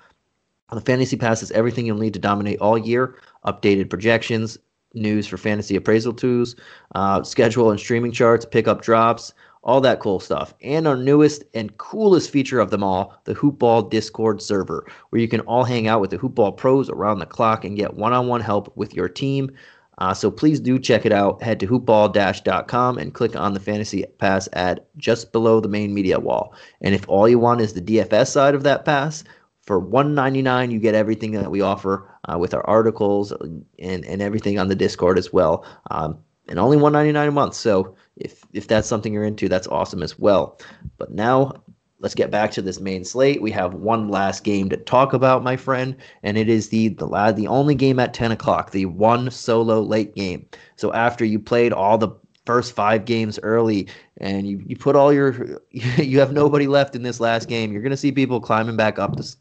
The 0.72 0.82
Fantasy 0.82 1.16
Pass 1.16 1.42
is 1.42 1.52
everything 1.52 1.86
you'll 1.86 1.98
need 1.98 2.14
to 2.16 2.20
dominate 2.20 2.60
all 2.60 2.78
year. 2.78 3.16
Updated 3.46 3.90
projections, 3.90 4.58
news 4.94 5.28
for 5.28 5.38
fantasy 5.38 5.76
appraisal 5.76 6.14
tools, 6.14 6.56
uh, 6.96 7.24
schedule 7.24 7.72
and 7.72 7.80
streaming 7.80 8.12
charts, 8.12 8.46
pickup 8.46 8.82
drops, 8.82 9.34
all 9.68 9.82
that 9.82 10.00
cool 10.00 10.20
stuff. 10.20 10.54
And 10.62 10.88
our 10.88 10.96
newest 10.96 11.44
and 11.54 11.78
coolest 11.78 12.32
feature 12.32 12.60
of 12.60 12.72
them 12.72 12.84
all, 12.84 13.14
the 13.26 13.36
Hoopball 13.36 13.92
Discord 13.92 14.42
server, 14.42 14.88
where 15.10 15.22
you 15.22 15.28
can 15.28 15.42
all 15.42 15.66
hang 15.66 15.88
out 15.88 16.00
with 16.00 16.10
the 16.10 16.18
Hoopball 16.18 16.56
pros 16.56 16.90
around 16.90 17.20
the 17.20 17.26
clock 17.26 17.66
and 17.66 17.76
get 17.76 17.96
one 17.96 18.14
on 18.14 18.28
one 18.28 18.42
help 18.42 18.76
with 18.78 18.96
your 18.96 19.10
team. 19.10 19.52
Uh, 19.98 20.14
so 20.14 20.32
please 20.32 20.60
do 20.60 20.80
check 20.80 21.06
it 21.06 21.12
out. 21.12 21.42
Head 21.44 21.60
to 21.60 21.68
hoopball-.com 21.68 22.98
and 22.98 23.14
click 23.14 23.36
on 23.36 23.54
the 23.54 23.60
Fantasy 23.60 24.06
Pass 24.20 24.48
ad 24.54 24.80
just 24.96 25.32
below 25.32 25.60
the 25.60 25.68
main 25.68 25.94
media 25.94 26.20
wall. 26.20 26.54
And 26.82 26.96
if 26.96 27.08
all 27.10 27.28
you 27.28 27.40
want 27.40 27.62
is 27.62 27.74
the 27.74 27.82
DFS 27.82 28.28
side 28.28 28.56
of 28.56 28.64
that 28.64 28.86
pass, 28.86 29.24
for 29.62 29.82
$1.99 29.82 30.72
you 30.72 30.80
get 30.80 30.96
everything 30.96 31.32
that 31.32 31.52
we 31.52 31.60
offer 31.60 32.10
uh, 32.32 32.38
with 32.38 32.54
our 32.54 32.66
articles 32.66 33.34
and, 33.34 33.66
and 33.80 34.22
everything 34.22 34.60
on 34.60 34.70
the 34.70 34.76
Discord 34.76 35.18
as 35.18 35.34
well. 35.34 35.66
Um, 35.92 36.20
and 36.48 36.58
only 36.58 36.78
$1.99 36.78 37.28
a 37.28 37.32
month. 37.32 37.54
So 37.54 37.96
if 38.20 38.46
if 38.54 38.68
that's 38.68 38.88
something 38.88 39.14
you're 39.14 39.24
into, 39.24 39.50
that's 39.50 39.68
awesome 39.68 40.04
as 40.04 40.18
well. 40.20 40.60
But 40.98 41.12
now 41.12 41.54
let's 42.00 42.16
get 42.16 42.32
back 42.32 42.52
to 42.52 42.62
this 42.62 42.80
main 42.80 43.04
slate. 43.04 43.42
We 43.42 43.52
have 43.52 43.74
one 43.74 44.10
last 44.10 44.44
game 44.44 44.70
to 44.70 44.78
talk 44.78 45.14
about, 45.14 45.44
my 45.44 45.56
friend, 45.56 45.96
and 46.24 46.38
it 46.38 46.50
is 46.50 46.70
the 46.70 46.90
the 46.90 47.08
lad 47.08 47.36
the 47.36 47.48
only 47.48 47.76
game 47.76 48.00
at 48.00 48.14
10 48.14 48.32
o'clock, 48.32 48.72
the 48.72 48.86
one 48.86 49.32
solo 49.32 49.82
late 49.82 50.16
game. 50.16 50.46
So 50.76 50.94
after 50.94 51.26
you 51.26 51.40
played 51.40 51.74
all 51.74 51.98
the 51.98 52.12
first 52.48 52.74
five 52.74 53.04
games 53.04 53.38
early 53.44 53.88
and 54.22 54.48
you, 54.48 54.64
you 54.66 54.78
put 54.78 54.96
all 54.96 55.12
your 55.12 55.60
you 55.72 56.18
have 56.18 56.32
nobody 56.32 56.66
left 56.66 56.96
in 56.96 57.04
this 57.04 57.20
last 57.20 57.50
game 57.50 57.74
you're 57.74 57.82
going 57.82 57.92
to 57.92 57.98
see 57.98 58.10
people 58.10 58.40
climbing 58.40 58.78
back 58.78 58.98
up 58.98 59.18
the, 59.18 59.36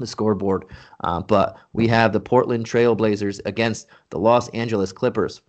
the 0.00 0.06
scoreboard 0.06 0.64
uh, 1.04 1.20
but 1.20 1.56
we 1.74 1.86
have 1.86 2.12
the 2.12 2.18
portland 2.18 2.66
trailblazers 2.66 3.40
against 3.46 3.86
the 4.10 4.18
los 4.18 4.48
angeles 4.48 4.92
clippers 4.92 5.42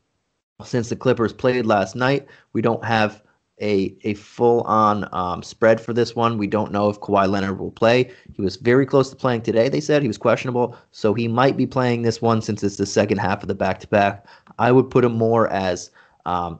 since 0.64 0.89
the 0.89 0.95
Clippers 0.95 1.34
played 1.34 1.66
last 1.66 1.95
night, 1.95 2.28
we 2.53 2.62
don't 2.62 2.84
have 2.84 3.22
a 3.62 3.95
a 4.03 4.16
full 4.16 4.62
on 4.62 5.07
um, 5.12 5.43
spread 5.43 5.80
for 5.80 5.93
this 5.93 6.16
one. 6.16 6.38
We 6.38 6.47
don't 6.47 6.72
know 6.72 6.89
if 6.89 6.99
Kawhi 6.99 7.30
Leonard 7.30 7.59
will 7.59 7.72
play. 7.72 8.12
He 8.34 8.41
was 8.41 8.55
very 8.55 8.86
close 8.86 9.09
to 9.12 9.16
playing 9.16 9.43
today. 9.43 9.70
They 9.70 9.82
said 9.82 10.01
he 10.01 10.07
was 10.07 10.18
questionable, 10.18 10.76
so 10.91 11.14
he 11.14 11.28
might 11.28 11.57
be 11.57 11.68
playing 11.68 12.01
this 12.01 12.22
one 12.22 12.41
since 12.41 12.64
it's 12.64 12.78
the 12.78 12.86
second 12.86 13.20
half 13.20 13.43
of 13.43 13.47
the 13.47 13.55
back 13.55 13.80
to 13.82 13.88
back. 13.88 14.26
I 14.57 14.72
would 14.72 14.89
put 14.89 15.05
him 15.05 15.14
more 15.14 15.47
as 15.49 15.91
um, 16.26 16.59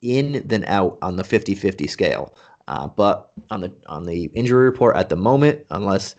in 0.00 0.42
than 0.46 0.64
out 0.64 0.98
on 1.02 1.16
the 1.16 1.22
50-50 1.22 1.88
scale. 1.88 2.34
Uh, 2.66 2.86
but 2.86 3.32
on 3.50 3.62
the 3.62 3.72
on 3.86 4.04
the 4.04 4.24
injury 4.34 4.64
report 4.64 4.94
at 4.94 5.08
the 5.08 5.16
moment, 5.16 5.64
unless 5.70 6.14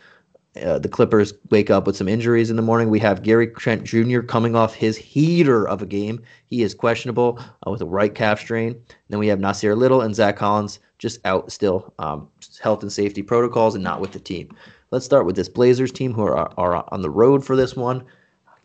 uh, 0.63 0.79
the 0.79 0.89
Clippers 0.89 1.33
wake 1.49 1.69
up 1.69 1.87
with 1.87 1.97
some 1.97 2.07
injuries 2.07 2.49
in 2.49 2.55
the 2.55 2.61
morning. 2.61 2.89
We 2.89 2.99
have 2.99 3.23
Gary 3.23 3.47
Trent 3.47 3.83
Jr. 3.83 4.21
coming 4.21 4.55
off 4.55 4.73
his 4.73 4.97
heater 4.97 5.67
of 5.67 5.81
a 5.81 5.85
game. 5.85 6.21
He 6.45 6.63
is 6.63 6.73
questionable 6.73 7.39
uh, 7.65 7.71
with 7.71 7.81
a 7.81 7.85
right 7.85 8.13
calf 8.13 8.39
strain. 8.39 8.73
And 8.73 8.83
then 9.09 9.19
we 9.19 9.27
have 9.27 9.39
Nassir 9.39 9.75
Little 9.75 10.01
and 10.01 10.15
Zach 10.15 10.37
Collins 10.37 10.79
just 10.97 11.19
out 11.25 11.51
still, 11.51 11.93
um, 11.99 12.27
health 12.61 12.81
and 12.81 12.91
safety 12.91 13.23
protocols, 13.23 13.75
and 13.75 13.83
not 13.83 14.01
with 14.01 14.11
the 14.11 14.19
team. 14.19 14.49
Let's 14.91 15.05
start 15.05 15.25
with 15.25 15.35
this 15.35 15.49
Blazers 15.49 15.91
team 15.91 16.13
who 16.13 16.23
are, 16.23 16.51
are 16.57 16.85
on 16.91 17.01
the 17.01 17.09
road 17.09 17.45
for 17.45 17.55
this 17.55 17.75
one. 17.75 18.03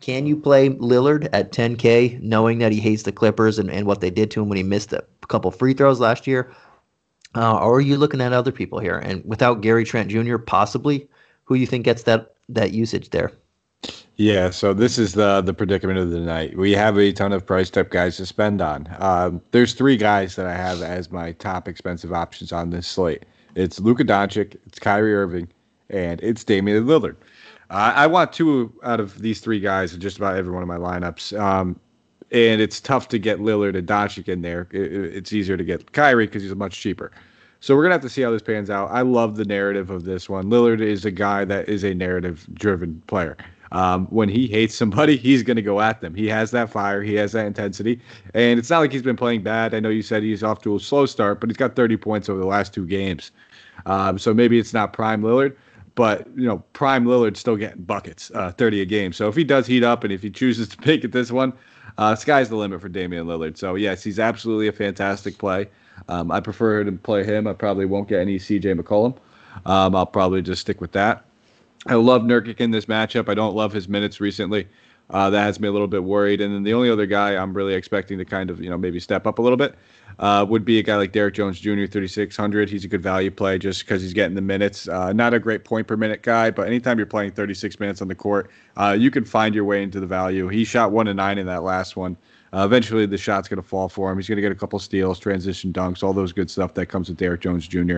Can 0.01 0.25
you 0.27 0.35
play 0.35 0.69
Lillard 0.69 1.29
at 1.33 1.51
10K 1.51 2.21
knowing 2.21 2.59
that 2.59 2.71
he 2.71 2.79
hates 2.79 3.03
the 3.03 3.11
Clippers 3.11 3.57
and, 3.57 3.71
and 3.71 3.87
what 3.87 4.01
they 4.01 4.09
did 4.09 4.29
to 4.31 4.41
him 4.41 4.49
when 4.49 4.57
he 4.57 4.63
missed 4.63 4.93
a 4.93 5.03
couple 5.27 5.49
free 5.51 5.73
throws 5.73 5.99
last 5.99 6.27
year? 6.27 6.51
Uh, 7.35 7.57
or 7.57 7.75
are 7.75 7.81
you 7.81 7.97
looking 7.97 8.21
at 8.21 8.33
other 8.33 8.51
people 8.51 8.79
here? 8.79 8.97
And 8.97 9.23
without 9.25 9.61
Gary 9.61 9.83
Trent 9.83 10.09
Jr., 10.09 10.37
possibly, 10.37 11.07
who 11.45 11.55
you 11.55 11.65
think 11.65 11.85
gets 11.85 12.03
that 12.03 12.35
that 12.49 12.71
usage 12.71 13.09
there? 13.09 13.31
Yeah, 14.17 14.49
so 14.49 14.73
this 14.73 14.97
is 14.97 15.13
the 15.13 15.41
the 15.41 15.53
predicament 15.53 15.99
of 15.99 16.11
the 16.11 16.19
night. 16.19 16.57
We 16.57 16.71
have 16.73 16.97
a 16.97 17.11
ton 17.11 17.33
of 17.33 17.45
price 17.45 17.69
type 17.69 17.91
guys 17.91 18.17
to 18.17 18.25
spend 18.25 18.61
on. 18.61 18.87
Um, 18.99 19.41
there's 19.51 19.73
three 19.73 19.97
guys 19.97 20.35
that 20.35 20.45
I 20.45 20.53
have 20.53 20.81
as 20.81 21.11
my 21.11 21.33
top 21.33 21.67
expensive 21.67 22.13
options 22.13 22.51
on 22.51 22.69
this 22.69 22.87
slate. 22.87 23.25
It's 23.55 23.79
Luka 23.79 24.03
Doncic, 24.03 24.55
it's 24.65 24.79
Kyrie 24.79 25.15
Irving, 25.15 25.47
and 25.89 26.21
it's 26.21 26.43
Damian 26.43 26.85
Lillard. 26.85 27.15
Uh, 27.69 27.93
I 27.95 28.07
want 28.07 28.31
two 28.31 28.73
out 28.83 28.99
of 28.99 29.21
these 29.21 29.39
three 29.39 29.59
guys 29.59 29.93
in 29.93 29.99
just 29.99 30.17
about 30.17 30.35
every 30.37 30.53
one 30.53 30.61
of 30.61 30.67
my 30.67 30.77
lineups. 30.77 31.37
Um, 31.39 31.79
and 32.31 32.61
it's 32.61 32.79
tough 32.79 33.07
to 33.09 33.19
get 33.19 33.39
Lillard 33.39 33.77
and 33.77 33.87
Doncic 33.87 34.27
in 34.27 34.41
there. 34.41 34.67
It, 34.71 34.91
it's 34.91 35.33
easier 35.33 35.57
to 35.57 35.63
get 35.63 35.91
Kyrie 35.91 36.27
because 36.27 36.43
he's 36.43 36.55
much 36.55 36.79
cheaper. 36.79 37.11
So 37.65 37.75
we're 37.75 37.81
gonna 37.81 37.95
have 37.95 38.03
to 38.03 38.09
see 38.09 38.21
how 38.21 38.29
this 38.29 38.43
pans 38.43 38.69
out. 38.69 38.91
I 38.91 39.01
love 39.01 39.37
the 39.37 39.43
narrative 39.43 39.89
of 39.89 40.03
this 40.03 40.29
one. 40.29 40.51
Lillard 40.51 40.81
is 40.81 41.03
a 41.03 41.09
guy 41.09 41.45
that 41.45 41.67
is 41.67 41.83
a 41.83 41.95
narrative-driven 41.95 43.01
player. 43.07 43.35
Um, 43.71 44.05
when 44.11 44.29
he 44.29 44.45
hates 44.45 44.75
somebody, 44.75 45.17
he's 45.17 45.41
going 45.41 45.55
to 45.55 45.63
go 45.63 45.81
at 45.81 45.99
them. 45.99 46.13
He 46.13 46.27
has 46.27 46.51
that 46.51 46.69
fire, 46.69 47.01
he 47.01 47.15
has 47.15 47.31
that 47.31 47.47
intensity, 47.47 47.99
and 48.35 48.59
it's 48.59 48.69
not 48.69 48.81
like 48.81 48.91
he's 48.91 49.01
been 49.01 49.15
playing 49.15 49.41
bad. 49.41 49.73
I 49.73 49.79
know 49.79 49.89
you 49.89 50.03
said 50.03 50.21
he's 50.21 50.43
off 50.43 50.61
to 50.61 50.75
a 50.75 50.79
slow 50.79 51.07
start, 51.07 51.39
but 51.39 51.49
he's 51.49 51.57
got 51.57 51.75
30 51.75 51.97
points 51.97 52.29
over 52.29 52.39
the 52.39 52.45
last 52.45 52.71
two 52.71 52.85
games. 52.85 53.31
Um, 53.87 54.19
so 54.19 54.31
maybe 54.31 54.59
it's 54.59 54.71
not 54.71 54.93
prime 54.93 55.23
Lillard, 55.23 55.55
but 55.95 56.27
you 56.35 56.45
know, 56.45 56.59
prime 56.73 57.05
Lillard's 57.05 57.39
still 57.39 57.55
getting 57.55 57.81
buckets, 57.81 58.29
uh, 58.35 58.51
30 58.51 58.81
a 58.81 58.85
game. 58.85 59.11
So 59.11 59.27
if 59.27 59.35
he 59.35 59.43
does 59.43 59.65
heat 59.65 59.83
up 59.83 60.03
and 60.03 60.13
if 60.13 60.21
he 60.21 60.29
chooses 60.29 60.67
to 60.67 60.77
pick 60.83 61.03
at 61.03 61.13
this 61.13 61.31
one, 61.31 61.51
uh, 61.97 62.13
sky's 62.13 62.49
the 62.49 62.57
limit 62.57 62.79
for 62.79 62.89
Damian 62.89 63.25
Lillard. 63.25 63.57
So 63.57 63.73
yes, 63.73 64.03
he's 64.03 64.19
absolutely 64.19 64.67
a 64.67 64.71
fantastic 64.71 65.39
play. 65.39 65.67
Um, 66.09 66.31
I 66.31 66.39
prefer 66.39 66.83
to 66.83 66.91
play 66.91 67.23
him. 67.23 67.47
I 67.47 67.53
probably 67.53 67.85
won't 67.85 68.07
get 68.07 68.19
any 68.19 68.37
CJ 68.37 68.79
McCollum. 68.79 69.17
Um, 69.65 69.95
I'll 69.95 70.05
probably 70.05 70.41
just 70.41 70.61
stick 70.61 70.81
with 70.81 70.91
that. 70.93 71.25
I 71.87 71.95
love 71.95 72.23
Nurkic 72.23 72.59
in 72.59 72.71
this 72.71 72.85
matchup. 72.85 73.29
I 73.29 73.35
don't 73.35 73.55
love 73.55 73.71
his 73.71 73.87
minutes 73.87 74.19
recently. 74.19 74.67
Uh, 75.11 75.29
that 75.29 75.43
has 75.43 75.59
me 75.59 75.67
a 75.67 75.71
little 75.71 75.87
bit 75.87 76.03
worried. 76.03 76.41
And 76.41 76.53
then 76.53 76.63
the 76.63 76.73
only 76.73 76.89
other 76.89 77.05
guy 77.05 77.35
I'm 77.35 77.53
really 77.53 77.75
expecting 77.75 78.17
to 78.17 78.25
kind 78.25 78.49
of, 78.49 78.59
you 78.59 78.69
know, 78.69 78.77
maybe 78.77 78.99
step 78.99 79.27
up 79.27 79.37
a 79.37 79.41
little 79.41 79.57
bit 79.57 79.75
uh, 80.17 80.45
would 80.49 80.65
be 80.65 80.79
a 80.79 80.83
guy 80.83 80.95
like 80.95 81.11
Derrick 81.11 81.35
Jones 81.35 81.59
Jr., 81.59 81.85
3,600. 81.85 82.69
He's 82.69 82.85
a 82.85 82.87
good 82.87 83.03
value 83.03 83.29
play 83.29 83.59
just 83.59 83.81
because 83.81 84.01
he's 84.01 84.13
getting 84.13 84.35
the 84.35 84.41
minutes. 84.41 84.87
Uh, 84.87 85.13
not 85.13 85.33
a 85.35 85.39
great 85.39 85.63
point 85.63 85.85
per 85.85 85.95
minute 85.95 86.23
guy, 86.23 86.49
but 86.49 86.67
anytime 86.67 86.97
you're 86.97 87.05
playing 87.05 87.31
36 87.31 87.79
minutes 87.79 88.01
on 88.01 88.07
the 88.07 88.15
court, 88.15 88.49
uh, 88.77 88.95
you 88.97 89.11
can 89.11 89.25
find 89.25 89.53
your 89.53 89.63
way 89.63 89.83
into 89.83 89.99
the 89.99 90.07
value. 90.07 90.47
He 90.47 90.65
shot 90.65 90.91
one 90.91 91.07
and 91.07 91.17
nine 91.17 91.37
in 91.37 91.45
that 91.45 91.61
last 91.61 91.95
one. 91.95 92.17
Uh, 92.55 92.63
eventually, 92.63 93.05
the 93.05 93.17
shot's 93.17 93.49
going 93.49 93.61
to 93.61 93.67
fall 93.67 93.89
for 93.89 94.09
him. 94.09 94.17
He's 94.17 94.29
going 94.29 94.37
to 94.37 94.41
get 94.41 94.51
a 94.51 94.55
couple 94.55 94.79
steals, 94.79 95.19
transition 95.19 95.73
dunks, 95.73 96.03
all 96.03 96.13
those 96.13 96.31
good 96.31 96.49
stuff 96.49 96.73
that 96.75 96.85
comes 96.85 97.09
with 97.09 97.17
Derrick 97.17 97.41
Jones 97.41 97.67
Jr. 97.67 97.97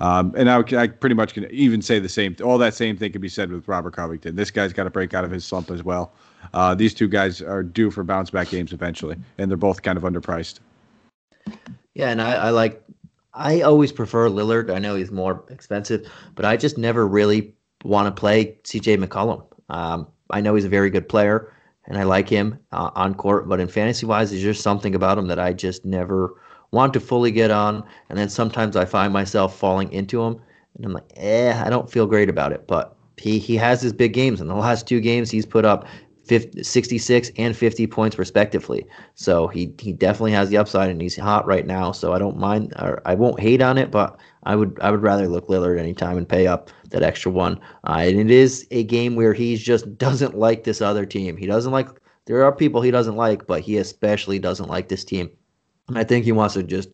Um, 0.00 0.32
and 0.36 0.48
I, 0.48 0.58
I, 0.80 0.86
pretty 0.86 1.16
much 1.16 1.34
can 1.34 1.50
even 1.50 1.82
say 1.82 1.98
the 1.98 2.08
same. 2.08 2.36
All 2.44 2.58
that 2.58 2.74
same 2.74 2.96
thing 2.96 3.10
can 3.10 3.20
be 3.20 3.28
said 3.28 3.50
with 3.50 3.66
Robert 3.66 3.94
Covington. 3.94 4.36
This 4.36 4.52
guy's 4.52 4.72
got 4.72 4.84
to 4.84 4.90
break 4.90 5.14
out 5.14 5.24
of 5.24 5.32
his 5.32 5.44
slump 5.44 5.72
as 5.72 5.82
well. 5.82 6.12
Uh, 6.54 6.76
these 6.76 6.94
two 6.94 7.08
guys 7.08 7.42
are 7.42 7.64
due 7.64 7.90
for 7.90 8.04
bounce 8.04 8.30
back 8.30 8.50
games 8.50 8.72
eventually, 8.72 9.16
and 9.38 9.50
they're 9.50 9.56
both 9.58 9.82
kind 9.82 9.96
of 9.96 10.04
underpriced. 10.04 10.60
Yeah, 11.94 12.10
and 12.10 12.22
I, 12.22 12.34
I 12.34 12.50
like. 12.50 12.80
I 13.34 13.62
always 13.62 13.90
prefer 13.90 14.28
Lillard. 14.28 14.72
I 14.72 14.78
know 14.78 14.94
he's 14.94 15.10
more 15.10 15.44
expensive, 15.48 16.08
but 16.36 16.44
I 16.44 16.56
just 16.56 16.78
never 16.78 17.06
really 17.06 17.52
want 17.84 18.06
to 18.06 18.18
play 18.18 18.56
CJ 18.62 19.04
McCollum. 19.04 19.44
Um, 19.68 20.06
I 20.30 20.40
know 20.40 20.54
he's 20.54 20.64
a 20.64 20.68
very 20.68 20.90
good 20.90 21.08
player, 21.08 21.52
and 21.88 21.98
I 21.98 22.04
like 22.04 22.28
him 22.28 22.58
uh, 22.72 22.90
on 22.94 23.14
court, 23.14 23.48
but 23.48 23.60
in 23.60 23.66
fantasy 23.66 24.06
wise, 24.06 24.30
there's 24.30 24.42
just 24.42 24.62
something 24.62 24.94
about 24.94 25.18
him 25.18 25.26
that 25.26 25.40
I 25.40 25.52
just 25.52 25.84
never 25.84 26.40
want 26.70 26.92
to 26.92 27.00
fully 27.00 27.30
get 27.30 27.50
on, 27.50 27.82
and 28.08 28.18
then 28.18 28.28
sometimes 28.28 28.76
I 28.76 28.84
find 28.84 29.12
myself 29.12 29.58
falling 29.58 29.90
into 29.90 30.22
him, 30.22 30.40
and 30.76 30.84
I'm 30.84 30.92
like, 30.92 31.10
eh, 31.16 31.60
I 31.64 31.70
don't 31.70 31.90
feel 31.90 32.06
great 32.06 32.28
about 32.28 32.52
it. 32.52 32.66
But 32.66 32.94
he 33.16 33.38
he 33.38 33.56
has 33.56 33.80
his 33.80 33.92
big 33.92 34.12
games. 34.12 34.40
In 34.40 34.48
the 34.48 34.54
last 34.54 34.86
two 34.86 35.00
games, 35.00 35.30
he's 35.30 35.46
put 35.46 35.64
up 35.64 35.86
50, 36.26 36.62
66 36.62 37.30
and 37.38 37.56
50 37.56 37.86
points 37.86 38.18
respectively. 38.18 38.86
So 39.14 39.48
he 39.48 39.72
he 39.80 39.92
definitely 39.94 40.32
has 40.32 40.50
the 40.50 40.58
upside, 40.58 40.90
and 40.90 41.00
he's 41.00 41.16
hot 41.16 41.46
right 41.46 41.66
now. 41.66 41.92
So 41.92 42.12
I 42.12 42.18
don't 42.18 42.36
mind, 42.36 42.74
or 42.78 43.00
I 43.06 43.14
won't 43.14 43.40
hate 43.40 43.62
on 43.62 43.78
it, 43.78 43.90
but 43.90 44.18
I 44.44 44.56
would 44.56 44.78
I 44.80 44.90
would 44.90 45.02
rather 45.02 45.28
look 45.28 45.48
Lillard 45.48 45.78
anytime 45.78 46.16
and 46.16 46.28
pay 46.28 46.46
up 46.46 46.70
that 46.90 47.02
extra 47.02 47.30
one. 47.30 47.60
Uh, 47.84 48.02
and 48.02 48.18
it 48.18 48.30
is 48.30 48.66
a 48.70 48.84
game 48.84 49.16
where 49.16 49.32
he 49.32 49.56
just 49.56 49.98
doesn't 49.98 50.38
like 50.38 50.64
this 50.64 50.80
other 50.80 51.06
team. 51.06 51.36
He 51.36 51.46
doesn't 51.46 51.72
like. 51.72 51.88
There 52.26 52.44
are 52.44 52.52
people 52.52 52.82
he 52.82 52.90
doesn't 52.90 53.16
like, 53.16 53.46
but 53.46 53.62
he 53.62 53.78
especially 53.78 54.38
doesn't 54.38 54.68
like 54.68 54.88
this 54.88 55.04
team. 55.04 55.30
I 55.94 56.04
think 56.04 56.24
he 56.24 56.32
wants 56.32 56.54
to 56.54 56.62
just 56.62 56.90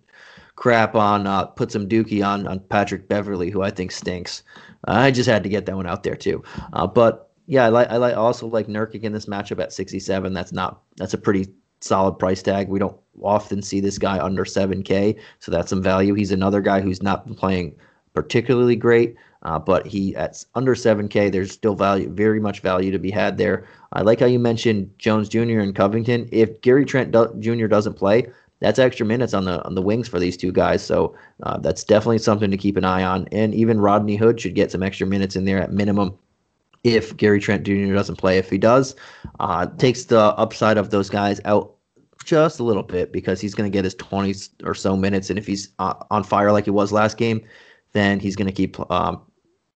crap 0.55 0.95
on, 0.95 1.27
uh, 1.27 1.47
put 1.47 1.73
some 1.73 1.89
dookie 1.89 2.25
on 2.25 2.47
on 2.47 2.61
Patrick 2.61 3.09
Beverley, 3.09 3.51
who 3.51 3.63
I 3.63 3.71
think 3.71 3.91
stinks. 3.91 4.43
I 4.87 5.11
just 5.11 5.29
had 5.29 5.43
to 5.43 5.49
get 5.49 5.67
that 5.67 5.77
one 5.77 5.87
out 5.87 6.03
there 6.03 6.17
too. 6.17 6.43
Uh, 6.73 6.87
but 6.87 7.31
yeah, 7.47 7.65
I 7.65 7.69
like 7.69 7.89
I 7.91 7.97
like 7.97 8.17
also 8.17 8.47
like 8.47 8.67
Nurkic 8.69 9.03
in 9.03 9.13
this 9.13 9.27
matchup 9.27 9.61
at 9.61 9.73
67. 9.73 10.33
That's 10.33 10.53
not 10.53 10.83
that's 10.97 11.15
a 11.15 11.19
pretty 11.19 11.49
solid 11.81 12.19
price 12.19 12.43
tag. 12.43 12.69
We 12.69 12.79
don't 12.79 12.97
often 13.23 13.63
see 13.63 13.81
this 13.81 13.99
guy 13.99 14.19
under 14.19 14.45
7K, 14.45 15.19
so 15.41 15.51
that's 15.51 15.71
some 15.71 15.83
value. 15.83 16.15
He's 16.15 16.33
another 16.33 16.61
guy 16.61 16.81
who's 16.81 17.03
not 17.03 17.25
been 17.27 17.35
playing 17.35 17.75
particularly 18.15 18.77
great, 18.77 19.17
uh, 19.43 19.59
but 19.59 19.87
he 19.87 20.15
at 20.17 20.45
under 20.55 20.75
7K, 20.75 21.31
there's 21.31 21.53
still 21.53 21.75
value, 21.75 22.09
very 22.09 22.41
much 22.41 22.61
value 22.61 22.91
to 22.91 22.99
be 22.99 23.11
had 23.11 23.37
there. 23.37 23.67
I 23.93 24.03
like 24.03 24.21
how 24.21 24.27
you 24.27 24.39
mentioned 24.39 24.91
Jones 24.99 25.29
Jr. 25.29 25.61
and 25.61 25.75
Covington. 25.75 26.29
If 26.33 26.61
Gary 26.63 26.85
Trent 26.85 27.13
do- 27.13 27.35
Jr. 27.39 27.67
doesn't 27.67 27.95
play, 27.95 28.27
that's 28.61 28.79
extra 28.79 29.05
minutes 29.05 29.35
on 29.35 29.45
the 29.45 29.63
on 29.65 29.75
the 29.75 29.83
wings 29.83 30.09
for 30.09 30.19
these 30.19 30.37
two 30.37 30.51
guys. 30.51 30.83
So 30.83 31.15
uh, 31.43 31.59
that's 31.59 31.85
definitely 31.85 32.19
something 32.19 32.51
to 32.51 32.57
keep 32.57 32.77
an 32.77 32.85
eye 32.85 33.03
on. 33.03 33.29
And 33.31 33.55
even 33.55 33.81
Rodney 33.81 34.17
Hood 34.17 34.41
should 34.41 34.55
get 34.55 34.71
some 34.71 34.83
extra 34.83 35.07
minutes 35.07 35.37
in 35.37 35.45
there 35.45 35.61
at 35.61 35.73
minimum 35.73 36.17
if 36.83 37.17
Gary 37.17 37.41
Trent 37.41 37.65
Jr. 37.65 37.93
doesn't 37.93 38.17
play. 38.17 38.39
If 38.39 38.51
he 38.51 38.59
does, 38.59 38.95
uh, 39.41 39.67
takes 39.79 40.05
the 40.05 40.19
upside 40.19 40.79
of 40.79 40.91
those 40.91 41.11
guys 41.11 41.41
out 41.45 41.74
just 42.25 42.61
a 42.61 42.65
little 42.65 42.83
bit 42.83 43.13
because 43.13 43.41
he's 43.41 43.55
going 43.55 43.71
to 43.71 43.75
get 43.75 43.85
his 43.85 43.95
20 43.95 44.35
or 44.65 44.75
so 44.75 44.97
minutes. 44.97 45.31
And 45.31 45.39
if 45.39 45.47
he's 45.47 45.71
uh, 45.79 45.95
on 46.11 46.25
fire 46.25 46.53
like 46.53 46.65
he 46.65 46.71
was 46.71 46.93
last 46.93 47.17
game, 47.17 47.45
then 47.93 48.21
he's 48.21 48.37
going 48.37 48.47
to 48.47 48.53
keep 48.53 48.79
um, 48.91 49.23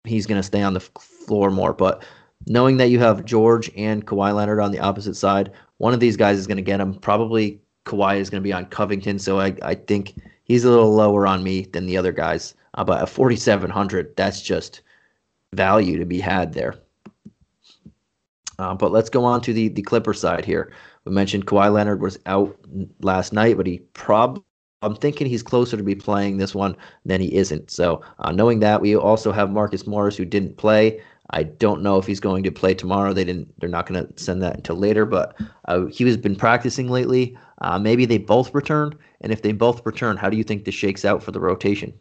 he's 0.05 0.26
going 0.26 0.39
to 0.39 0.47
stay 0.47 0.62
on 0.62 0.74
the 0.74 0.80
floor 0.80 1.51
more. 1.51 1.72
But 1.72 2.05
knowing 2.47 2.76
that 2.78 2.91
you 2.91 2.99
have 2.99 3.24
George 3.24 3.70
and 3.76 4.07
Kawhi 4.07 4.34
Leonard 4.34 4.61
on 4.61 4.72
the 4.72 4.80
opposite 4.80 5.14
side, 5.14 5.53
one 5.78 5.95
of 5.95 6.01
these 6.01 6.16
guys 6.16 6.39
is 6.39 6.47
going 6.47 6.57
to 6.57 6.62
get 6.62 6.80
him. 6.80 6.95
Probably 6.95 7.61
Kawhi 7.84 8.18
is 8.18 8.30
going 8.30 8.43
to 8.43 8.47
be 8.47 8.53
on 8.53 8.66
Covington, 8.66 9.18
so 9.18 9.41
I, 9.41 9.55
I 9.62 9.74
think 9.74 10.14
he's 10.45 10.64
a 10.64 10.70
little 10.70 10.95
lower 10.95 11.26
on 11.26 11.43
me 11.43 11.62
than 11.62 11.86
the 11.86 11.97
other 11.97 12.12
guys. 12.12 12.55
Uh, 12.74 12.84
but 12.84 13.03
at 13.03 13.09
4,700, 13.09 14.14
that's 14.16 14.43
just 14.43 14.82
value 15.53 15.99
to 15.99 16.05
be 16.05 16.20
had 16.20 16.53
there. 16.53 16.74
Uh, 18.59 18.74
but 18.74 18.93
let's 18.93 19.09
go 19.09 19.24
on 19.24 19.41
to 19.41 19.53
the 19.53 19.68
the 19.68 19.82
Clipper 19.82 20.12
side 20.12 20.45
here. 20.45 20.72
We 21.09 21.14
mentioned 21.14 21.46
Kawhi 21.46 21.72
Leonard 21.72 22.02
was 22.02 22.18
out 22.26 22.54
last 23.00 23.32
night, 23.32 23.56
but 23.56 23.66
he 23.66 23.78
probably 23.94 24.42
I'm 24.82 24.94
thinking 24.94 25.26
he's 25.26 25.42
closer 25.42 25.76
to 25.76 25.82
be 25.82 25.96
playing 25.96 26.36
this 26.36 26.54
one 26.54 26.76
than 27.04 27.20
he 27.20 27.34
isn't. 27.34 27.70
So 27.70 28.00
uh, 28.20 28.30
knowing 28.30 28.61
that, 28.61 28.80
we 28.80 28.94
also 28.94 29.32
have 29.32 29.50
Marcus 29.50 29.88
Morris 29.88 30.16
who 30.16 30.24
didn't 30.24 30.56
play. 30.56 31.02
I 31.30 31.42
don't 31.42 31.82
know 31.82 31.98
if 31.98 32.06
he's 32.06 32.20
going 32.20 32.44
to 32.44 32.52
play 32.52 32.74
tomorrow. 32.74 33.12
They 33.12 33.24
didn't. 33.24 33.52
They're 33.59 33.68
not 33.68 33.86
going 33.86 34.06
to 34.06 34.22
send 34.22 34.40
that 34.42 34.54
until 34.56 34.76
later. 34.76 35.04
But 35.04 35.36
uh, 35.66 35.86
he 35.86 36.04
has 36.04 36.16
been 36.16 36.36
practicing 36.36 36.88
lately. 36.88 37.36
Uh, 37.61 37.78
maybe 37.78 38.06
they 38.06 38.18
both 38.18 38.54
return, 38.54 38.96
and 39.20 39.32
if 39.32 39.42
they 39.42 39.52
both 39.52 39.84
return, 39.84 40.16
how 40.16 40.30
do 40.30 40.36
you 40.36 40.44
think 40.44 40.64
this 40.64 40.76
shakes 40.76 41.04
out 41.04 41.22
for 41.22 41.32
the 41.32 41.40
rotation? 41.40 41.92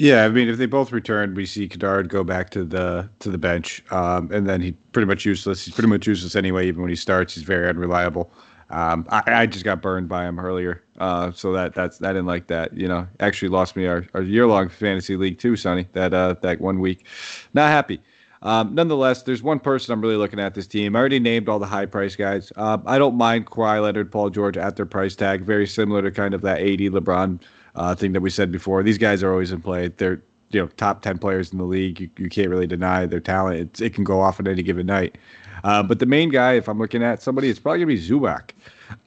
Yeah, 0.00 0.24
I 0.24 0.28
mean, 0.28 0.48
if 0.48 0.58
they 0.58 0.66
both 0.66 0.92
return, 0.92 1.34
we 1.34 1.44
see 1.44 1.66
Kennard 1.66 2.08
go 2.08 2.22
back 2.22 2.50
to 2.50 2.62
the 2.62 3.10
to 3.18 3.30
the 3.32 3.36
bench, 3.36 3.82
um, 3.90 4.30
and 4.30 4.48
then 4.48 4.60
he 4.60 4.70
pretty 4.92 5.06
much 5.06 5.24
useless. 5.24 5.64
He's 5.64 5.74
pretty 5.74 5.88
much 5.88 6.06
useless 6.06 6.36
anyway. 6.36 6.68
Even 6.68 6.82
when 6.82 6.88
he 6.88 6.94
starts, 6.94 7.34
he's 7.34 7.42
very 7.42 7.68
unreliable. 7.68 8.30
Um, 8.70 9.08
I, 9.10 9.22
I, 9.26 9.46
just 9.46 9.64
got 9.64 9.82
burned 9.82 10.08
by 10.08 10.24
him 10.24 10.38
earlier, 10.38 10.84
uh, 10.98 11.32
so 11.32 11.52
that 11.52 11.74
that's 11.74 12.00
I 12.00 12.08
didn't 12.08 12.26
like 12.26 12.46
that. 12.46 12.76
You 12.76 12.86
know, 12.86 13.08
actually 13.18 13.48
lost 13.48 13.74
me 13.74 13.86
our, 13.86 14.06
our 14.14 14.22
year 14.22 14.46
long 14.46 14.68
fantasy 14.68 15.16
league 15.16 15.40
too, 15.40 15.56
Sonny. 15.56 15.88
That 15.94 16.14
uh, 16.14 16.36
that 16.42 16.60
one 16.60 16.78
week, 16.78 17.04
not 17.52 17.68
happy. 17.68 18.00
Um, 18.42 18.74
nonetheless, 18.74 19.22
there's 19.22 19.42
one 19.42 19.58
person 19.58 19.92
I'm 19.92 20.00
really 20.00 20.16
looking 20.16 20.38
at 20.38 20.54
this 20.54 20.66
team. 20.66 20.94
I 20.94 21.00
already 21.00 21.18
named 21.18 21.48
all 21.48 21.58
the 21.58 21.66
high 21.66 21.86
price 21.86 22.14
guys. 22.14 22.52
Uh, 22.56 22.78
I 22.86 22.98
don't 22.98 23.16
mind 23.16 23.46
Kawhi 23.46 23.82
Leonard, 23.82 24.12
Paul 24.12 24.30
George 24.30 24.56
at 24.56 24.76
their 24.76 24.86
price 24.86 25.16
tag. 25.16 25.42
Very 25.42 25.66
similar 25.66 26.02
to 26.02 26.10
kind 26.10 26.34
of 26.34 26.42
that 26.42 26.60
80 26.60 26.90
LeBron 26.90 27.40
uh, 27.74 27.94
thing 27.94 28.12
that 28.12 28.20
we 28.20 28.30
said 28.30 28.52
before. 28.52 28.82
These 28.82 28.98
guys 28.98 29.22
are 29.22 29.32
always 29.32 29.52
in 29.52 29.60
play. 29.60 29.88
They're 29.88 30.22
you 30.50 30.60
know 30.60 30.68
top 30.76 31.02
ten 31.02 31.18
players 31.18 31.52
in 31.52 31.58
the 31.58 31.64
league. 31.64 32.00
You, 32.00 32.10
you 32.16 32.28
can't 32.28 32.48
really 32.48 32.66
deny 32.66 33.06
their 33.06 33.20
talent. 33.20 33.60
It's, 33.60 33.80
it 33.80 33.94
can 33.94 34.04
go 34.04 34.20
off 34.20 34.40
on 34.40 34.46
any 34.46 34.62
given 34.62 34.86
night. 34.86 35.18
Uh, 35.64 35.82
but 35.82 35.98
the 35.98 36.06
main 36.06 36.30
guy, 36.30 36.54
if 36.54 36.68
I'm 36.68 36.78
looking 36.78 37.02
at 37.02 37.22
somebody, 37.22 37.48
it's 37.48 37.58
probably 37.58 37.80
gonna 37.80 37.86
be 37.88 38.00
Zubac. 38.00 38.50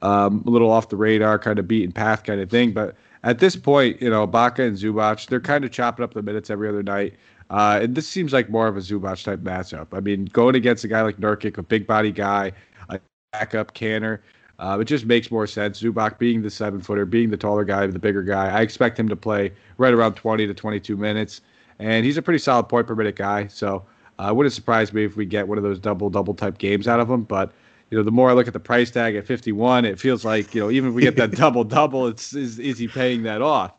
Um, 0.02 0.44
a 0.46 0.50
little 0.50 0.70
off 0.70 0.88
the 0.88 0.96
radar, 0.96 1.38
kind 1.38 1.58
of 1.58 1.66
beaten 1.66 1.92
path 1.92 2.24
kind 2.24 2.40
of 2.40 2.50
thing. 2.50 2.72
But 2.72 2.94
at 3.24 3.38
this 3.38 3.56
point, 3.56 4.00
you 4.00 4.10
know, 4.10 4.26
Ibaka 4.26 4.60
and 4.60 4.76
Zubac, 4.76 5.26
they're 5.26 5.40
kind 5.40 5.64
of 5.64 5.70
chopping 5.70 6.04
up 6.04 6.14
the 6.14 6.22
minutes 6.22 6.50
every 6.50 6.68
other 6.68 6.82
night. 6.82 7.14
Uh, 7.52 7.80
and 7.82 7.94
this 7.94 8.08
seems 8.08 8.32
like 8.32 8.48
more 8.48 8.66
of 8.66 8.78
a 8.78 8.80
Zubac 8.80 9.22
type 9.22 9.40
matchup. 9.40 9.88
I 9.92 10.00
mean, 10.00 10.24
going 10.24 10.54
against 10.54 10.84
a 10.84 10.88
guy 10.88 11.02
like 11.02 11.18
Nurkic, 11.18 11.58
a 11.58 11.62
big 11.62 11.86
body 11.86 12.10
guy, 12.10 12.52
a 12.88 12.98
backup 13.32 13.74
canner, 13.74 14.22
uh, 14.58 14.78
it 14.80 14.84
just 14.84 15.04
makes 15.04 15.30
more 15.30 15.46
sense. 15.46 15.82
Zubac 15.82 16.18
being 16.18 16.40
the 16.40 16.48
seven 16.48 16.80
footer, 16.80 17.04
being 17.04 17.28
the 17.30 17.36
taller 17.36 17.64
guy, 17.64 17.86
the 17.86 17.98
bigger 17.98 18.22
guy, 18.22 18.48
I 18.48 18.62
expect 18.62 18.98
him 18.98 19.06
to 19.08 19.16
play 19.16 19.52
right 19.76 19.92
around 19.92 20.14
20 20.14 20.46
to 20.46 20.54
22 20.54 20.96
minutes. 20.96 21.42
And 21.78 22.06
he's 22.06 22.16
a 22.16 22.22
pretty 22.22 22.38
solid 22.38 22.64
point 22.64 22.86
per 22.86 22.94
minute 22.94 23.16
guy. 23.16 23.48
So 23.48 23.84
uh, 24.18 24.28
it 24.28 24.36
wouldn't 24.36 24.54
surprise 24.54 24.94
me 24.94 25.04
if 25.04 25.16
we 25.16 25.26
get 25.26 25.46
one 25.46 25.58
of 25.58 25.64
those 25.64 25.78
double 25.78 26.08
double 26.08 26.32
type 26.32 26.56
games 26.56 26.88
out 26.88 27.00
of 27.00 27.10
him. 27.10 27.24
But 27.24 27.52
you 27.90 27.98
know, 27.98 28.04
the 28.04 28.10
more 28.10 28.30
I 28.30 28.32
look 28.32 28.46
at 28.46 28.54
the 28.54 28.60
price 28.60 28.90
tag 28.90 29.14
at 29.14 29.26
51, 29.26 29.84
it 29.84 30.00
feels 30.00 30.24
like 30.24 30.54
you 30.54 30.62
know 30.62 30.70
even 30.70 30.90
if 30.90 30.94
we 30.94 31.02
get 31.02 31.16
that 31.16 31.32
double 31.36 31.64
double, 31.64 32.06
it's 32.06 32.32
is, 32.34 32.58
is 32.58 32.78
he 32.78 32.88
paying 32.88 33.24
that 33.24 33.42
off? 33.42 33.72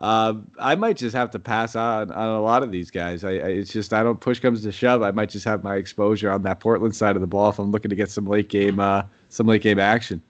Uh, 0.00 0.34
I 0.58 0.76
might 0.76 0.96
just 0.96 1.14
have 1.14 1.30
to 1.32 1.38
pass 1.38 1.76
on 1.76 2.10
on 2.10 2.28
a 2.28 2.40
lot 2.40 2.62
of 2.62 2.72
these 2.72 2.90
guys. 2.90 3.22
I, 3.22 3.32
I, 3.32 3.48
it's 3.48 3.72
just 3.72 3.92
I 3.92 4.02
don't 4.02 4.18
push 4.18 4.40
comes 4.40 4.62
to 4.62 4.72
shove. 4.72 5.02
I 5.02 5.10
might 5.10 5.28
just 5.28 5.44
have 5.44 5.62
my 5.62 5.76
exposure 5.76 6.30
on 6.30 6.42
that 6.42 6.60
Portland 6.60 6.96
side 6.96 7.16
of 7.16 7.20
the 7.20 7.26
ball 7.26 7.50
if 7.50 7.58
I'm 7.58 7.70
looking 7.70 7.90
to 7.90 7.96
get 7.96 8.10
some 8.10 8.24
late 8.24 8.48
game 8.48 8.80
uh, 8.80 9.02
some 9.28 9.46
late 9.46 9.60
game 9.60 9.78
action. 9.78 10.22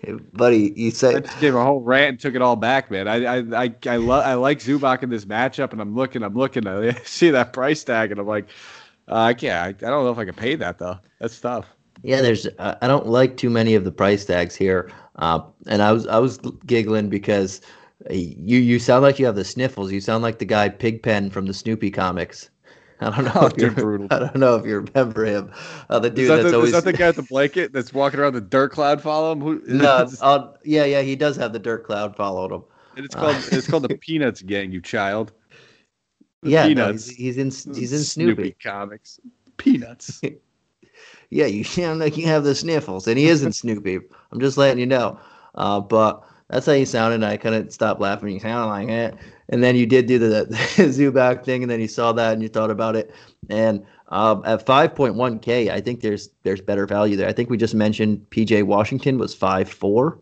Hey, 0.00 0.12
buddy, 0.12 0.74
you 0.76 0.88
I 0.88 0.90
said 0.90 1.24
just 1.24 1.40
gave 1.40 1.54
a 1.54 1.64
whole 1.64 1.80
rant 1.80 2.08
and 2.10 2.20
took 2.20 2.34
it 2.34 2.42
all 2.42 2.56
back, 2.56 2.90
man. 2.90 3.08
I 3.08 3.38
I 3.38 3.64
I 3.64 3.74
I, 3.86 3.96
lo- 3.96 4.20
I 4.20 4.34
like 4.34 4.58
Zubac 4.58 5.02
in 5.02 5.08
this 5.08 5.24
matchup, 5.24 5.72
and 5.72 5.80
I'm 5.80 5.94
looking, 5.94 6.22
I'm 6.22 6.34
looking, 6.34 6.66
I 6.66 6.92
see 7.04 7.30
that 7.30 7.54
price 7.54 7.82
tag, 7.84 8.10
and 8.10 8.20
I'm 8.20 8.26
like, 8.26 8.48
uh, 9.08 9.16
I 9.16 9.34
can't. 9.34 9.82
I, 9.82 9.86
I 9.86 9.90
don't 9.90 10.04
know 10.04 10.12
if 10.12 10.18
I 10.18 10.26
can 10.26 10.34
pay 10.34 10.54
that 10.56 10.78
though. 10.78 10.98
That's 11.18 11.40
tough. 11.40 11.66
Yeah, 12.02 12.20
there's. 12.20 12.46
Uh, 12.58 12.74
I 12.82 12.88
don't 12.88 13.06
like 13.06 13.38
too 13.38 13.48
many 13.48 13.74
of 13.74 13.84
the 13.84 13.92
price 13.92 14.24
tags 14.26 14.54
here, 14.54 14.90
uh, 15.16 15.40
and 15.66 15.80
I 15.80 15.92
was 15.92 16.06
I 16.08 16.18
was 16.18 16.38
giggling 16.66 17.08
because 17.08 17.62
you 18.10 18.58
you 18.58 18.78
sound 18.78 19.02
like 19.02 19.18
you 19.18 19.26
have 19.26 19.36
the 19.36 19.44
sniffles. 19.44 19.92
You 19.92 20.00
sound 20.00 20.22
like 20.22 20.38
the 20.38 20.44
guy 20.44 20.68
Pigpen 20.68 21.30
from 21.30 21.46
the 21.46 21.54
Snoopy 21.54 21.90
comics. 21.90 22.50
I 23.00 23.10
don't 23.10 23.24
know. 23.24 23.32
Oh, 23.34 23.46
if 23.46 23.56
you're, 23.56 23.70
brutal. 23.72 24.06
I 24.10 24.18
don't 24.20 24.36
know 24.36 24.54
if 24.56 24.64
you 24.64 24.78
remember 24.78 25.24
him. 25.24 25.52
Uh, 25.90 25.98
the 25.98 26.08
Is 26.08 26.14
dude 26.14 26.30
that, 26.30 26.36
that's 26.36 26.50
the, 26.50 26.56
always 26.56 26.68
is 26.68 26.74
that 26.74 26.84
the 26.84 26.96
guy 26.96 27.08
with 27.08 27.16
the 27.16 27.22
blanket 27.22 27.72
that's 27.72 27.92
walking 27.92 28.20
around 28.20 28.34
the 28.34 28.40
dirt 28.40 28.70
cloud? 28.70 29.00
Follow 29.02 29.32
him. 29.32 29.40
Who? 29.40 29.62
no. 29.66 30.08
Uh, 30.20 30.52
yeah, 30.64 30.84
yeah, 30.84 31.02
he 31.02 31.16
does 31.16 31.36
have 31.36 31.52
the 31.52 31.58
dirt 31.58 31.84
cloud 31.84 32.14
followed 32.14 32.52
him. 32.52 32.62
And 32.96 33.04
it's 33.04 33.14
called 33.14 33.36
it's 33.50 33.66
called 33.66 33.84
the 33.84 33.96
Peanuts 34.00 34.42
Gang, 34.42 34.70
you 34.70 34.80
child. 34.80 35.32
The 36.42 36.50
yeah, 36.50 36.62
no, 36.62 36.68
Peanuts. 36.68 37.08
he's, 37.08 37.36
he's 37.36 37.38
in 37.38 37.74
he's 37.74 37.92
in 37.92 38.00
Snoopy. 38.00 38.56
comics. 38.62 39.20
Peanuts. 39.56 40.20
Yeah, 41.30 41.46
you 41.46 41.64
sound 41.64 42.00
like 42.00 42.18
you 42.18 42.26
have 42.26 42.44
the 42.44 42.54
sniffles, 42.54 43.06
and 43.06 43.16
he 43.16 43.24
isn't 43.28 43.54
Snoopy. 43.54 44.00
I'm 44.30 44.38
just 44.38 44.58
letting 44.58 44.78
you 44.78 44.84
know. 44.84 45.18
Uh, 45.54 45.80
but 45.80 46.22
that's 46.52 46.66
how 46.66 46.72
you 46.72 46.86
sounded. 46.86 47.16
And 47.16 47.26
I 47.26 47.36
couldn't 47.36 47.72
stop 47.72 48.00
laughing. 48.00 48.30
You 48.30 48.40
sound 48.40 48.70
like 48.70 48.88
it. 48.88 49.16
And 49.48 49.62
then 49.62 49.76
you 49.76 49.86
did 49.86 50.06
do 50.06 50.18
the, 50.18 50.44
the 50.50 50.56
Zubac 50.84 51.44
thing, 51.44 51.62
and 51.62 51.70
then 51.70 51.80
you 51.80 51.88
saw 51.88 52.12
that 52.12 52.34
and 52.34 52.42
you 52.42 52.48
thought 52.48 52.70
about 52.70 52.96
it. 52.96 53.12
And 53.50 53.84
um, 54.08 54.42
at 54.46 54.64
5.1K, 54.66 55.70
I 55.70 55.80
think 55.80 56.00
there's 56.00 56.30
there's 56.44 56.60
better 56.60 56.86
value 56.86 57.16
there. 57.16 57.28
I 57.28 57.32
think 57.32 57.50
we 57.50 57.56
just 57.58 57.74
mentioned 57.74 58.26
PJ 58.30 58.62
Washington 58.64 59.18
was 59.18 59.34
5.4. 59.36 60.20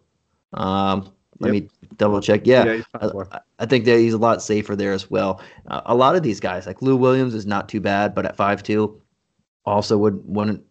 Um, 0.54 1.12
let 1.40 1.48
Yep. 1.48 1.52
me 1.52 1.68
double 1.96 2.20
check. 2.20 2.42
Yeah, 2.46 2.68
he's 2.74 2.86
fine 2.86 3.10
for 3.10 3.22
it. 3.24 3.28
I, 3.32 3.40
I 3.60 3.66
think 3.66 3.84
that 3.86 3.98
he's 3.98 4.14
a 4.14 4.18
lot 4.18 4.42
safer 4.42 4.76
there 4.76 4.92
as 4.92 5.10
well. 5.10 5.40
Uh, 5.68 5.80
a 5.86 5.94
lot 5.94 6.16
of 6.16 6.22
these 6.22 6.40
guys, 6.40 6.66
like 6.66 6.82
Lou 6.82 6.96
Williams, 6.96 7.34
is 7.34 7.46
not 7.46 7.68
too 7.68 7.80
bad, 7.80 8.14
but 8.14 8.26
at 8.26 8.36
5'2, 8.36 9.00
also 9.64 9.98
would 9.98 10.22
wouldn't 10.26 10.62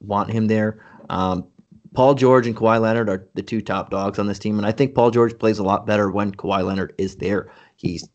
want 0.00 0.30
him 0.30 0.46
there. 0.46 0.84
Um, 1.10 1.46
Paul 1.94 2.14
George 2.14 2.46
and 2.46 2.56
Kawhi 2.56 2.80
Leonard 2.80 3.08
are 3.08 3.28
the 3.34 3.42
two 3.42 3.60
top 3.60 3.90
dogs 3.90 4.18
on 4.18 4.26
this 4.26 4.38
team, 4.38 4.58
and 4.58 4.66
I 4.66 4.72
think 4.72 4.94
Paul 4.94 5.10
George 5.10 5.36
plays 5.38 5.58
a 5.58 5.64
lot 5.64 5.86
better 5.86 6.10
when 6.10 6.32
Kawhi 6.32 6.64
Leonard 6.64 6.94
is 6.98 7.16
there. 7.16 7.50
He's 7.76 8.08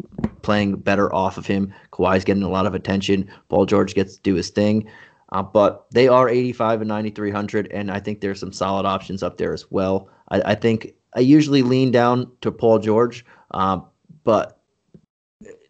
playing 0.43 0.78
better 0.78 1.13
off 1.13 1.38
of 1.38 1.45
him. 1.45 1.73
Kawhi's 1.91 2.23
getting 2.23 2.43
a 2.43 2.49
lot 2.49 2.67
of 2.67 2.76
attention. 2.76 3.30
Paul 3.49 3.65
George 3.65 3.93
gets 3.93 4.15
to 4.15 4.21
do 4.21 4.36
his 4.36 4.49
thing. 4.49 4.88
Uh, 5.32 5.41
but 5.43 5.88
they 5.91 6.07
are 6.07 6.30
85 6.30 6.82
and 6.82 6.88
9,300, 6.88 7.67
and 7.71 7.91
I 7.91 7.99
think 7.99 8.21
there's 8.21 8.39
some 8.39 8.53
solid 8.53 8.86
options 8.86 9.23
up 9.23 9.38
there 9.38 9.53
as 9.53 9.69
well. 9.71 10.07
I, 10.30 10.41
I 10.51 10.55
think 10.55 10.93
I 11.15 11.19
usually 11.19 11.63
lean 11.63 11.91
down 11.91 12.32
to 12.41 12.51
Paul 12.51 12.80
George, 12.80 13.26
um, 13.51 13.86
but 14.23 14.55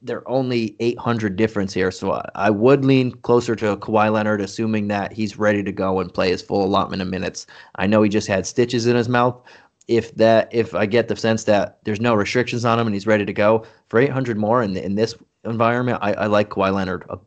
they're 0.05 0.27
only 0.29 0.75
800 0.79 1.35
difference 1.35 1.73
here. 1.73 1.91
So 1.91 2.21
I, 2.35 2.49
would 2.49 2.85
lean 2.85 3.11
closer 3.11 3.55
to 3.57 3.77
Kawhi 3.77 4.11
Leonard, 4.11 4.39
assuming 4.39 4.87
that 4.89 5.11
he's 5.11 5.37
ready 5.37 5.63
to 5.63 5.71
go 5.71 5.99
and 5.99 6.13
play 6.13 6.29
his 6.29 6.41
full 6.41 6.63
allotment 6.63 7.01
of 7.01 7.09
minutes. 7.09 7.47
I 7.75 7.87
know 7.87 8.01
he 8.03 8.09
just 8.09 8.27
had 8.27 8.45
stitches 8.45 8.87
in 8.87 8.95
his 8.95 9.09
mouth. 9.09 9.41
If 9.87 10.15
that, 10.15 10.49
if 10.51 10.73
I 10.73 10.85
get 10.85 11.07
the 11.07 11.15
sense 11.15 11.43
that 11.43 11.79
there's 11.83 11.99
no 11.99 12.15
restrictions 12.15 12.65
on 12.65 12.79
him 12.79 12.87
and 12.87 12.95
he's 12.95 13.07
ready 13.07 13.25
to 13.25 13.33
go 13.33 13.65
for 13.89 13.99
800 13.99 14.37
more 14.37 14.63
in 14.63 14.75
in 14.77 14.95
this 14.95 15.15
environment, 15.43 15.99
I, 16.01 16.13
I 16.13 16.25
like 16.25 16.49
Kawhi 16.49 16.73
Leonard 16.73 17.05
a, 17.09 17.19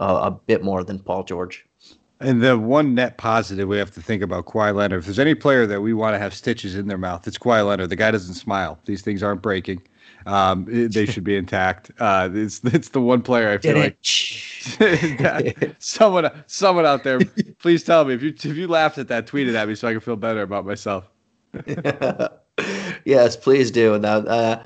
a 0.00 0.30
bit 0.30 0.64
more 0.64 0.82
than 0.82 0.98
Paul 0.98 1.24
George. 1.24 1.64
And 2.18 2.42
the 2.42 2.58
one 2.58 2.94
net 2.94 3.16
positive 3.16 3.68
we 3.68 3.78
have 3.78 3.92
to 3.92 4.02
think 4.02 4.22
about 4.22 4.46
Kawhi 4.46 4.74
Leonard, 4.74 5.00
if 5.00 5.04
there's 5.06 5.18
any 5.18 5.34
player 5.34 5.66
that 5.66 5.80
we 5.80 5.94
want 5.94 6.14
to 6.14 6.18
have 6.18 6.34
stitches 6.34 6.74
in 6.74 6.86
their 6.86 6.98
mouth, 6.98 7.26
it's 7.26 7.38
Kawhi 7.38 7.66
Leonard. 7.66 7.90
The 7.90 7.96
guy 7.96 8.10
doesn't 8.10 8.34
smile. 8.34 8.78
These 8.84 9.02
things 9.02 9.22
aren't 9.22 9.40
breaking. 9.40 9.80
Um, 10.26 10.66
they 10.68 11.06
should 11.10 11.24
be 11.24 11.36
intact. 11.36 11.90
Uh, 11.98 12.28
it's 12.32 12.60
it's 12.64 12.90
the 12.90 13.00
one 13.00 13.22
player 13.22 13.50
I 13.50 13.58
feel 13.58 13.78
like 13.78 13.98
someone 15.78 16.30
someone 16.46 16.86
out 16.86 17.04
there, 17.04 17.20
please 17.58 17.82
tell 17.82 18.04
me 18.04 18.14
if 18.14 18.22
you 18.22 18.30
if 18.30 18.44
you 18.56 18.68
laughed 18.68 18.98
at 18.98 19.08
that, 19.08 19.26
tweeted 19.26 19.54
at 19.54 19.68
me 19.68 19.74
so 19.74 19.88
I 19.88 19.92
can 19.92 20.00
feel 20.00 20.16
better 20.16 20.42
about 20.42 20.66
myself. 20.66 21.08
yes, 23.04 23.36
please 23.36 23.70
do. 23.70 23.94
And 23.94 24.04
that, 24.04 24.28
uh, 24.28 24.62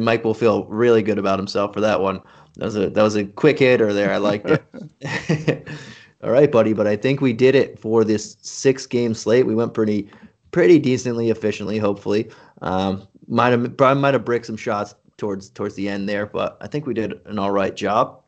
Mike 0.00 0.24
will 0.24 0.34
feel 0.34 0.64
really 0.64 1.02
good 1.02 1.18
about 1.18 1.38
himself 1.38 1.72
for 1.74 1.80
that 1.80 2.00
one. 2.00 2.20
That 2.56 2.64
was 2.64 2.76
a 2.76 2.90
that 2.90 3.02
was 3.02 3.16
a 3.16 3.24
quick 3.24 3.58
hitter 3.58 3.92
there. 3.92 4.12
I 4.12 4.16
liked 4.16 4.50
it. 4.50 5.68
All 6.24 6.30
right, 6.30 6.50
buddy. 6.50 6.72
But 6.72 6.86
I 6.86 6.96
think 6.96 7.20
we 7.20 7.32
did 7.32 7.54
it 7.54 7.78
for 7.78 8.02
this 8.02 8.36
six 8.40 8.86
game 8.86 9.14
slate. 9.14 9.46
We 9.46 9.54
went 9.54 9.74
pretty 9.74 10.08
pretty 10.50 10.78
decently, 10.78 11.28
efficiently. 11.28 11.76
Hopefully, 11.78 12.30
um, 12.62 13.06
might 13.28 13.50
have 13.50 13.76
probably 13.76 14.00
might 14.00 14.14
have 14.14 14.24
bricked 14.24 14.46
some 14.46 14.56
shots 14.56 14.94
towards 15.16 15.50
towards 15.50 15.74
the 15.74 15.88
end 15.88 16.08
there, 16.08 16.26
but 16.26 16.56
I 16.60 16.66
think 16.66 16.86
we 16.86 16.94
did 16.94 17.20
an 17.26 17.38
all 17.38 17.50
right 17.50 17.74
job. 17.74 18.22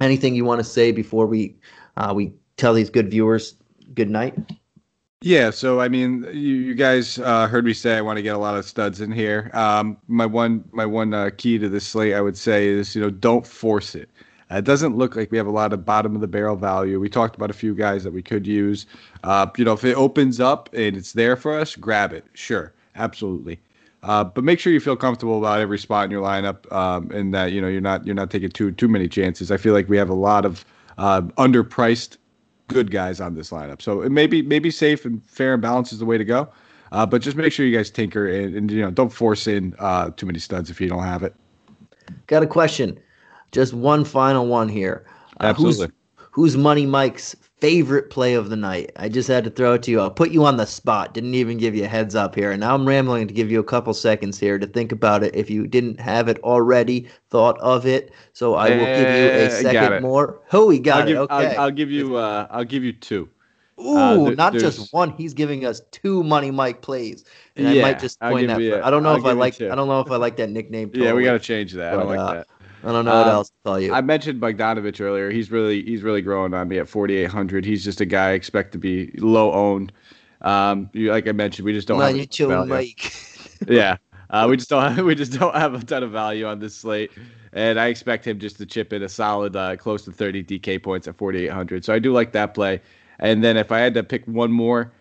Anything 0.00 0.34
you 0.34 0.44
want 0.44 0.60
to 0.60 0.64
say 0.64 0.92
before 0.92 1.26
we 1.26 1.56
uh, 1.96 2.12
we 2.14 2.32
tell 2.56 2.74
these 2.74 2.90
good 2.90 3.10
viewers 3.10 3.54
good 3.94 4.10
night? 4.10 4.34
Yeah, 5.20 5.50
so 5.50 5.80
I 5.80 5.88
mean, 5.88 6.22
you, 6.32 6.54
you 6.54 6.74
guys 6.74 7.18
uh, 7.18 7.48
heard 7.48 7.64
me 7.64 7.72
say 7.72 7.96
I 7.96 8.00
want 8.00 8.18
to 8.18 8.22
get 8.22 8.36
a 8.36 8.38
lot 8.38 8.56
of 8.56 8.64
studs 8.64 9.00
in 9.00 9.10
here. 9.10 9.50
Um, 9.52 9.96
my 10.06 10.26
one 10.26 10.64
my 10.72 10.86
one 10.86 11.12
uh, 11.12 11.30
key 11.36 11.58
to 11.58 11.68
this 11.68 11.86
slate, 11.86 12.14
I 12.14 12.20
would 12.20 12.36
say, 12.36 12.68
is 12.68 12.94
you 12.94 13.02
know 13.02 13.10
don't 13.10 13.46
force 13.46 13.94
it. 13.94 14.08
Uh, 14.50 14.58
it 14.58 14.64
doesn't 14.64 14.96
look 14.96 15.16
like 15.16 15.30
we 15.32 15.36
have 15.36 15.48
a 15.48 15.50
lot 15.50 15.72
of 15.72 15.84
bottom 15.84 16.14
of 16.14 16.20
the 16.20 16.28
barrel 16.28 16.56
value. 16.56 17.00
We 17.00 17.08
talked 17.08 17.34
about 17.34 17.50
a 17.50 17.54
few 17.54 17.74
guys 17.74 18.04
that 18.04 18.12
we 18.12 18.22
could 18.22 18.46
use. 18.46 18.86
Uh, 19.24 19.46
you 19.56 19.64
know, 19.64 19.72
if 19.72 19.84
it 19.84 19.94
opens 19.94 20.40
up 20.40 20.70
and 20.72 20.96
it's 20.96 21.12
there 21.12 21.36
for 21.36 21.58
us, 21.58 21.74
grab 21.74 22.12
it. 22.12 22.24
Sure, 22.34 22.72
absolutely. 22.94 23.58
Uh, 24.02 24.22
but 24.24 24.44
make 24.44 24.60
sure 24.60 24.72
you 24.72 24.80
feel 24.80 24.96
comfortable 24.96 25.38
about 25.38 25.60
every 25.60 25.78
spot 25.78 26.04
in 26.04 26.10
your 26.10 26.22
lineup, 26.22 26.70
um, 26.72 27.10
and 27.10 27.34
that 27.34 27.52
you 27.52 27.60
know 27.60 27.66
you're 27.68 27.80
not 27.80 28.06
you're 28.06 28.14
not 28.14 28.30
taking 28.30 28.48
too 28.48 28.70
too 28.72 28.88
many 28.88 29.08
chances. 29.08 29.50
I 29.50 29.56
feel 29.56 29.74
like 29.74 29.88
we 29.88 29.96
have 29.96 30.08
a 30.08 30.14
lot 30.14 30.44
of 30.44 30.64
uh, 30.98 31.22
underpriced 31.36 32.16
good 32.68 32.90
guys 32.90 33.20
on 33.20 33.34
this 33.34 33.50
lineup. 33.50 33.82
So 33.82 34.02
it 34.02 34.10
may 34.10 34.26
be 34.26 34.42
maybe 34.42 34.70
safe 34.70 35.04
and 35.04 35.24
fair 35.24 35.54
and 35.54 35.62
balanced 35.62 35.92
is 35.92 35.98
the 35.98 36.04
way 36.06 36.18
to 36.18 36.24
go. 36.24 36.48
Uh, 36.92 37.04
but 37.04 37.20
just 37.22 37.36
make 37.36 37.52
sure 37.52 37.66
you 37.66 37.76
guys 37.76 37.90
tinker 37.90 38.28
and, 38.28 38.54
and 38.54 38.70
you 38.70 38.80
know 38.82 38.90
don't 38.90 39.10
force 39.12 39.46
in 39.46 39.74
uh, 39.78 40.10
too 40.10 40.26
many 40.26 40.38
studs 40.38 40.70
if 40.70 40.80
you 40.80 40.88
don't 40.88 41.02
have 41.02 41.22
it. 41.22 41.34
Got 42.28 42.42
a 42.42 42.46
question. 42.46 42.98
Just 43.52 43.74
one 43.74 44.04
final 44.04 44.46
one 44.46 44.68
here. 44.68 45.04
Uh, 45.40 45.52
who's- 45.52 45.68
Absolutely. 45.80 45.94
Who's, 46.30 46.56
Money 46.56 46.86
Mike's 46.86 47.34
favorite 47.60 48.10
play 48.10 48.34
of 48.34 48.50
the 48.50 48.56
night? 48.56 48.92
I 48.96 49.08
just 49.08 49.28
had 49.28 49.44
to 49.44 49.50
throw 49.50 49.74
it 49.74 49.82
to 49.84 49.90
you. 49.90 50.00
I'll 50.00 50.10
put 50.10 50.30
you 50.30 50.44
on 50.44 50.56
the 50.56 50.66
spot. 50.66 51.14
Didn't 51.14 51.34
even 51.34 51.58
give 51.58 51.74
you 51.74 51.84
a 51.84 51.88
heads 51.88 52.14
up 52.14 52.34
here. 52.34 52.50
And 52.52 52.60
now 52.60 52.74
I'm 52.74 52.86
rambling 52.86 53.28
to 53.28 53.34
give 53.34 53.50
you 53.50 53.60
a 53.60 53.64
couple 53.64 53.94
seconds 53.94 54.38
here 54.38 54.58
to 54.58 54.66
think 54.66 54.92
about 54.92 55.22
it 55.24 55.34
if 55.34 55.50
you 55.50 55.66
didn't 55.66 56.00
have 56.00 56.28
it 56.28 56.38
already, 56.42 57.08
thought 57.30 57.58
of 57.60 57.86
it. 57.86 58.12
So 58.32 58.54
I 58.54 58.70
will 58.70 58.86
give 58.86 59.10
you 59.10 59.30
a 59.34 59.48
Eh, 59.48 59.50
second 59.50 59.98
more. 59.98 60.40
Oh, 60.52 60.66
we 60.66 60.78
got 60.78 61.00
I'll 61.00 61.06
it. 61.08 61.14
give, 61.14 61.18
okay. 61.18 61.56
I'll, 61.56 61.64
I'll 61.64 61.70
give 61.70 61.90
you 61.90 62.16
uh, 62.16 62.46
I'll 62.50 62.64
give 62.64 62.84
you 62.84 62.92
two. 62.92 63.28
Ooh, 63.80 63.86
uh, 63.94 64.18
there- 64.18 64.36
not 64.36 64.58
just 64.58 64.92
one. 64.92 65.10
He's 65.10 65.34
giving 65.34 65.64
us 65.64 65.80
two 65.92 66.22
Money 66.24 66.50
Mike 66.50 66.82
plays. 66.82 67.24
And 67.56 67.68
I 67.68 67.74
Yeah, 67.74 67.82
might 67.82 67.98
just 67.98 68.18
point 68.26 68.48
that. 68.48 68.64
I 68.80 68.90
don't 68.90 69.02
know 69.02 69.10
I'll 69.12 69.20
if 69.20 69.24
I 69.24 69.32
like. 69.32 69.60
I 69.70 69.74
don't 69.74 69.88
know 69.88 70.00
if 70.00 70.10
I 70.10 70.16
like 70.16 70.36
that 70.36 70.50
nickname. 70.50 70.90
Yeah, 70.92 71.12
we 71.12 71.22
got 71.24 71.32
to 71.32 71.38
change 71.38 71.72
that. 71.74 71.94
I 71.94 71.96
don't 71.96 72.08
like 72.08 72.18
uh, 72.18 72.26
that. 72.26 72.46
I 72.84 72.92
don't 72.92 73.04
know 73.04 73.14
what 73.14 73.26
Um, 73.26 73.32
else 73.34 73.48
to 73.50 73.54
tell 73.64 73.80
you. 73.80 73.92
I 73.92 74.00
mentioned 74.00 74.40
Bogdanovic 74.40 75.00
earlier. 75.00 75.30
He's 75.30 75.50
really 75.50 75.82
he's 75.82 76.02
really 76.02 76.22
growing 76.22 76.54
on 76.54 76.68
me 76.68 76.78
at 76.78 76.88
4,800. 76.88 77.64
He's 77.64 77.84
just 77.84 78.00
a 78.00 78.06
guy 78.06 78.30
I 78.30 78.32
expect 78.32 78.72
to 78.72 78.78
be 78.78 79.10
low 79.18 79.52
owned. 79.52 79.92
Um, 80.42 80.88
you, 80.92 81.10
like 81.10 81.26
I 81.26 81.32
mentioned, 81.32 81.66
we 81.66 81.72
just 81.72 81.88
don't 81.88 82.00
have 82.00 82.10
on, 82.10 82.16
you 82.16 82.22
much 82.22 82.30
chill, 82.30 82.48
value. 82.48 82.72
Mike. 82.72 83.12
yeah. 83.68 83.96
Uh, 84.30 84.46
we 84.48 84.56
just 84.56 84.68
don't 84.68 84.92
have, 84.92 85.04
we 85.04 85.14
just 85.14 85.32
don't 85.32 85.54
have 85.54 85.74
a 85.74 85.82
ton 85.82 86.02
of 86.02 86.10
value 86.12 86.46
on 86.46 86.60
this 86.60 86.74
slate, 86.76 87.10
and 87.52 87.80
I 87.80 87.86
expect 87.88 88.26
him 88.26 88.38
just 88.38 88.58
to 88.58 88.66
chip 88.66 88.92
in 88.92 89.02
a 89.02 89.08
solid 89.08 89.56
uh, 89.56 89.74
close 89.76 90.04
to 90.04 90.12
30 90.12 90.44
DK 90.44 90.82
points 90.82 91.08
at 91.08 91.16
4,800. 91.16 91.84
So 91.84 91.92
I 91.92 91.98
do 91.98 92.12
like 92.12 92.32
that 92.32 92.54
play. 92.54 92.80
And 93.18 93.42
then 93.42 93.56
if 93.56 93.72
I 93.72 93.80
had 93.80 93.94
to 93.94 94.04
pick 94.04 94.24
one 94.26 94.52
more, 94.52 94.92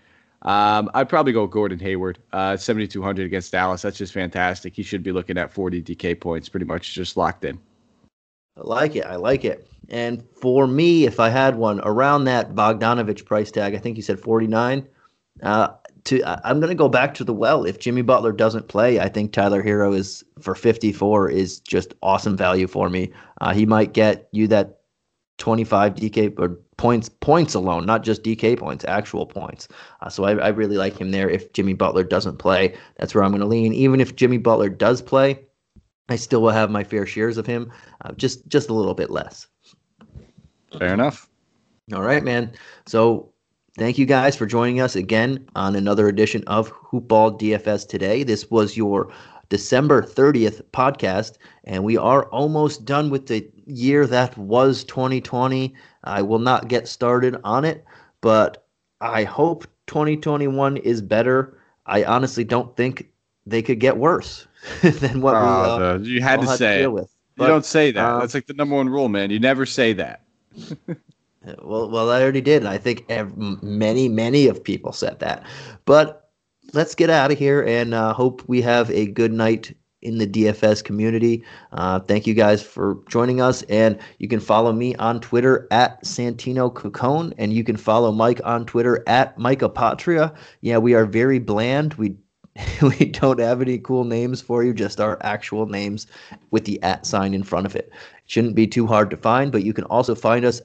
um, 0.44 0.90
I'd 0.94 1.10
probably 1.10 1.34
go 1.34 1.46
Gordon 1.46 1.78
Hayward, 1.80 2.18
uh, 2.34 2.58
7,200 2.58 3.26
against 3.26 3.52
Dallas. 3.52 3.82
That's 3.82 3.98
just 3.98 4.14
fantastic. 4.14 4.76
He 4.76 4.82
should 4.82 5.04
be 5.04 5.12
looking 5.12 5.38
at 5.38 5.52
40 5.52 5.84
DK 5.84 6.20
points, 6.20 6.50
pretty 6.50 6.66
much 6.66 6.94
just 6.96 7.18
locked 7.18 7.44
in. 7.46 7.60
I 8.58 8.62
like 8.62 8.96
it. 8.96 9.06
I 9.06 9.16
like 9.16 9.46
it. 9.46 9.70
And 9.90 10.24
for 10.42 10.68
me, 10.68 11.06
if 11.06 11.20
I 11.20 11.30
had 11.30 11.56
one 11.56 11.80
around 11.82 12.26
that 12.26 12.56
Bogdanovic 12.56 13.26
price 13.26 13.52
tag, 13.52 13.76
I 13.76 13.78
think 13.78 13.98
you 13.98 14.04
said 14.04 14.20
49. 14.20 14.88
Uh, 15.44 15.70
to 16.06 16.24
I'm 16.48 16.60
going 16.60 16.70
to 16.70 16.76
go 16.76 16.90
back 16.90 17.14
to 17.16 17.24
the 17.24 17.34
well. 17.34 17.66
If 17.66 17.80
Jimmy 17.80 18.02
Butler 18.02 18.32
doesn't 18.32 18.70
play, 18.70 19.00
I 19.00 19.10
think 19.10 19.32
Tyler 19.32 19.62
Herro 19.62 19.96
is 19.96 20.24
for 20.40 20.56
54 20.56 21.30
is 21.30 21.60
just 21.60 21.94
awesome 22.02 22.36
value 22.38 22.68
for 22.68 22.90
me. 22.90 23.12
Uh, 23.42 23.54
he 23.54 23.66
might 23.66 23.94
get 23.94 24.28
you 24.32 24.48
that 24.48 24.80
25 25.38 25.96
DK 25.96 26.40
or 26.40 26.58
points 26.78 27.10
points 27.10 27.54
alone, 27.54 27.86
not 27.86 28.04
just 28.04 28.24
DK 28.24 28.58
points, 28.58 28.86
actual 28.86 29.26
points. 29.26 29.68
Uh, 30.02 30.10
so 30.10 30.24
I, 30.24 30.36
I 30.36 30.48
really 30.50 30.78
like 30.78 30.98
him 30.98 31.12
there. 31.12 31.30
If 31.30 31.54
Jimmy 31.54 31.74
Butler 31.74 32.04
doesn't 32.04 32.38
play, 32.38 32.76
that's 32.98 33.14
where 33.14 33.24
I'm 33.24 33.32
going 33.32 33.42
to 33.42 33.48
lean. 33.48 33.74
Even 33.74 34.00
if 34.00 34.16
Jimmy 34.16 34.38
Butler 34.38 34.70
does 34.70 35.02
play, 35.02 35.40
I 36.10 36.16
still 36.16 36.42
will 36.42 36.52
have 36.52 36.72
my 36.72 36.84
fair 36.84 37.06
shares 37.06 37.38
of 37.38 37.46
him, 37.46 37.72
uh, 38.02 38.14
just 38.14 38.48
just 38.48 38.70
a 38.70 38.74
little 38.74 38.94
bit 38.94 39.10
less. 39.10 39.48
Fair 40.78 40.94
enough. 40.94 41.30
All 41.94 42.02
right, 42.02 42.24
man. 42.24 42.52
So 42.86 43.32
thank 43.78 43.98
you 43.98 44.06
guys 44.06 44.36
for 44.36 44.46
joining 44.46 44.82
us 44.82 44.96
again 44.96 45.48
on 45.56 45.76
another 45.76 46.08
edition 46.08 46.44
of 46.48 46.72
Hoopball 46.74 47.40
DFS 47.40 47.88
today. 47.88 48.24
This 48.24 48.50
was 48.50 48.78
your 48.78 49.12
December 49.50 50.02
30th 50.02 50.62
podcast, 50.74 51.38
and 51.64 51.84
we 51.84 51.98
are 51.98 52.26
almost 52.26 52.86
done 52.86 53.10
with 53.10 53.28
the 53.28 53.50
year 53.66 54.06
that 54.08 54.38
was 54.38 54.84
2020. 54.86 55.74
I 56.04 56.22
will 56.22 56.40
not 56.40 56.68
get 56.68 56.88
started 56.88 57.38
on 57.44 57.64
it, 57.66 57.86
but 58.22 58.66
I 59.00 59.24
hope 59.24 59.66
2021 59.88 60.78
is 60.78 61.02
better. 61.02 61.58
I 61.86 62.04
honestly 62.04 62.44
don't 62.44 62.76
think 62.76 63.10
they 63.46 63.62
could 63.62 63.80
get 63.80 63.98
worse 63.98 64.47
than 64.82 65.22
what 65.22 65.34
we 65.34 65.40
uh, 65.40 65.78
uh, 65.78 66.00
you 66.02 66.22
had 66.22 66.42
to 66.42 66.48
say. 66.48 66.82
To 66.82 66.92
with. 66.92 67.14
But, 67.36 67.46
you 67.46 67.50
don't 67.50 67.66
say 67.66 67.92
that. 67.92 68.04
Um, 68.04 68.20
That's 68.20 68.34
like 68.34 68.48
the 68.48 68.54
number 68.54 68.76
one 68.76 68.90
rule, 68.90 69.10
man. 69.10 69.30
You 69.30 69.40
never 69.40 69.66
say 69.66 69.94
that. 69.94 70.24
well, 71.62 71.90
well, 71.90 72.10
I 72.10 72.22
already 72.22 72.42
did, 72.42 72.64
and 72.64 72.68
I 72.68 72.80
think 72.80 73.08
many, 73.62 74.10
many 74.10 74.48
of 74.48 74.64
people 74.64 74.92
said 74.92 75.20
that. 75.20 75.44
But 75.86 76.32
let's 76.74 76.96
get 76.96 77.10
out 77.10 77.32
of 77.32 77.38
here 77.38 77.64
and 77.64 77.94
uh, 77.94 78.14
hope 78.14 78.44
we 78.48 78.62
have 78.62 78.90
a 78.90 79.06
good 79.06 79.32
night 79.32 79.76
in 80.02 80.18
the 80.18 80.28
DFS 80.28 80.84
community. 80.84 81.44
Uh, 81.72 82.00
thank 82.00 82.28
you 82.28 82.34
guys 82.34 82.62
for 82.62 83.00
joining 83.10 83.42
us. 83.42 83.64
And 83.64 84.00
you 84.20 84.28
can 84.28 84.40
follow 84.40 84.72
me 84.72 84.96
on 84.96 85.20
Twitter 85.20 85.68
at 85.72 86.04
Santino 86.04 86.72
Cocone, 86.74 87.34
and 87.38 87.54
you 87.54 87.64
can 87.64 87.78
follow 87.78 88.12
Mike 88.12 88.40
on 88.44 88.66
Twitter 88.66 89.04
at 89.08 89.38
Micah 89.38 89.70
Patria. 89.70 90.34
Yeah, 90.62 90.78
we 90.78 90.94
are 90.94 91.06
very 91.06 91.40
bland. 91.40 91.96
We 91.96 92.16
we 92.82 93.06
don't 93.06 93.40
have 93.40 93.62
any 93.62 93.78
cool 93.80 94.04
names 94.04 94.42
for 94.42 94.64
you, 94.64 94.74
just 94.74 95.00
our 95.00 95.18
actual 95.22 95.66
names 95.66 96.08
with 96.52 96.66
the 96.66 96.82
at 96.84 97.06
sign 97.06 97.34
in 97.34 97.44
front 97.44 97.66
of 97.66 97.76
it. 97.76 97.90
it 97.92 98.24
shouldn't 98.26 98.56
be 98.56 98.68
too 98.68 98.88
hard 98.88 99.10
to 99.10 99.18
find, 99.18 99.52
but 99.52 99.64
you 99.64 99.74
can 99.74 99.84
also 99.86 100.16
find 100.16 100.46
us 100.46 100.62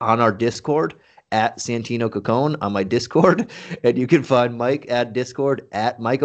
on 0.00 0.20
our 0.20 0.32
Discord 0.32 0.94
at 1.32 1.58
Santino 1.58 2.10
Cocone 2.10 2.56
on 2.60 2.72
my 2.72 2.82
Discord, 2.82 3.50
and 3.84 3.98
you 3.98 4.06
can 4.06 4.22
find 4.22 4.56
Mike 4.56 4.86
at 4.88 5.12
Discord 5.12 5.66
at 5.72 6.00
Mike. 6.00 6.22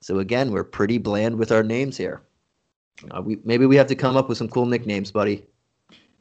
So 0.00 0.18
again, 0.18 0.52
we're 0.52 0.64
pretty 0.64 0.98
bland 0.98 1.36
with 1.36 1.50
our 1.52 1.62
names 1.62 1.96
here. 1.96 2.22
Uh, 3.10 3.22
we 3.22 3.38
maybe 3.44 3.66
we 3.66 3.76
have 3.76 3.88
to 3.88 3.96
come 3.96 4.16
up 4.16 4.28
with 4.28 4.38
some 4.38 4.48
cool 4.48 4.66
nicknames, 4.66 5.10
buddy. 5.10 5.44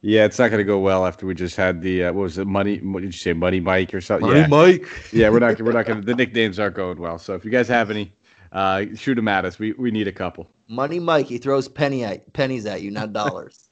Yeah, 0.06 0.26
it's 0.26 0.38
not 0.38 0.50
going 0.50 0.60
to 0.60 0.66
go 0.66 0.80
well 0.80 1.06
after 1.06 1.26
we 1.26 1.34
just 1.34 1.56
had 1.56 1.82
the 1.82 2.04
uh, 2.04 2.14
what 2.14 2.24
was 2.24 2.38
it, 2.38 2.46
money? 2.46 2.80
What 2.80 3.04
did 3.04 3.14
you 3.14 3.18
say, 3.18 3.32
Money 3.32 3.62
Mike 3.62 3.94
or 3.94 4.02
something? 4.02 4.28
Money 4.28 4.42
yeah. 4.42 4.48
Mike. 4.48 4.86
yeah, 5.14 5.30
we're 5.30 5.40
not 5.40 5.62
we're 5.62 5.72
not 5.72 5.86
going 5.86 6.02
to. 6.02 6.06
The 6.06 6.14
nicknames 6.14 6.60
aren't 6.60 6.76
going 6.76 7.00
well. 7.00 7.18
So 7.18 7.36
if 7.36 7.46
you 7.46 7.52
guys 7.52 7.70
have 7.70 7.90
any, 7.90 8.12
uh, 8.52 8.84
shoot 8.96 9.16
them 9.16 9.30
at 9.30 9.46
us. 9.46 9.60
We 9.60 9.72
we 9.74 9.92
need 9.92 10.10
a 10.10 10.12
couple. 10.12 10.50
Money 10.68 11.00
Mike, 11.00 11.28
he 11.28 11.38
throws 11.38 11.70
penny 11.70 12.04
at, 12.04 12.34
pennies 12.34 12.66
at 12.66 12.82
you, 12.82 12.92
not 12.92 13.14
dollars. 13.14 13.70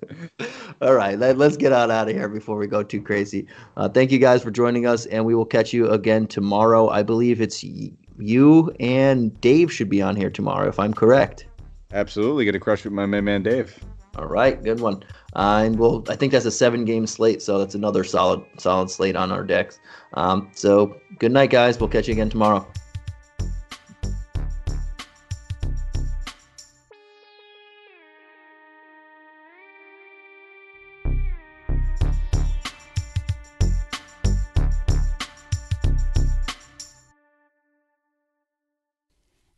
All 0.82 0.94
right, 0.94 1.18
let, 1.18 1.40
us 1.40 1.56
get 1.56 1.72
on 1.72 1.90
out 1.90 2.08
of 2.08 2.14
here 2.14 2.28
before 2.28 2.56
we 2.56 2.68
go 2.68 2.82
too 2.84 3.02
crazy. 3.02 3.48
Uh, 3.76 3.88
thank 3.88 4.12
you 4.12 4.18
guys 4.18 4.42
for 4.42 4.52
joining 4.52 4.86
us, 4.86 5.06
and 5.06 5.24
we 5.24 5.34
will 5.34 5.44
catch 5.44 5.72
you 5.72 5.90
again 5.90 6.26
tomorrow. 6.26 6.88
I 6.90 7.02
believe 7.02 7.40
it's 7.40 7.64
you 7.64 8.74
and 8.78 9.40
Dave 9.40 9.72
should 9.72 9.88
be 9.88 10.00
on 10.00 10.14
here 10.14 10.30
tomorrow, 10.30 10.68
if 10.68 10.78
I'm 10.78 10.94
correct. 10.94 11.46
Absolutely, 11.92 12.44
going 12.44 12.52
to 12.52 12.60
crush 12.60 12.84
with 12.84 12.92
my 12.92 13.06
main 13.06 13.24
man 13.24 13.42
Dave. 13.42 13.78
All 14.16 14.26
right, 14.26 14.62
good 14.62 14.80
one. 14.80 15.04
Uh, 15.36 15.64
and 15.66 15.78
we'll, 15.78 16.02
I 16.08 16.16
think 16.16 16.32
that's 16.32 16.46
a 16.46 16.50
seven-game 16.50 17.06
slate, 17.06 17.42
so 17.42 17.58
that's 17.58 17.74
another 17.74 18.04
solid, 18.04 18.42
solid 18.58 18.88
slate 18.90 19.16
on 19.16 19.30
our 19.30 19.44
decks. 19.44 19.78
Um, 20.14 20.50
so 20.54 20.96
good 21.18 21.30
night, 21.30 21.50
guys. 21.50 21.78
We'll 21.78 21.90
catch 21.90 22.08
you 22.08 22.12
again 22.12 22.30
tomorrow. 22.30 22.66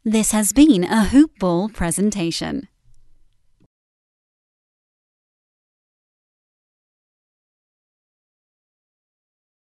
This 0.04 0.32
has 0.32 0.52
been 0.52 0.84
a 0.84 1.04
Hoop 1.04 1.38
Ball 1.38 1.68
presentation. 1.68 2.68